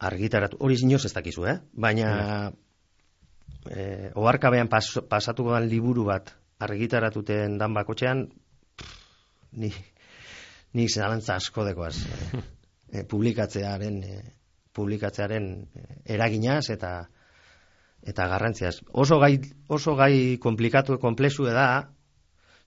argitaratu, 0.00 0.56
hori 0.60 0.76
inoz 0.80 1.04
ez 1.04 1.12
dakizu, 1.12 1.46
eh? 1.48 1.58
Baina 1.72 2.10
eh, 3.68 4.10
oharkabean 4.14 4.68
pas, 4.68 4.86
pasatuko 5.08 5.52
dan 5.52 5.68
liburu 5.68 6.06
bat 6.08 6.32
argitaratuten 6.60 7.58
dan 7.58 7.74
bakotxean 7.74 8.28
ni 9.52 9.72
ni 10.72 10.88
zalantza 10.88 11.34
asko 11.36 11.64
dekoaz 11.66 11.96
eh, 12.06 12.42
eh, 13.00 13.04
publikatzearen 13.08 14.02
eh, 14.04 14.22
publikatzearen 14.72 15.48
eh, 15.74 16.14
eraginaz 16.14 16.70
eta 16.70 16.92
eta 18.02 18.26
garrantziaz. 18.28 18.80
Oso 18.92 19.18
gai, 19.20 19.38
oso 19.68 19.94
gai 19.96 20.38
komplikatu 20.40 20.98
konplexu 20.98 21.44
da, 21.44 21.90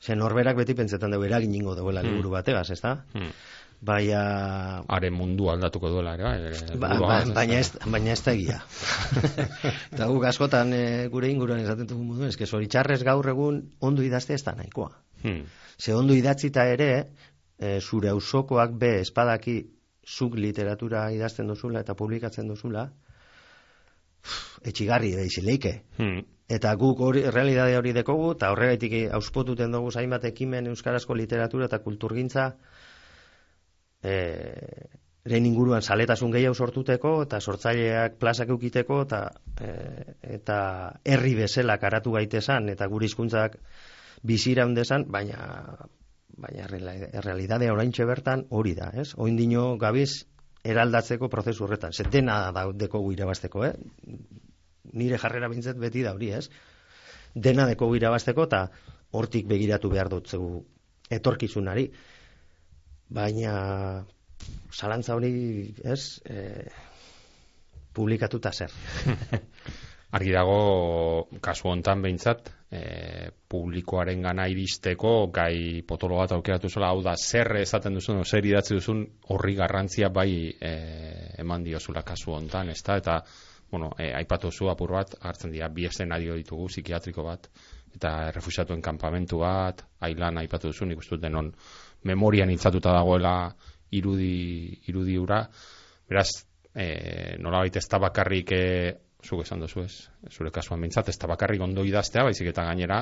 zen 0.03 0.19
norberak 0.19 0.57
beti 0.57 0.75
pentsetan 0.75 1.11
dugu 1.11 1.25
eragin 1.25 1.53
ingo 1.55 1.75
duela 1.75 2.01
Hmm. 2.01 2.09
liburu 2.09 2.29
bategaz, 2.31 2.69
ez 2.71 2.81
da? 2.81 3.05
Hmm. 3.13 3.31
Baina, 3.83 4.83
Haren 4.87 5.13
mundu 5.13 5.49
aldatuko 5.51 5.89
duela, 5.89 6.13
ere, 6.15 6.53
bai, 6.71 6.77
ba, 6.79 6.99
ba, 6.99 7.17
baina, 7.35 7.57
ez, 7.59 7.73
baina 7.85 8.13
ez 8.13 8.21
da 8.23 8.31
egia. 8.31 8.61
eta 9.91 10.07
guk 10.07 10.23
askotan 10.23 10.71
e, 10.73 11.07
gure 11.11 11.27
inguruan 11.27 11.59
esaten 11.59 11.89
dugu 11.89 12.03
modu, 12.03 12.23
eske 12.29 12.47
zoritxarrez 12.47 13.01
gaur 13.03 13.27
egun 13.27 13.59
ondo 13.81 14.01
idazte 14.03 14.33
ez 14.33 14.43
da 14.43 14.55
nahikoa. 14.55 14.89
Hmm. 15.23 15.43
Ze 15.77 15.93
ondo 15.93 16.15
idatzita 16.15 16.65
ere, 16.71 16.89
e, 17.59 17.79
zure 17.81 18.09
ausokoak 18.13 18.71
be 18.79 19.01
espadaki 19.01 19.57
zuk 20.07 20.35
literatura 20.35 21.11
idazten 21.11 21.47
duzula 21.47 21.83
eta 21.83 21.95
publikatzen 21.95 22.47
duzula, 22.47 22.87
etxigarri 24.63 25.13
da 25.17 25.25
izileike. 25.27 25.73
Hmm. 25.97 26.23
Eta 26.53 26.73
guk 26.79 26.99
hori, 27.01 27.23
realidade 27.31 27.77
hori 27.79 27.93
dekogu, 27.95 28.33
eta 28.35 28.51
horregaitik 28.53 28.95
auspotuten 29.15 29.71
dugu 29.71 29.91
zainbat 29.91 30.25
ekimen 30.29 30.67
euskarazko 30.73 31.15
literatura 31.15 31.69
eta 31.69 31.79
kulturgintza 31.85 32.49
e, 34.03 34.17
ren 35.23 35.47
inguruan 35.47 35.81
saletasun 35.81 36.33
gehiago 36.35 36.53
sortuteko, 36.53 37.15
eta 37.23 37.39
sortzaileak 37.39 38.19
plazak 38.19 38.51
eukiteko, 38.53 39.01
eta, 39.07 39.23
e, 39.55 39.71
eta 40.37 40.59
herri 41.05 41.33
bezala 41.39 41.79
karatu 41.79 42.13
gaitesan, 42.19 42.69
eta 42.75 42.87
gure 42.91 43.07
hizkuntzak 43.07 43.57
bizira 44.23 44.67
desan, 44.75 45.07
baina 45.11 45.87
baina 46.33 46.65
errealidadea 46.65 47.73
oraintxe 47.73 48.05
bertan 48.09 48.47
hori 48.49 48.73
da, 48.77 48.89
ez? 48.97 49.13
Oin 49.21 49.35
dino 49.37 49.77
gabiz 49.77 50.25
eraldatzeko 50.63 51.29
prozesu 51.29 51.65
horretan. 51.65 51.93
Ze 51.93 52.05
dena 52.09 52.51
daudeko 52.55 53.01
irabazteko, 53.11 53.65
eh? 53.67 53.73
nire 54.93 55.17
jarrera 55.17 55.49
bintzet 55.51 55.79
beti 55.79 56.03
da 56.05 56.13
hori, 56.15 56.31
ez? 56.37 56.47
Dena 57.33 57.65
deko 57.69 57.89
irabazteko 57.97 58.47
eta 58.49 58.65
hortik 59.17 59.47
begiratu 59.49 59.89
behar 59.93 60.09
dut 60.09 60.29
zegu 60.29 60.63
etorkizunari. 61.13 61.87
Baina 63.13 63.55
zalantza 64.73 65.17
hori, 65.17 65.33
ez? 65.83 66.21
E, 66.25 66.69
publikatuta 67.93 68.51
zer. 68.53 68.71
Argi 70.13 70.29
dago, 70.29 71.27
kasu 71.41 71.71
hontan 71.71 72.03
behintzat, 72.05 72.49
e, 72.69 72.81
publikoaren 73.49 74.21
gana 74.21 74.45
iristeko 74.51 75.13
gai 75.33 75.81
potolo 75.89 76.19
bat 76.19 76.35
aukeratu 76.35 76.69
zela, 76.69 76.91
hau 76.93 77.01
da, 77.01 77.15
zer 77.17 77.49
esaten 77.57 77.97
duzun, 77.97 78.19
zer 78.21 78.45
idatzi 78.45 78.77
duzun, 78.77 79.01
horri 79.33 79.55
garrantzia 79.57 80.11
bai 80.13 80.51
e, 80.53 80.73
eman 81.41 81.65
diozula 81.65 82.03
kasu 82.05 82.35
hontan, 82.37 82.69
ez 82.69 82.81
da, 82.85 82.97
eta, 83.01 83.15
bueno, 83.71 83.89
e, 83.97 84.11
aipatu 84.13 84.51
zu 84.51 84.69
apur 84.69 84.93
bat, 84.93 85.15
hartzen 85.21 85.53
dira, 85.55 85.71
bi 85.73 85.87
eszenario 85.89 86.37
ditugu, 86.37 86.67
psikiatriko 86.69 87.25
bat, 87.25 87.49
eta 87.97 88.11
refusiatuen 88.35 88.85
kanpamentu 88.85 89.39
bat, 89.41 89.81
ailan 90.05 90.37
aipatu 90.43 90.69
duzu, 90.69 90.85
nik 90.85 91.01
denon 91.21 91.49
memorian 92.03 92.53
intzatuta 92.53 92.93
dagoela 92.93 93.49
irudi, 93.97 94.77
irudi 94.93 95.17
ura, 95.17 95.41
beraz, 96.09 96.29
e, 96.75 97.35
nolabait 97.41 97.81
ez 97.81 97.87
da 97.89 98.01
bakarrik 98.05 98.53
e, 98.53 98.61
zuk 99.23 99.43
esan 99.45 99.63
duzu 99.63 99.83
ez, 99.83 99.93
zure 100.31 100.51
kasuan 100.51 100.81
bintzat, 100.81 101.09
ez 101.09 101.17
da 101.17 101.27
bakarrik 101.27 101.61
ondo 101.61 101.83
idaztea, 101.83 102.23
baizik 102.23 102.49
eta 102.51 102.65
gainera, 102.67 102.99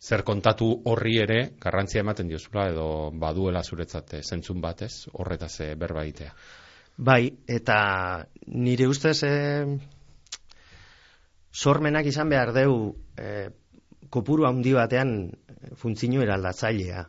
zer 0.00 0.22
kontatu 0.22 0.68
horri 0.86 1.16
ere 1.22 1.40
garrantzia 1.60 2.04
ematen 2.04 2.28
diozula 2.28 2.68
edo 2.70 2.86
baduela 3.12 3.62
zuretzat 3.62 4.14
eh, 4.14 4.22
zentzun 4.22 4.60
batez 4.60 5.08
horretaz 5.12 5.60
eh, 5.60 5.74
berba 5.74 6.04
egitea. 6.04 6.32
Bai, 6.96 7.28
eta 7.46 7.78
nire 8.46 8.86
ustez 8.88 9.18
e, 9.28 9.32
sormenak 11.52 12.06
izan 12.08 12.30
behar 12.32 12.54
deu 12.56 12.94
e, 13.20 13.50
kopuru 14.08 14.46
handi 14.48 14.72
batean 14.72 15.12
funtzio 15.76 16.22
eraldatzailea. 16.22 17.04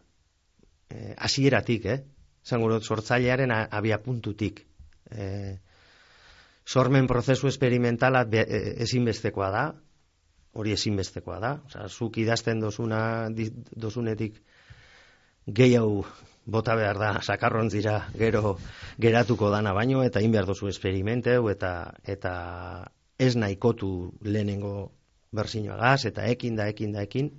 Eh, 0.89 1.13
hasieratik, 1.18 1.86
eh? 1.86 1.97
Zango 2.47 2.70
dut, 2.72 2.84
sortzailearen 2.84 3.51
abia 3.51 3.99
puntutik. 4.03 4.61
Eh, 5.11 5.57
sormen 6.68 7.07
prozesu 7.07 7.47
esperimentala 7.47 8.26
be- 8.26 8.43
eh, 8.43 8.76
ezinbestekoa 8.84 9.49
da, 9.51 9.65
hori 10.51 10.74
ezinbestekoa 10.76 11.39
da. 11.39 11.51
Osea, 11.65 11.88
zuk 11.88 12.18
idazten 12.18 12.59
dozuna, 12.59 13.30
dozunetik 13.72 14.41
gehiago 15.47 16.03
bota 16.45 16.76
behar 16.76 16.99
da, 16.99 17.11
sakarrontzira 17.22 18.09
gero 18.20 18.57
geratuko 18.99 19.49
dana 19.51 19.74
baino, 19.74 20.03
eta 20.03 20.20
egin 20.20 20.34
behar 20.36 20.47
dozu 20.49 20.68
esperimenteu, 20.68 21.47
eta, 21.49 21.93
eta 22.03 22.34
ez 23.18 23.36
nahikotu 23.36 24.11
lehenengo 24.22 24.91
berzinoagaz, 25.32 26.05
eta 26.11 26.26
ekin 26.28 26.55
da, 26.55 26.68
ekin 26.68 26.91
da, 26.95 27.03
ekin, 27.07 27.32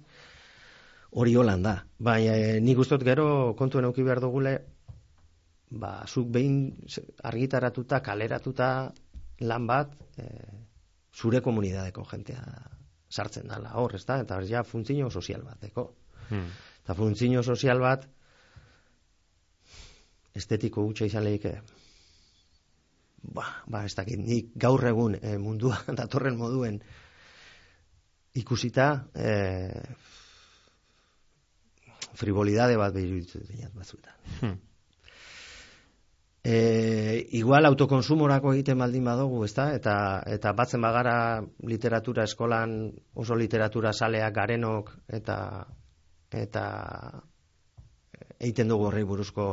hori 1.10 1.34
holan 1.36 1.62
da. 1.62 1.74
Baina 1.98 2.36
e, 2.36 2.60
nik 2.60 2.80
ustot 2.80 3.04
gero 3.04 3.54
kontuen 3.58 3.88
euki 3.88 4.04
behar 4.06 4.20
dugule, 4.24 4.58
ba, 5.70 6.04
zuk 6.06 6.28
behin 6.32 6.58
argitaratuta, 7.28 8.00
kaleratuta 8.00 8.92
lan 9.40 9.66
bat, 9.66 9.94
e, 10.18 10.26
zure 11.14 11.40
komunidadeko 11.44 12.04
jentea 12.10 12.42
sartzen 13.08 13.48
dala 13.48 13.74
hor, 13.80 13.94
ez 13.94 14.04
da? 14.06 14.20
Eta 14.24 14.40
ja 14.46 14.62
funtzio 14.64 15.10
sozial 15.10 15.42
bateko. 15.46 15.88
Hmm. 16.28 16.48
Eta 16.82 16.94
funtzio 16.94 17.42
sozial 17.42 17.80
bat, 17.80 18.06
estetiko 20.38 20.84
gutxa 20.86 21.08
izan 21.08 21.24
lehike, 21.26 21.54
ba, 23.34 23.46
ba, 23.66 23.84
ez 23.84 23.94
dakit, 23.96 24.20
nik 24.20 24.52
gaur 24.54 24.84
egun 24.86 25.18
e, 25.20 25.36
mundua 25.38 25.80
datorren 26.00 26.38
moduen 26.38 26.80
ikusita, 28.38 28.90
e, 29.14 29.32
frivolidade 32.18 32.78
bat 32.78 32.94
behiruditu 32.94 33.42
dinat 33.46 33.74
batzuetan. 33.74 34.14
Hmm. 34.40 34.56
E, 36.48 37.26
igual 37.36 37.68
autokonsumorako 37.68 38.54
egiten 38.54 38.78
baldin 38.80 39.04
badugu, 39.04 39.42
ezta? 39.44 39.66
Eta 39.76 39.94
eta 40.36 40.52
batzen 40.56 40.84
bagara 40.84 41.16
literatura 41.72 42.24
eskolan 42.30 42.76
oso 43.24 43.36
literatura 43.36 43.92
saleak 43.92 44.36
garenok 44.38 44.94
eta 45.18 45.36
eta 46.44 46.64
egiten 48.38 48.72
dugu 48.72 48.88
horrei 48.88 49.04
buruzko 49.04 49.48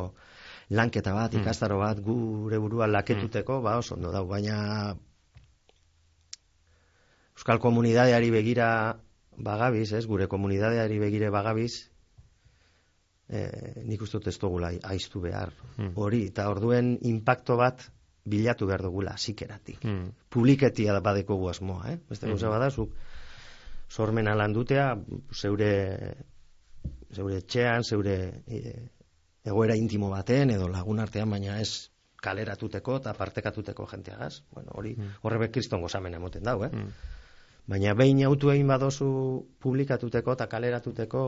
lanketa 0.78 1.12
bat, 1.14 1.34
ikastaro 1.36 1.78
bat, 1.82 2.00
gure 2.06 2.58
burua 2.62 2.88
laketuteko, 2.90 3.60
ba 3.66 3.76
oso 3.82 3.94
ondo 3.98 4.12
dau, 4.14 4.24
baina 4.30 4.96
Euskal 7.36 7.60
komunidadeari 7.60 8.30
begira 8.32 8.68
bagabiz, 9.36 9.90
ez, 9.92 10.06
gure 10.08 10.26
komunidadeari 10.32 10.96
begire 10.98 11.28
bagabiz, 11.30 11.90
eh, 13.28 13.82
nik 13.84 14.02
uste 14.02 14.18
dut 14.18 14.28
ez 14.28 14.38
dugula 14.38 14.70
aiztu 14.82 15.20
behar 15.20 15.52
Hmm. 15.76 15.92
hori, 15.94 16.26
eta 16.26 16.48
orduen 16.50 16.98
impacto 17.02 17.56
bat 17.56 17.90
bilatu 18.24 18.66
behar 18.66 18.82
dugula, 18.82 19.16
zikeratik. 19.16 19.82
Hmm. 19.84 20.10
Publiketia 20.28 20.92
da 20.92 21.00
badekogu 21.00 21.48
asmoa, 21.48 21.92
eh? 21.92 21.98
Beste 22.08 22.26
gauza 22.26 22.48
bada, 22.48 22.70
zuk 22.70 22.90
sormena 23.88 24.34
landutea, 24.34 24.96
zeure 25.32 26.14
zeure 27.14 27.36
etxean, 27.38 27.84
zeure 27.84 28.42
e, 28.46 28.74
egoera 29.44 29.76
intimo 29.78 30.10
baten, 30.10 30.50
edo 30.50 30.68
lagun 30.68 30.98
artean, 31.00 31.30
baina 31.30 31.60
ez 31.60 31.90
kaleratuteko 32.22 32.96
eta 32.96 33.12
partekatuteko 33.14 33.86
jenteagaz. 33.86 34.40
Bueno, 34.52 34.72
hori 34.74 34.96
horrebe 35.22 35.50
kriston 35.54 35.84
gozamena 35.84 36.16
emoten 36.16 36.42
dau, 36.42 36.62
eh? 36.64 36.70
Hmm. 36.72 36.90
Baina 37.66 37.94
behin 37.98 38.22
autu 38.26 38.50
egin 38.50 38.68
badozu 38.70 39.08
publikatuteko 39.62 40.34
eta 40.38 40.46
kaleratuteko 40.50 41.22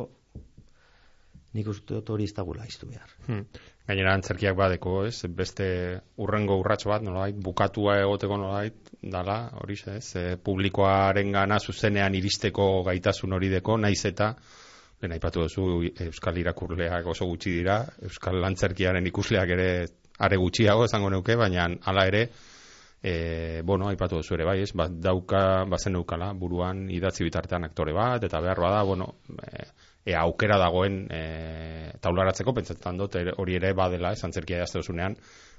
nik 1.56 1.68
uste 1.72 1.94
dut 1.94 2.10
hori 2.12 2.26
ez 2.28 2.34
dagula 2.36 2.66
iztu 2.68 2.88
behar. 2.90 3.12
Hmm. 3.26 3.44
Gainera 3.88 4.12
antzerkiak 4.18 4.56
badeko, 4.56 4.98
ez? 5.08 5.22
Beste 5.32 5.66
urrengo 6.20 6.58
urratxo 6.60 6.90
bat, 6.92 7.04
nolait, 7.06 7.36
bukatua 7.44 7.96
egoteko 8.02 8.36
nolait, 8.36 8.90
dala, 9.00 9.38
hori 9.62 9.78
ez? 9.94 10.04
E, 10.20 10.24
publikoaren 10.36 11.32
gana 11.32 11.58
zuzenean 11.58 12.14
iristeko 12.18 12.68
gaitasun 12.90 13.32
hori 13.38 13.48
deko, 13.54 13.78
naiz 13.80 14.02
eta, 14.10 14.34
lehen 15.00 15.14
aipatu 15.14 15.46
duzu 15.46 15.64
Euskal 16.08 16.38
irakurleak 16.42 17.06
oso 17.06 17.26
gutxi 17.30 17.54
dira, 17.60 17.80
Euskal 18.04 18.44
antzerkiaren 18.44 19.06
ikusleak 19.08 19.56
ere 19.56 19.70
are 20.18 20.36
gutxiago 20.36 20.84
esango 20.84 21.08
neuke, 21.14 21.36
baina 21.38 21.68
hala 21.86 22.06
ere, 22.10 22.24
e, 23.00 23.62
bueno, 23.64 23.88
aipatu 23.88 24.18
duzu 24.18 24.34
ere 24.34 24.44
bai, 24.44 24.60
ez? 24.66 24.72
Ba, 24.76 24.88
dauka, 24.90 25.64
bazen 25.70 25.96
eukala, 25.96 26.32
buruan 26.34 26.88
idatzi 26.90 27.24
bitartean 27.24 27.64
aktore 27.70 27.94
bat, 27.96 28.24
eta 28.26 28.40
behar 28.42 28.60
bada, 28.60 28.82
bueno, 28.82 29.14
e, 29.38 29.68
e, 30.04 30.14
aukera 30.16 30.58
dagoen 30.60 31.04
e, 31.12 31.22
taularatzeko, 32.02 32.54
pentsatzen 32.56 33.00
dut 33.00 33.18
hori 33.36 33.58
ere 33.58 33.74
badela, 33.76 34.12
ez 34.12 34.24
antzerkia 34.24 34.62
jazte 34.62 34.82
duzunean, 34.82 35.16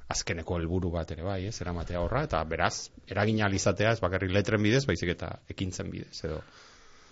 azkeneko 0.09 0.57
helburu 0.57 0.91
bat 0.93 1.11
ere 1.13 1.25
bai, 1.25 1.43
ez, 1.51 1.59
eramatea 1.61 2.01
horra, 2.01 2.23
eta 2.25 2.41
beraz, 2.49 2.89
eragina 3.07 3.45
alizatea, 3.45 3.93
ez 3.93 4.01
bakarrik 4.01 4.33
letren 4.33 4.63
bidez, 4.65 4.85
baizik 4.89 5.13
eta 5.13 5.35
ekintzen 5.53 5.91
bidez, 5.93 6.15
edo. 6.25 6.41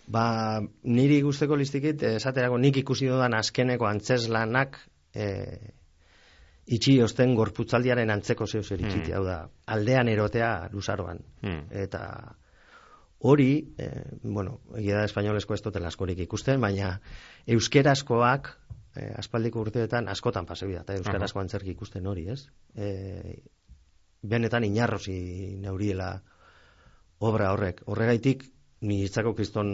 Ba, 0.08 0.62
niri 0.88 1.20
guzteko 1.22 1.58
listikit, 1.60 2.04
esaterako 2.18 2.58
nik 2.64 2.80
ikusi 2.82 3.10
dudan 3.12 3.36
azkeneko 3.36 3.90
antzeslanak 3.90 4.80
e, 5.14 5.28
itxi 6.78 6.98
osten 7.04 7.36
gorputzaldiaren 7.36 8.10
antzeko 8.12 8.48
zeu 8.48 8.64
zer 8.64 8.82
itxiti, 8.82 9.14
hau 9.16 9.24
da, 9.28 9.42
aldean 9.76 10.10
erotea 10.12 10.52
luzaroan. 10.74 11.20
Hmm. 11.44 11.66
Eta 11.84 12.02
hori, 13.20 13.74
e, 13.78 13.90
bueno, 14.24 14.60
egia 14.78 15.02
da 15.02 15.06
espainolezko 15.10 15.56
ez 15.56 15.62
dutela 15.66 15.90
askorik 15.90 16.20
ikusten, 16.28 16.62
baina 16.62 16.98
euskerazkoak 17.48 18.50
e, 18.96 19.08
aspaldiko 19.18 19.62
urteetan 19.66 20.10
askotan 20.14 20.46
pasebida, 20.46 20.84
eta 20.86 20.98
euskarazko 21.00 21.42
antzerki 21.42 21.74
ikusten 21.74 22.08
hori, 22.08 22.28
ez? 22.34 22.44
E, 22.76 23.42
benetan 24.22 24.66
inarrosi 24.68 25.18
neuriela 25.62 26.12
obra 27.20 27.52
horrek. 27.54 27.82
Horregaitik, 27.88 28.44
ni 28.82 29.02
hitzako 29.06 29.34
kriston, 29.38 29.72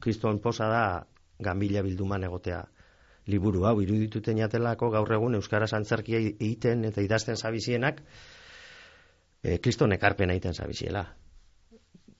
kriston 0.00 0.40
posa 0.40 0.68
da 0.68 0.84
ganbila 1.44 1.82
bilduman 1.82 2.24
egotea 2.24 2.62
liburu 3.26 3.64
hau 3.64 3.78
irudituten 3.80 4.38
jatelako 4.38 4.90
gaur 4.92 5.12
egun 5.16 5.36
euskaraz 5.38 5.72
antzerkia 5.76 6.20
egiten 6.20 6.84
eta 6.84 7.04
idazten 7.04 7.36
zabizienak 7.36 8.02
e, 9.42 9.58
kriston 9.58 9.96
ekarpen 9.96 10.32
egiten 10.34 10.54
zabiziela. 10.54 11.06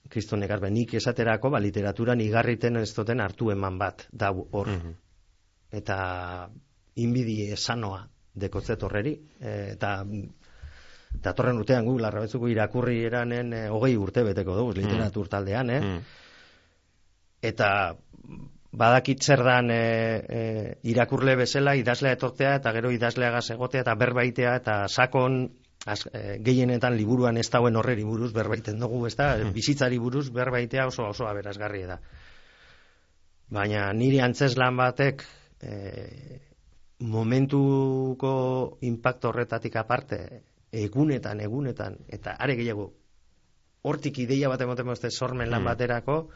Kriston 0.09 0.43
ekarpen 0.45 0.73
nik 0.73 0.93
esaterako 0.99 1.49
ba, 1.53 1.59
literaturan 1.59 2.21
igarriten 2.21 2.77
ez 2.81 2.91
duten 2.93 3.21
hartu 3.21 3.49
eman 3.51 3.79
bat 3.81 4.07
dau 4.11 4.47
hor. 4.51 4.69
Eta 5.71 5.97
inbidi 7.01 7.51
esanoa 7.51 8.05
dekotzet 8.35 8.83
horreri. 8.83 9.15
E, 9.39 9.55
eta 9.73 9.97
datorren 11.25 11.59
urtean 11.61 11.87
gu 11.87 11.97
larrabetzuko 12.03 12.49
irakurri 12.51 12.99
eranen 13.07 13.53
e, 13.53 13.65
hogei 13.71 13.95
urte 13.97 14.23
beteko 14.27 14.55
dugu 14.59 14.75
literatur 14.79 15.29
taldean, 15.31 15.71
eh? 15.71 15.81
Hmm. 15.81 16.01
eta 17.45 17.69
badakit 18.75 19.23
zer 19.23 19.43
dan 19.43 19.71
e, 19.71 19.75
e, 20.39 20.41
irakurle 20.91 21.35
bezala 21.39 21.75
idazlea 21.79 22.17
etortea 22.17 22.55
eta 22.59 22.73
gero 22.75 22.91
idazleagaz 22.91 23.45
egotea 23.55 23.85
eta 23.85 23.95
berbaitea 23.95 24.55
eta 24.61 24.75
sakon 24.89 25.45
az, 25.85 26.07
e, 26.11 26.37
gehienetan 26.41 26.97
liburuan 26.97 27.37
ez 27.37 27.47
dauen 27.53 27.75
horreri 27.77 28.03
buruz 28.03 28.31
berbaiten 28.33 28.79
dugu, 28.81 29.05
ez 29.05 29.15
da, 29.15 29.35
bizitzari 29.53 29.99
buruz 30.01 30.31
berbaitea 30.33 30.87
oso 30.89 31.05
oso 31.11 31.27
aberazgarri 31.29 31.83
da. 31.85 31.99
Baina 33.53 33.91
niri 33.93 34.19
antzeslan 34.25 34.77
batek 34.77 35.23
e, 35.61 36.41
momentuko 37.05 38.33
impacto 38.81 39.29
horretatik 39.29 39.75
aparte 39.77 40.19
egunetan, 40.75 41.39
egunetan, 41.45 41.99
eta 42.09 42.33
are 42.39 42.55
gehiago 42.57 42.89
hortik 43.85 44.17
ideia 44.23 44.49
bat 44.49 44.63
beste 44.65 45.11
sormen 45.11 45.51
lan 45.51 45.61
Hmm. 45.61 45.69
baterako, 45.69 46.29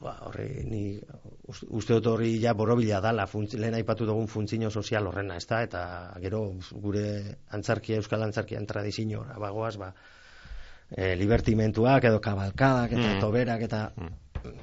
ba, 0.00 0.14
horri, 0.26 0.64
ni 0.64 1.00
ust- 1.48 1.66
uste 1.68 1.94
dut 1.98 2.06
hori 2.14 2.38
ja 2.40 2.54
borobila 2.56 3.00
dala, 3.04 3.26
funtz, 3.26 3.54
lehen 3.54 3.74
aipatu 3.74 4.06
dugun 4.08 4.26
funtzio 4.28 4.70
sozial 4.70 5.06
horrena, 5.06 5.36
ez 5.36 5.46
da, 5.46 5.62
eta 5.62 5.82
gero 6.22 6.40
gure 6.72 7.04
antzarkia, 7.50 7.96
euskal 8.00 8.22
antzarkian 8.24 8.66
tradiziñora 8.66 9.36
bagoaz, 9.38 9.76
ba, 9.76 9.92
e, 10.90 11.14
libertimentuak 11.16 12.04
edo 12.04 12.20
kabalkadak 12.20 12.92
eta 12.92 13.14
Mm. 13.14 13.20
toberak 13.20 13.62
eta 13.62 13.92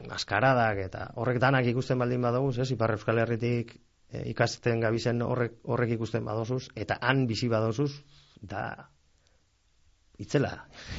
maskaradak 0.10 0.78
eta 0.88 1.12
horrek 1.16 1.40
danak 1.40 1.66
ikusten 1.70 2.00
baldin 2.00 2.22
badoguz, 2.22 2.58
ez, 2.60 2.72
Ipar 2.72 2.92
Euskal 2.98 3.20
Herritik 3.20 3.76
e, 4.10 4.24
ikasten 4.32 4.80
gabizen 4.82 5.22
horrek, 5.22 5.60
horrek 5.64 5.92
ikusten 5.98 6.26
badozuz, 6.26 6.68
eta 6.76 6.98
han 7.02 7.28
bizi 7.28 7.48
badozuz, 7.48 7.92
da 8.42 8.90
itzela 10.18 10.52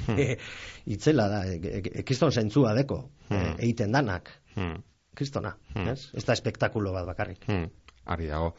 itzela 0.94 1.28
da 1.28 1.40
e, 1.46 1.58
e, 1.58 1.82
e, 2.00 2.02
kriston 2.04 2.32
zentzua 2.32 2.74
deko 2.74 3.02
e, 3.28 3.34
Hmm. 3.34 3.56
egiten 3.58 3.92
danak 3.92 4.30
Hmm. 4.54 4.82
kristona 5.14 5.56
Hmm. 5.74 5.88
ez? 5.88 6.10
ez 6.14 6.24
da 6.24 6.32
espektakulo 6.32 6.92
bat 6.92 7.06
bakarrik 7.06 7.44
Hmm, 7.46 7.68
ari 8.06 8.26
dago. 8.26 8.54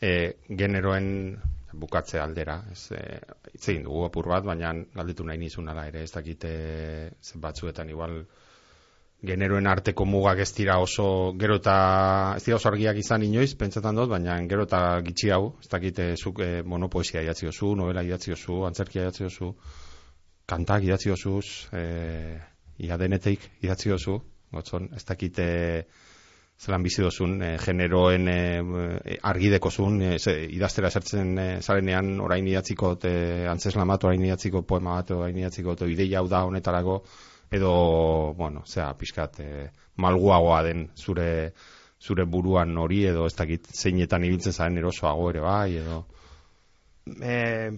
E, 0.00 0.36
generoen 0.48 1.38
bukatze 1.76 2.18
aldera, 2.20 2.62
ez, 2.72 2.90
e, 2.92 3.18
hitz 3.52 3.68
egin 3.68 3.84
dugu 3.84 4.04
apur 4.06 4.28
bat, 4.28 4.44
baina 4.44 4.72
galdetu 4.94 5.24
nahi 5.24 5.38
nizun 5.38 5.68
ala 5.68 5.86
ere, 5.88 6.02
ez 6.02 6.12
dakite 6.12 6.50
ze 7.20 7.38
batzuetan 7.38 7.90
igual 7.90 8.22
generoen 9.26 9.66
arteko 9.66 10.04
mugak 10.04 10.38
ez 10.44 10.50
dira 10.54 10.78
oso 10.80 11.34
gero 11.40 11.56
eta 11.56 12.34
ez 12.36 12.44
dira 12.44 12.56
oso 12.56 12.68
argiak 12.68 12.96
izan 13.00 13.22
inoiz, 13.22 13.54
pentsatan 13.56 13.96
dut, 13.96 14.08
baina 14.10 14.36
gero 14.48 14.66
eta 14.68 15.00
gitxi 15.06 15.30
hau, 15.30 15.56
ez 15.60 15.68
dakite 15.72 16.14
zuk 16.16 16.40
e, 16.44 16.62
monopoesia 16.62 17.22
idatzi 17.24 17.48
oso, 17.48 17.74
novela 17.74 18.04
idatzi 18.04 18.32
oso, 18.36 18.64
antzerkia 18.68 19.02
idatzi 19.06 19.24
oso, 19.24 19.54
kantak 20.46 20.84
idatzi 20.86 21.10
oso, 21.10 21.40
e, 21.72 22.38
ia 22.78 22.96
deneteik 22.96 23.50
idatzi 23.62 23.92
oso, 23.92 24.20
gotzon, 24.52 24.90
ez 24.94 25.04
dakite 25.04 25.46
zelan 26.56 26.82
bizi 26.82 27.02
dozun, 27.02 27.40
e, 27.42 27.56
generoen 27.60 28.28
e, 28.32 29.18
argideko 29.22 29.70
e, 30.00 30.16
idaztera 30.56 30.88
esertzen 30.88 31.38
e, 31.38 31.48
zarenean 31.60 32.20
orain 32.20 32.46
idatziko, 32.46 32.96
e, 33.04 33.46
antzeslamat 33.50 34.04
orain 34.04 34.24
idatziko 34.24 34.62
poema 34.62 34.94
bat, 35.00 35.10
orain 35.10 35.36
idatziko, 35.36 35.76
ideia 35.86 36.20
hau 36.20 36.28
da 36.28 36.44
honetarako, 36.44 37.02
edo, 37.50 37.72
bueno, 38.38 38.62
zera, 38.66 38.94
pixkat, 38.94 39.40
e, 39.40 39.66
malguagoa 39.96 40.62
den 40.62 40.88
zure 40.96 41.52
zure 42.00 42.24
buruan 42.24 42.76
hori 42.76 43.04
edo 43.08 43.26
ez 43.26 43.34
dakit 43.34 43.68
zeinetan 43.72 44.24
ibiltzen 44.24 44.52
zaren 44.52 44.78
erosoago 44.78 45.30
ere 45.30 45.40
bai 45.40 45.76
edo? 45.80 46.02
E, 47.06 47.70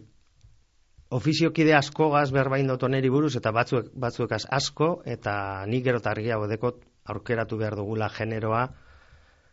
ofiziokide 1.10 1.74
asko 1.74 2.10
gaz 2.12 2.30
berbain 2.32 2.68
dut 2.68 2.82
oneri 2.84 3.08
buruz 3.10 3.34
eta 3.38 3.52
batzuek, 3.52 3.88
batzuek 3.94 4.34
asko 4.36 4.90
eta 5.06 5.64
nik 5.66 5.84
gero 5.84 6.00
targiago 6.04 6.48
dekot 6.50 6.82
aurkeratu 7.08 7.56
behar 7.56 7.76
dugula 7.76 8.10
generoa 8.12 8.68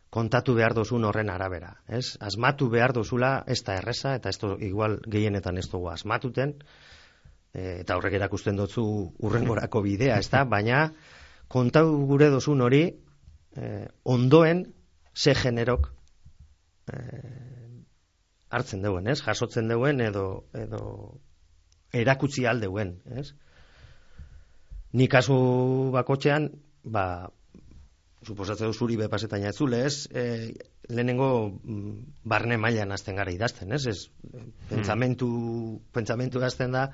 kontatu 0.10 0.56
behar 0.56 0.74
duzun 0.76 1.04
horren 1.04 1.30
arabera. 1.30 1.74
Ez? 1.88 2.18
Asmatu 2.20 2.70
behar 2.72 2.94
duzula 2.96 3.44
ez 3.48 3.62
da 3.64 3.76
erresa 3.80 4.16
eta 4.16 4.30
ez 4.30 4.40
igual 4.68 5.00
gehienetan 5.08 5.58
ez 5.58 5.68
dugu 5.72 5.90
asmatuten 5.92 6.54
e, 7.54 7.82
eta 7.82 7.98
horrek 7.98 8.16
erakusten 8.20 8.60
dutzu 8.60 8.86
urrengorako 9.20 9.82
bidea, 9.82 10.20
ezta? 10.20 10.44
Baina 10.56 10.90
kontau 11.48 11.88
gure 12.08 12.30
dozun 12.30 12.62
hori 12.62 12.84
e, 13.56 13.88
ondoen 14.04 14.66
ze 15.16 15.36
generok 15.36 15.92
e, 16.92 17.00
hartzen 18.50 18.84
duen, 18.84 19.08
ez? 19.08 19.22
Jasotzen 19.24 19.72
duen 19.72 20.04
edo 20.04 20.46
edo 20.54 20.82
erakutsi 22.02 22.46
aldeuen, 22.50 22.96
ez? 23.22 23.30
Ni 24.96 25.08
kasu 25.12 25.36
bakotxean, 25.94 26.50
ba, 26.84 27.06
suposatzen 28.26 28.74
zuri 28.74 28.98
bepasetan 29.00 29.44
jatzule, 29.46 29.84
ez? 29.86 30.08
E, 30.10 30.54
lehenengo 30.90 31.30
mm, 31.52 31.94
barne 32.28 32.58
mailan 32.62 32.94
hasten 32.96 33.20
gara 33.20 33.34
idazten, 33.34 33.74
ez? 33.76 33.86
ez 33.92 33.98
pentsamentu, 34.70 35.30
pentsamentu 35.94 36.42
gazten 36.42 36.74
da, 36.76 36.88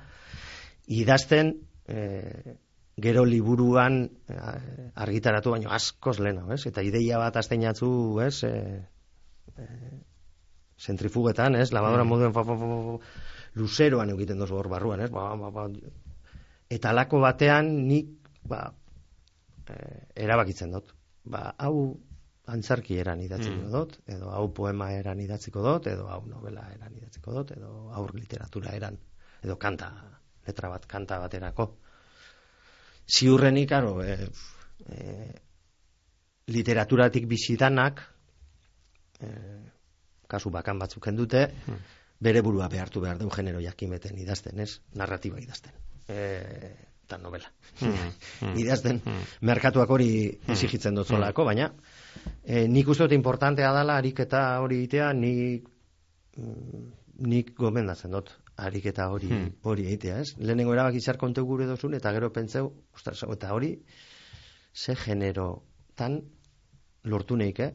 idazten 0.86 1.54
e, 1.88 2.56
gero 3.02 3.24
liburuan 3.28 4.04
e, 4.28 4.38
argitaratu 5.06 5.56
baino 5.56 5.72
askoz 5.72 6.18
leno, 6.20 6.48
ez? 6.54 6.64
Eta 6.68 6.84
ideia 6.84 7.20
bat 7.22 7.38
azten 7.40 7.64
jatzu, 7.64 7.92
ez? 8.24 8.42
E, 8.48 8.82
e, 9.56 9.68
zentrifugetan, 10.82 11.56
ez? 11.56 11.70
Lavadora 11.72 12.04
mm. 12.04 12.12
moduen 12.12 12.36
fa, 12.36 12.44
fa, 12.44 12.58
luzeroan 13.58 14.12
egiten 14.14 14.40
dozu 14.40 14.56
hor 14.56 14.68
barruan, 14.72 15.02
ez? 15.04 15.10
Ba, 15.12 15.32
ba, 15.36 15.50
ba, 15.52 15.66
eta 16.72 16.92
alako 16.92 17.20
batean 17.20 17.68
nik 17.88 18.30
ba, 18.48 18.64
e, 19.68 19.76
erabakitzen 20.24 20.72
dut. 20.72 20.94
Ba, 21.24 21.50
hau 21.58 21.92
antzarki 22.52 22.96
eran 22.98 23.20
idatziko 23.22 23.60
mm. 23.60 23.70
dut, 23.72 23.98
edo 24.10 24.32
hau 24.34 24.48
poema 24.54 24.90
eran 24.96 25.20
idatziko 25.22 25.62
dut, 25.62 25.86
edo 25.92 26.08
hau 26.10 26.24
novela 26.26 26.64
eran 26.74 26.96
idatziko 26.98 27.34
dut, 27.36 27.54
edo 27.56 27.92
hau 27.94 28.06
literatura 28.16 28.74
eran, 28.78 28.98
edo 29.42 29.56
kanta 29.60 29.92
letra 30.46 30.72
bat 30.72 30.88
kanta 30.90 31.20
baterako. 31.22 31.68
Ziurrenik, 33.12 33.68
karo, 33.68 33.96
e, 34.02 34.16
e, 34.88 34.98
literaturatik 36.50 37.28
bizitanak, 37.30 38.02
e, 39.20 39.28
kasu 40.26 40.50
bakan 40.50 40.80
batzuk 40.80 41.06
dute, 41.14 41.46
hmm. 41.66 42.01
Bere 42.22 42.42
burua 42.46 42.68
behartu 42.70 43.02
behar 43.02 43.18
du 43.18 43.28
genero 43.34 43.60
jakimeten 43.60 44.18
idazten, 44.22 44.60
ez? 44.62 44.80
Narratiba 44.98 45.40
idazten. 45.42 45.74
E, 46.08 46.18
eta 47.06 47.18
novela. 47.18 47.50
Hmm. 47.80 48.12
Hmm. 48.40 48.56
idazten, 48.62 49.00
merkatuak 49.48 49.90
hori 49.90 50.10
exigitzen 50.54 50.98
dut 50.98 51.10
zolako, 51.10 51.46
baina 51.48 51.72
e, 52.44 52.66
nik 52.68 52.88
uste 52.88 53.08
dut 53.08 53.16
importantea 53.16 53.72
dela, 53.74 53.98
ariketa 53.98 54.44
hori 54.62 54.82
itea, 54.86 55.10
nik, 55.18 55.68
mm, 56.36 56.86
nik 57.32 57.52
gomendatzen 57.58 58.14
dut 58.14 58.32
ariketa 58.62 59.08
hori 59.10 59.30
hmm. 59.30 59.52
hori 59.68 59.86
egitea, 59.88 60.18
ez? 60.22 60.34
Lehenengo 60.38 60.74
erabaki 60.76 61.00
zar 61.00 61.18
kontu 61.20 61.44
gure 61.48 61.66
dozun 61.66 61.96
eta 61.98 62.12
gero 62.14 62.30
pentseu, 62.34 62.68
ostras, 62.94 63.22
eta 63.24 63.52
hori 63.56 63.72
ze 64.72 64.94
genero 64.96 65.64
tan 65.96 66.20
lortu 67.04 67.36
neik, 67.36 67.60
eh? 67.60 67.72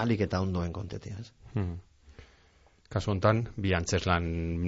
Alik 0.00 0.26
eta 0.26 0.40
ondoen 0.42 0.72
kontetea, 0.72 1.22
ez? 1.22 1.32
Hmm. 1.54 1.78
Kasu 2.90 3.12
hontan, 3.12 3.44
bi 3.54 3.70
antzeslan 3.76 4.24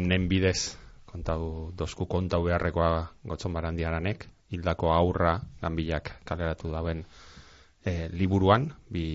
nen 0.07 0.29
bidez 0.31 0.77
kontau 1.11 1.73
dosku 1.75 2.07
kontau 2.07 2.45
beharrekoa 2.45 2.91
gotzon 3.27 3.53
barandiaranek, 3.57 4.29
hildako 4.55 4.93
aurra 4.95 5.33
ganbilak 5.61 6.12
kaleratu 6.29 6.70
dauen 6.70 7.03
e, 7.03 8.07
liburuan, 8.14 8.68
bi 8.95 9.07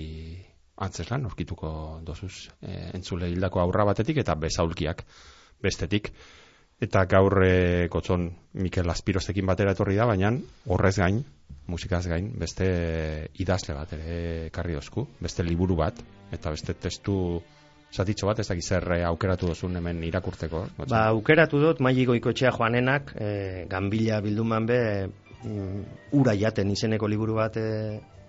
antzeslan, 0.84 1.26
orkituko 1.30 1.72
dosuz, 2.04 2.50
e, 2.62 2.92
entzule 3.00 3.32
hildako 3.32 3.64
aurra 3.64 3.88
batetik 3.88 4.20
eta 4.26 4.36
bezaulkiak 4.36 5.06
bestetik. 5.64 6.12
Eta 6.84 7.08
gaur 7.10 7.40
e, 7.48 7.88
kotzon 7.90 8.28
Mikel 8.62 8.92
Aspirostekin 8.92 9.48
batera 9.48 9.72
etorri 9.74 9.96
da, 9.98 10.06
baina 10.06 10.36
horrez 10.68 10.98
gain, 11.00 11.24
musikaz 11.72 12.04
gain, 12.12 12.34
beste 12.38 12.68
idazle 13.40 13.74
bat 13.80 13.96
ere 13.96 14.50
karri 14.54 14.76
dozku, 14.78 15.08
beste 15.24 15.48
liburu 15.48 15.80
bat, 15.80 16.04
eta 16.36 16.52
beste 16.54 16.76
testu 16.76 17.16
zatitxo 17.94 18.28
bat, 18.28 18.40
ez 18.40 18.48
dakiz 18.48 18.66
zer 18.68 18.86
aukeratu 19.08 19.48
dozun 19.52 19.78
hemen 19.80 20.04
irakurteko. 20.04 20.66
Gotzon. 20.78 20.92
Ba, 20.92 21.08
aukeratu 21.14 21.62
dut, 21.62 21.82
maigiko 21.84 22.16
ikotxea 22.18 22.52
joanenak, 22.56 23.14
e, 23.16 23.66
gambila 23.70 24.20
bilduman 24.22 24.68
be, 24.68 24.82
mm, 25.44 25.82
ura 26.20 26.36
jaten 26.36 26.72
izeneko 26.72 27.08
liburu 27.08 27.38
bat 27.40 27.58
e, 27.58 27.68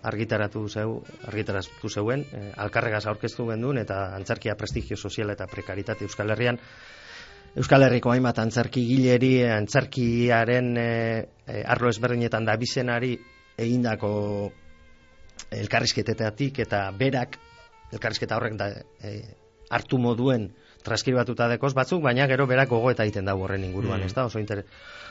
argitaratu 0.09 0.63
zeu, 0.69 1.01
argitaratu 1.27 1.91
zeuen, 1.91 2.23
e, 2.33 2.53
alkarregaz 2.57 3.07
aurkeztu 3.11 3.49
gendun, 3.51 3.83
eta 3.83 4.15
antzarkia 4.17 4.55
prestigio 4.57 4.97
sozial 4.97 5.35
eta 5.35 5.49
prekaritate 5.51 6.07
Euskal 6.07 6.31
Herrian, 6.31 6.61
Euskal 7.59 7.83
Herriko 7.83 8.13
hainbat 8.13 8.39
antzarki 8.39 8.85
gileri, 8.87 9.33
antzarkiaren 9.51 10.77
e, 10.79 10.89
e, 11.47 11.63
arlo 11.67 11.91
ezberdinetan 11.91 12.47
da 12.47 12.55
bizenari 12.61 13.17
egindako 13.59 14.11
elkarrizketetatik 15.59 16.61
eta 16.67 16.85
berak 16.99 17.39
elkarrizketa 17.93 18.37
horrek 18.37 18.57
da 18.61 18.69
e, 19.03 19.15
hartu 19.71 19.99
moduen 19.99 20.51
transkribatuta 20.85 21.49
dekoz 21.53 21.75
batzuk, 21.77 22.03
baina 22.03 22.27
gero 22.31 22.47
berak 22.47 22.71
gogo 22.71 22.91
eta 22.91 23.05
egiten 23.05 23.27
da 23.29 23.35
horren 23.37 23.65
inguruan, 23.65 24.01
mm. 24.01 24.07
ez 24.07 24.15
da? 24.15 24.25
Oso, 24.31 24.41
inter, 24.41 24.65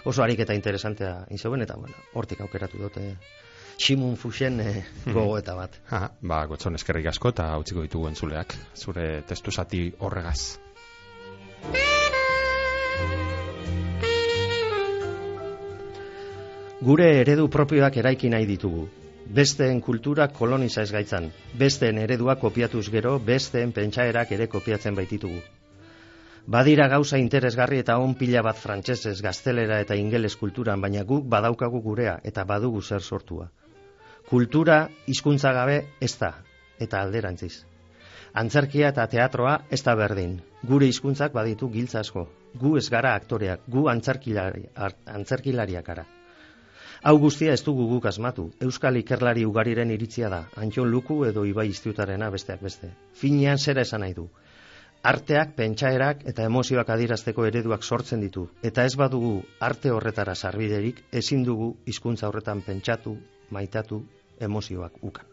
oso 0.06 0.24
harik 0.24 0.42
eta 0.46 0.56
interesantea 0.58 1.28
inzeuen, 1.36 1.62
eta 1.62 1.78
bueno, 1.78 1.96
hortik 2.14 2.42
aukeratu 2.42 2.82
dute 2.82 3.12
Simun 3.78 4.16
Fuxen 4.18 4.60
e, 4.60 4.72
gogo 5.06 5.38
eta 5.38 5.54
bat. 5.58 5.78
Ha, 5.94 6.08
ba, 6.22 6.44
gotzon 6.50 6.80
eskerrik 6.80 7.12
asko 7.14 7.30
eta 7.36 7.52
utziko 7.62 7.86
ditugu 7.86 8.10
entzuleak, 8.10 8.56
zure 8.76 9.22
testu 9.30 9.54
zati 9.54 9.92
horregaz. 10.00 10.58
Gure 16.78 17.08
eredu 17.22 17.48
propioak 17.50 17.98
eraiki 17.98 18.30
nahi 18.30 18.46
ditugu. 18.50 18.88
Besteen 19.28 19.82
kultura 19.84 20.30
koloniza 20.32 20.82
ez 20.88 20.92
gaitzan. 20.92 21.26
Besteen 21.60 21.98
eredua 22.00 22.38
kopiatuz 22.40 22.86
gero, 22.94 23.18
besteen 23.20 23.74
pentsaerak 23.76 24.32
ere 24.32 24.48
kopiatzen 24.48 24.96
baititugu. 24.96 25.42
Badira 26.48 26.88
gauza 26.88 27.20
interesgarri 27.20 27.82
eta 27.84 27.98
on 28.00 28.14
pila 28.16 28.42
bat 28.42 28.56
frantsesez, 28.56 29.18
gaztelera 29.22 29.82
eta 29.84 29.98
ingeles 30.00 30.38
kulturan, 30.40 30.80
baina 30.82 31.04
guk 31.04 31.28
badaukagu 31.28 31.82
gurea 31.84 32.18
eta 32.24 32.46
badugu 32.48 32.82
zer 32.82 33.02
sortua. 33.02 33.50
Kultura 34.30 34.88
hizkuntza 35.08 35.52
gabe 35.52 35.82
ez 36.00 36.14
da, 36.22 36.34
eta 36.80 37.02
alderantziz. 37.02 37.66
Antzerkia 38.34 38.94
eta 38.96 39.08
teatroa 39.12 39.58
ez 39.70 39.82
da 39.84 39.96
berdin. 39.96 40.38
Gure 40.64 40.88
hizkuntzak 40.88 41.34
baditu 41.34 41.68
giltza 41.74 42.00
asko. 42.00 42.30
Gu 42.56 42.78
ez 42.78 42.88
gara 42.90 43.16
aktoreak, 43.20 43.68
gu 43.68 43.90
antzerkilari, 43.92 44.70
antzerkilariak 45.20 45.86
gara. 45.86 46.06
Hau 47.04 47.18
guztia 47.22 47.54
ez 47.54 47.62
dugu 47.64 47.86
guk 47.92 48.06
asmatu. 48.10 48.48
Euskal 48.68 48.98
Ikerlari 48.98 49.46
ugariren 49.46 49.92
iritzia 49.94 50.30
da. 50.34 50.42
Antxon 50.58 50.90
Luku 50.90 51.24
edo 51.28 51.46
Ibai 51.46 51.68
Iztiutarena 51.70 52.30
besteak 52.34 52.62
beste. 52.62 52.90
Finean 53.14 53.58
zera 53.58 53.86
esan 53.86 54.02
nahi 54.02 54.16
du. 54.18 54.28
Arteak, 55.08 55.54
pentsaerak 55.56 56.26
eta 56.32 56.44
emozioak 56.50 56.90
adirazteko 56.90 57.46
ereduak 57.46 57.84
sortzen 57.84 58.26
ditu. 58.26 58.48
Eta 58.64 58.86
ez 58.90 58.96
badugu 58.98 59.38
arte 59.70 59.94
horretara 59.94 60.36
sarbiderik, 60.36 61.04
ezin 61.12 61.46
dugu 61.46 61.76
hizkuntza 61.86 62.28
horretan 62.28 62.66
pentsatu, 62.66 63.18
maitatu, 63.52 64.04
emozioak 64.50 65.04
ukan. 65.04 65.26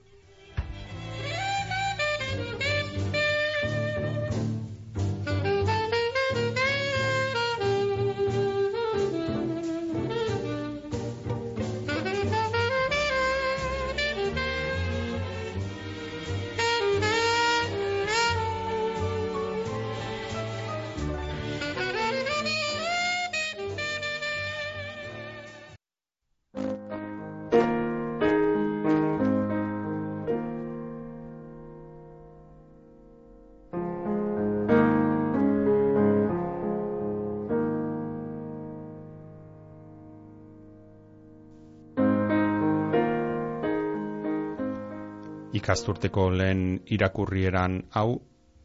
Ikasturteko 45.75 46.31
lehen 46.31 46.61
irakurrieran 46.87 47.72
hau 47.99 48.20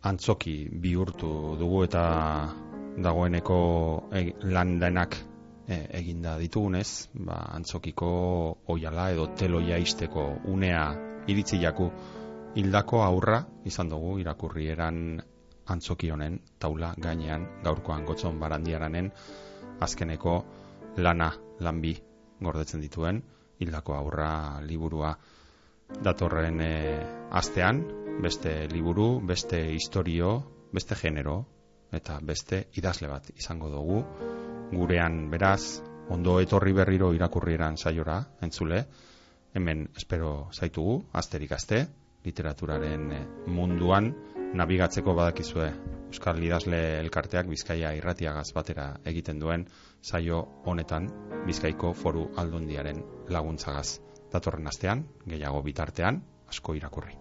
antzoki 0.05 0.69
bihurtu 0.69 1.57
dugu 1.57 1.79
eta 1.87 2.03
dagoeneko 3.01 3.57
e, 4.13 4.21
lan 4.53 4.75
denak 4.77 5.17
e, 5.65 5.79
eginda 5.97 6.35
ditugunez, 6.37 7.09
ba, 7.25 7.39
antzokiko 7.57 8.11
oiala 8.69 9.07
edo 9.15 9.25
teloia 9.33 9.79
isteko 9.81 10.27
unea 10.53 10.83
iritzi 11.25 11.57
jaku. 11.63 11.89
Hildako 12.61 13.01
aurra 13.01 13.41
izan 13.65 13.89
dugu 13.89 14.19
irakurrieran 14.21 15.17
antzoki 15.65 16.13
honen 16.13 16.37
taula 16.61 16.93
gainean 16.93 17.49
gaurkoan 17.65 18.05
gotzon 18.05 18.37
barandiaranen 18.37 19.09
azkeneko 19.81 20.37
lana 20.97 21.33
lanbi 21.59 21.97
gordetzen 22.37 22.85
dituen 22.85 23.23
hildako 23.57 23.97
aurra 23.97 24.31
liburua 24.61 25.17
datorren 26.03 26.61
e, 26.61 26.73
astean 27.31 27.83
beste 28.21 28.67
liburu, 28.67 29.19
beste 29.25 29.61
historio, 29.73 30.33
beste 30.71 30.95
genero 30.95 31.39
eta 31.91 32.19
beste 32.21 32.67
idazle 32.77 33.09
bat 33.09 33.29
izango 33.35 33.69
dugu. 33.69 34.03
Gurean 34.71 35.29
beraz 35.31 35.81
ondo 36.09 36.39
etorri 36.41 36.73
berriro 36.73 37.13
irakurrieran 37.13 37.77
saiora 37.77 38.19
entzule. 38.41 38.83
Hemen 39.53 39.87
espero 39.97 40.49
zaitugu 40.53 40.99
asterik 41.13 41.55
aste 41.57 41.85
literaturaren 42.25 43.11
eh, 43.11 43.23
munduan. 43.47 44.13
Nabigatzeko 44.49 45.13
badakizue 45.13 45.67
Euskal 46.09 46.39
Lidazle 46.41 46.79
elkarteak 46.99 47.45
Bizkaia 47.47 47.93
irratiagaz 47.93 48.47
batera 48.55 48.95
egiten 49.05 49.39
duen 49.39 49.67
saio 50.01 50.41
honetan 50.65 51.09
Bizkaiko 51.45 51.93
foru 51.93 52.29
aldundiaren 52.35 53.03
laguntzagaz. 53.29 54.08
Datorren 54.31 54.67
astean, 54.69 55.05
gehiago 55.25 55.63
bitartean, 55.65 56.21
asko 56.49 56.75
irakurri. 56.77 57.17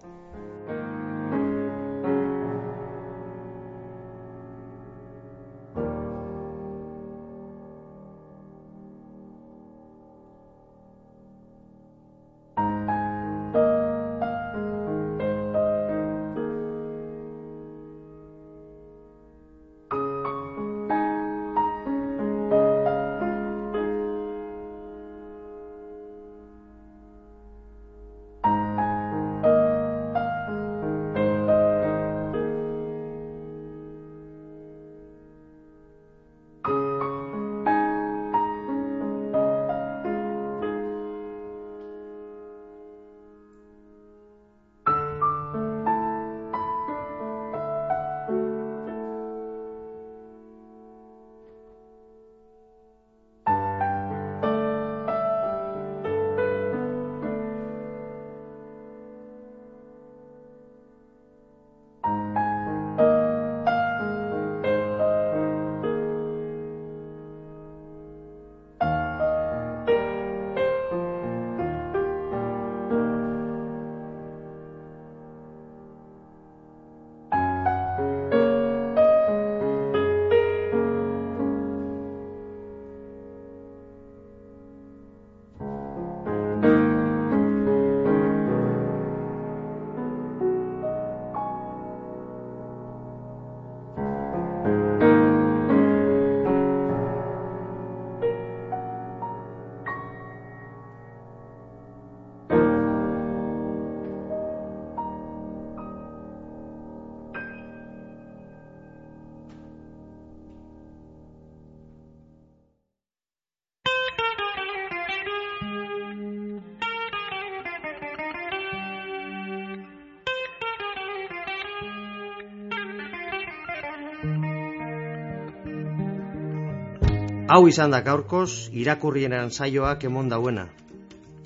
Hau 127.49 127.62
izan 127.64 127.94
da 127.94 128.03
gaurkoz 128.05 128.68
irakurrienan 128.76 129.49
saioak 129.49 130.03
emon 130.05 130.26
dauena. 130.28 130.66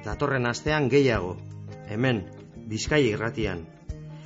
Datorren 0.03 0.49
astean 0.51 0.89
gehiago, 0.91 1.37
hemen, 1.95 2.25
Bizkai 2.73 3.05
irratian. 3.13 3.61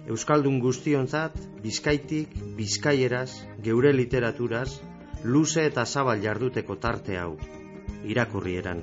Euskaldun 0.08 0.56
guztionzat, 0.64 1.36
Bizkaitik, 1.60 2.32
Bizkaieraz, 2.56 3.28
geure 3.66 3.92
literaturaz, 3.92 4.78
luze 5.24 5.66
eta 5.68 5.84
zabal 5.84 6.24
jarduteko 6.24 6.78
tarte 6.80 7.18
hau, 7.20 7.36
irakurrieran. 8.08 8.80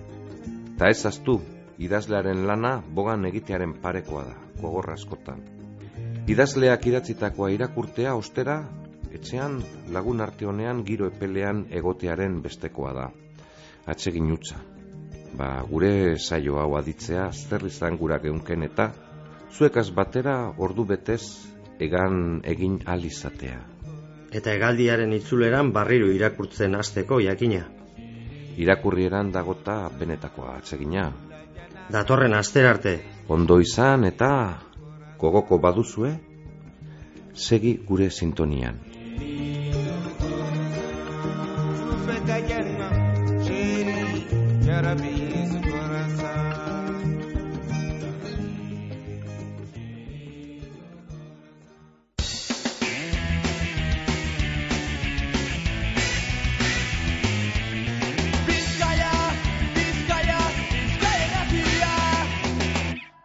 Ta 0.77 0.93
ez 0.93 1.01
aztu, 1.09 1.39
idazlearen 1.81 2.45
lana 2.45 2.75
bogan 2.93 3.25
egitearen 3.25 3.73
parekoa 3.81 4.27
da, 4.27 4.37
gogorra 4.61 4.99
askotan. 5.01 5.41
Idazleak 6.29 6.85
idatzitakoa 6.93 7.49
irakurtea 7.57 8.13
ostera 8.21 8.61
etxean 9.13 9.63
lagun 9.93 10.21
arte 10.21 10.45
honean 10.49 10.83
giro 10.85 11.07
epelean 11.07 11.65
egotearen 11.71 12.41
bestekoa 12.41 12.93
da. 12.93 13.07
Atsegin 13.87 14.31
utza. 14.31 14.59
Ba, 15.37 15.63
gure 15.69 16.17
saio 16.17 16.59
hau 16.61 16.75
aditzea 16.77 17.29
zer 17.31 17.65
izan 17.69 17.97
gura 17.97 18.19
geunken 18.21 18.63
eta 18.69 18.91
zuekaz 19.53 19.89
batera 19.95 20.35
ordu 20.57 20.85
betez 20.85 21.21
egan 21.79 22.41
egin 22.43 22.79
alizatea. 22.85 23.59
Eta 24.33 24.53
egaldiaren 24.53 25.13
itzuleran 25.13 25.71
barriro 25.73 26.09
irakurtzen 26.13 26.75
hasteko 26.75 27.19
jakina. 27.21 27.65
Irakurrieran 28.57 29.31
dagota 29.33 29.89
benetakoa 29.99 30.57
atsegina. 30.59 31.11
Datorren 31.93 32.33
aster 32.33 32.69
arte. 32.69 32.93
Ondo 33.29 33.59
izan 33.61 34.05
eta 34.09 34.31
gogoko 35.19 35.59
baduzue, 35.61 36.13
segi 37.33 37.77
gure 37.87 38.09
sintonian. 38.09 38.92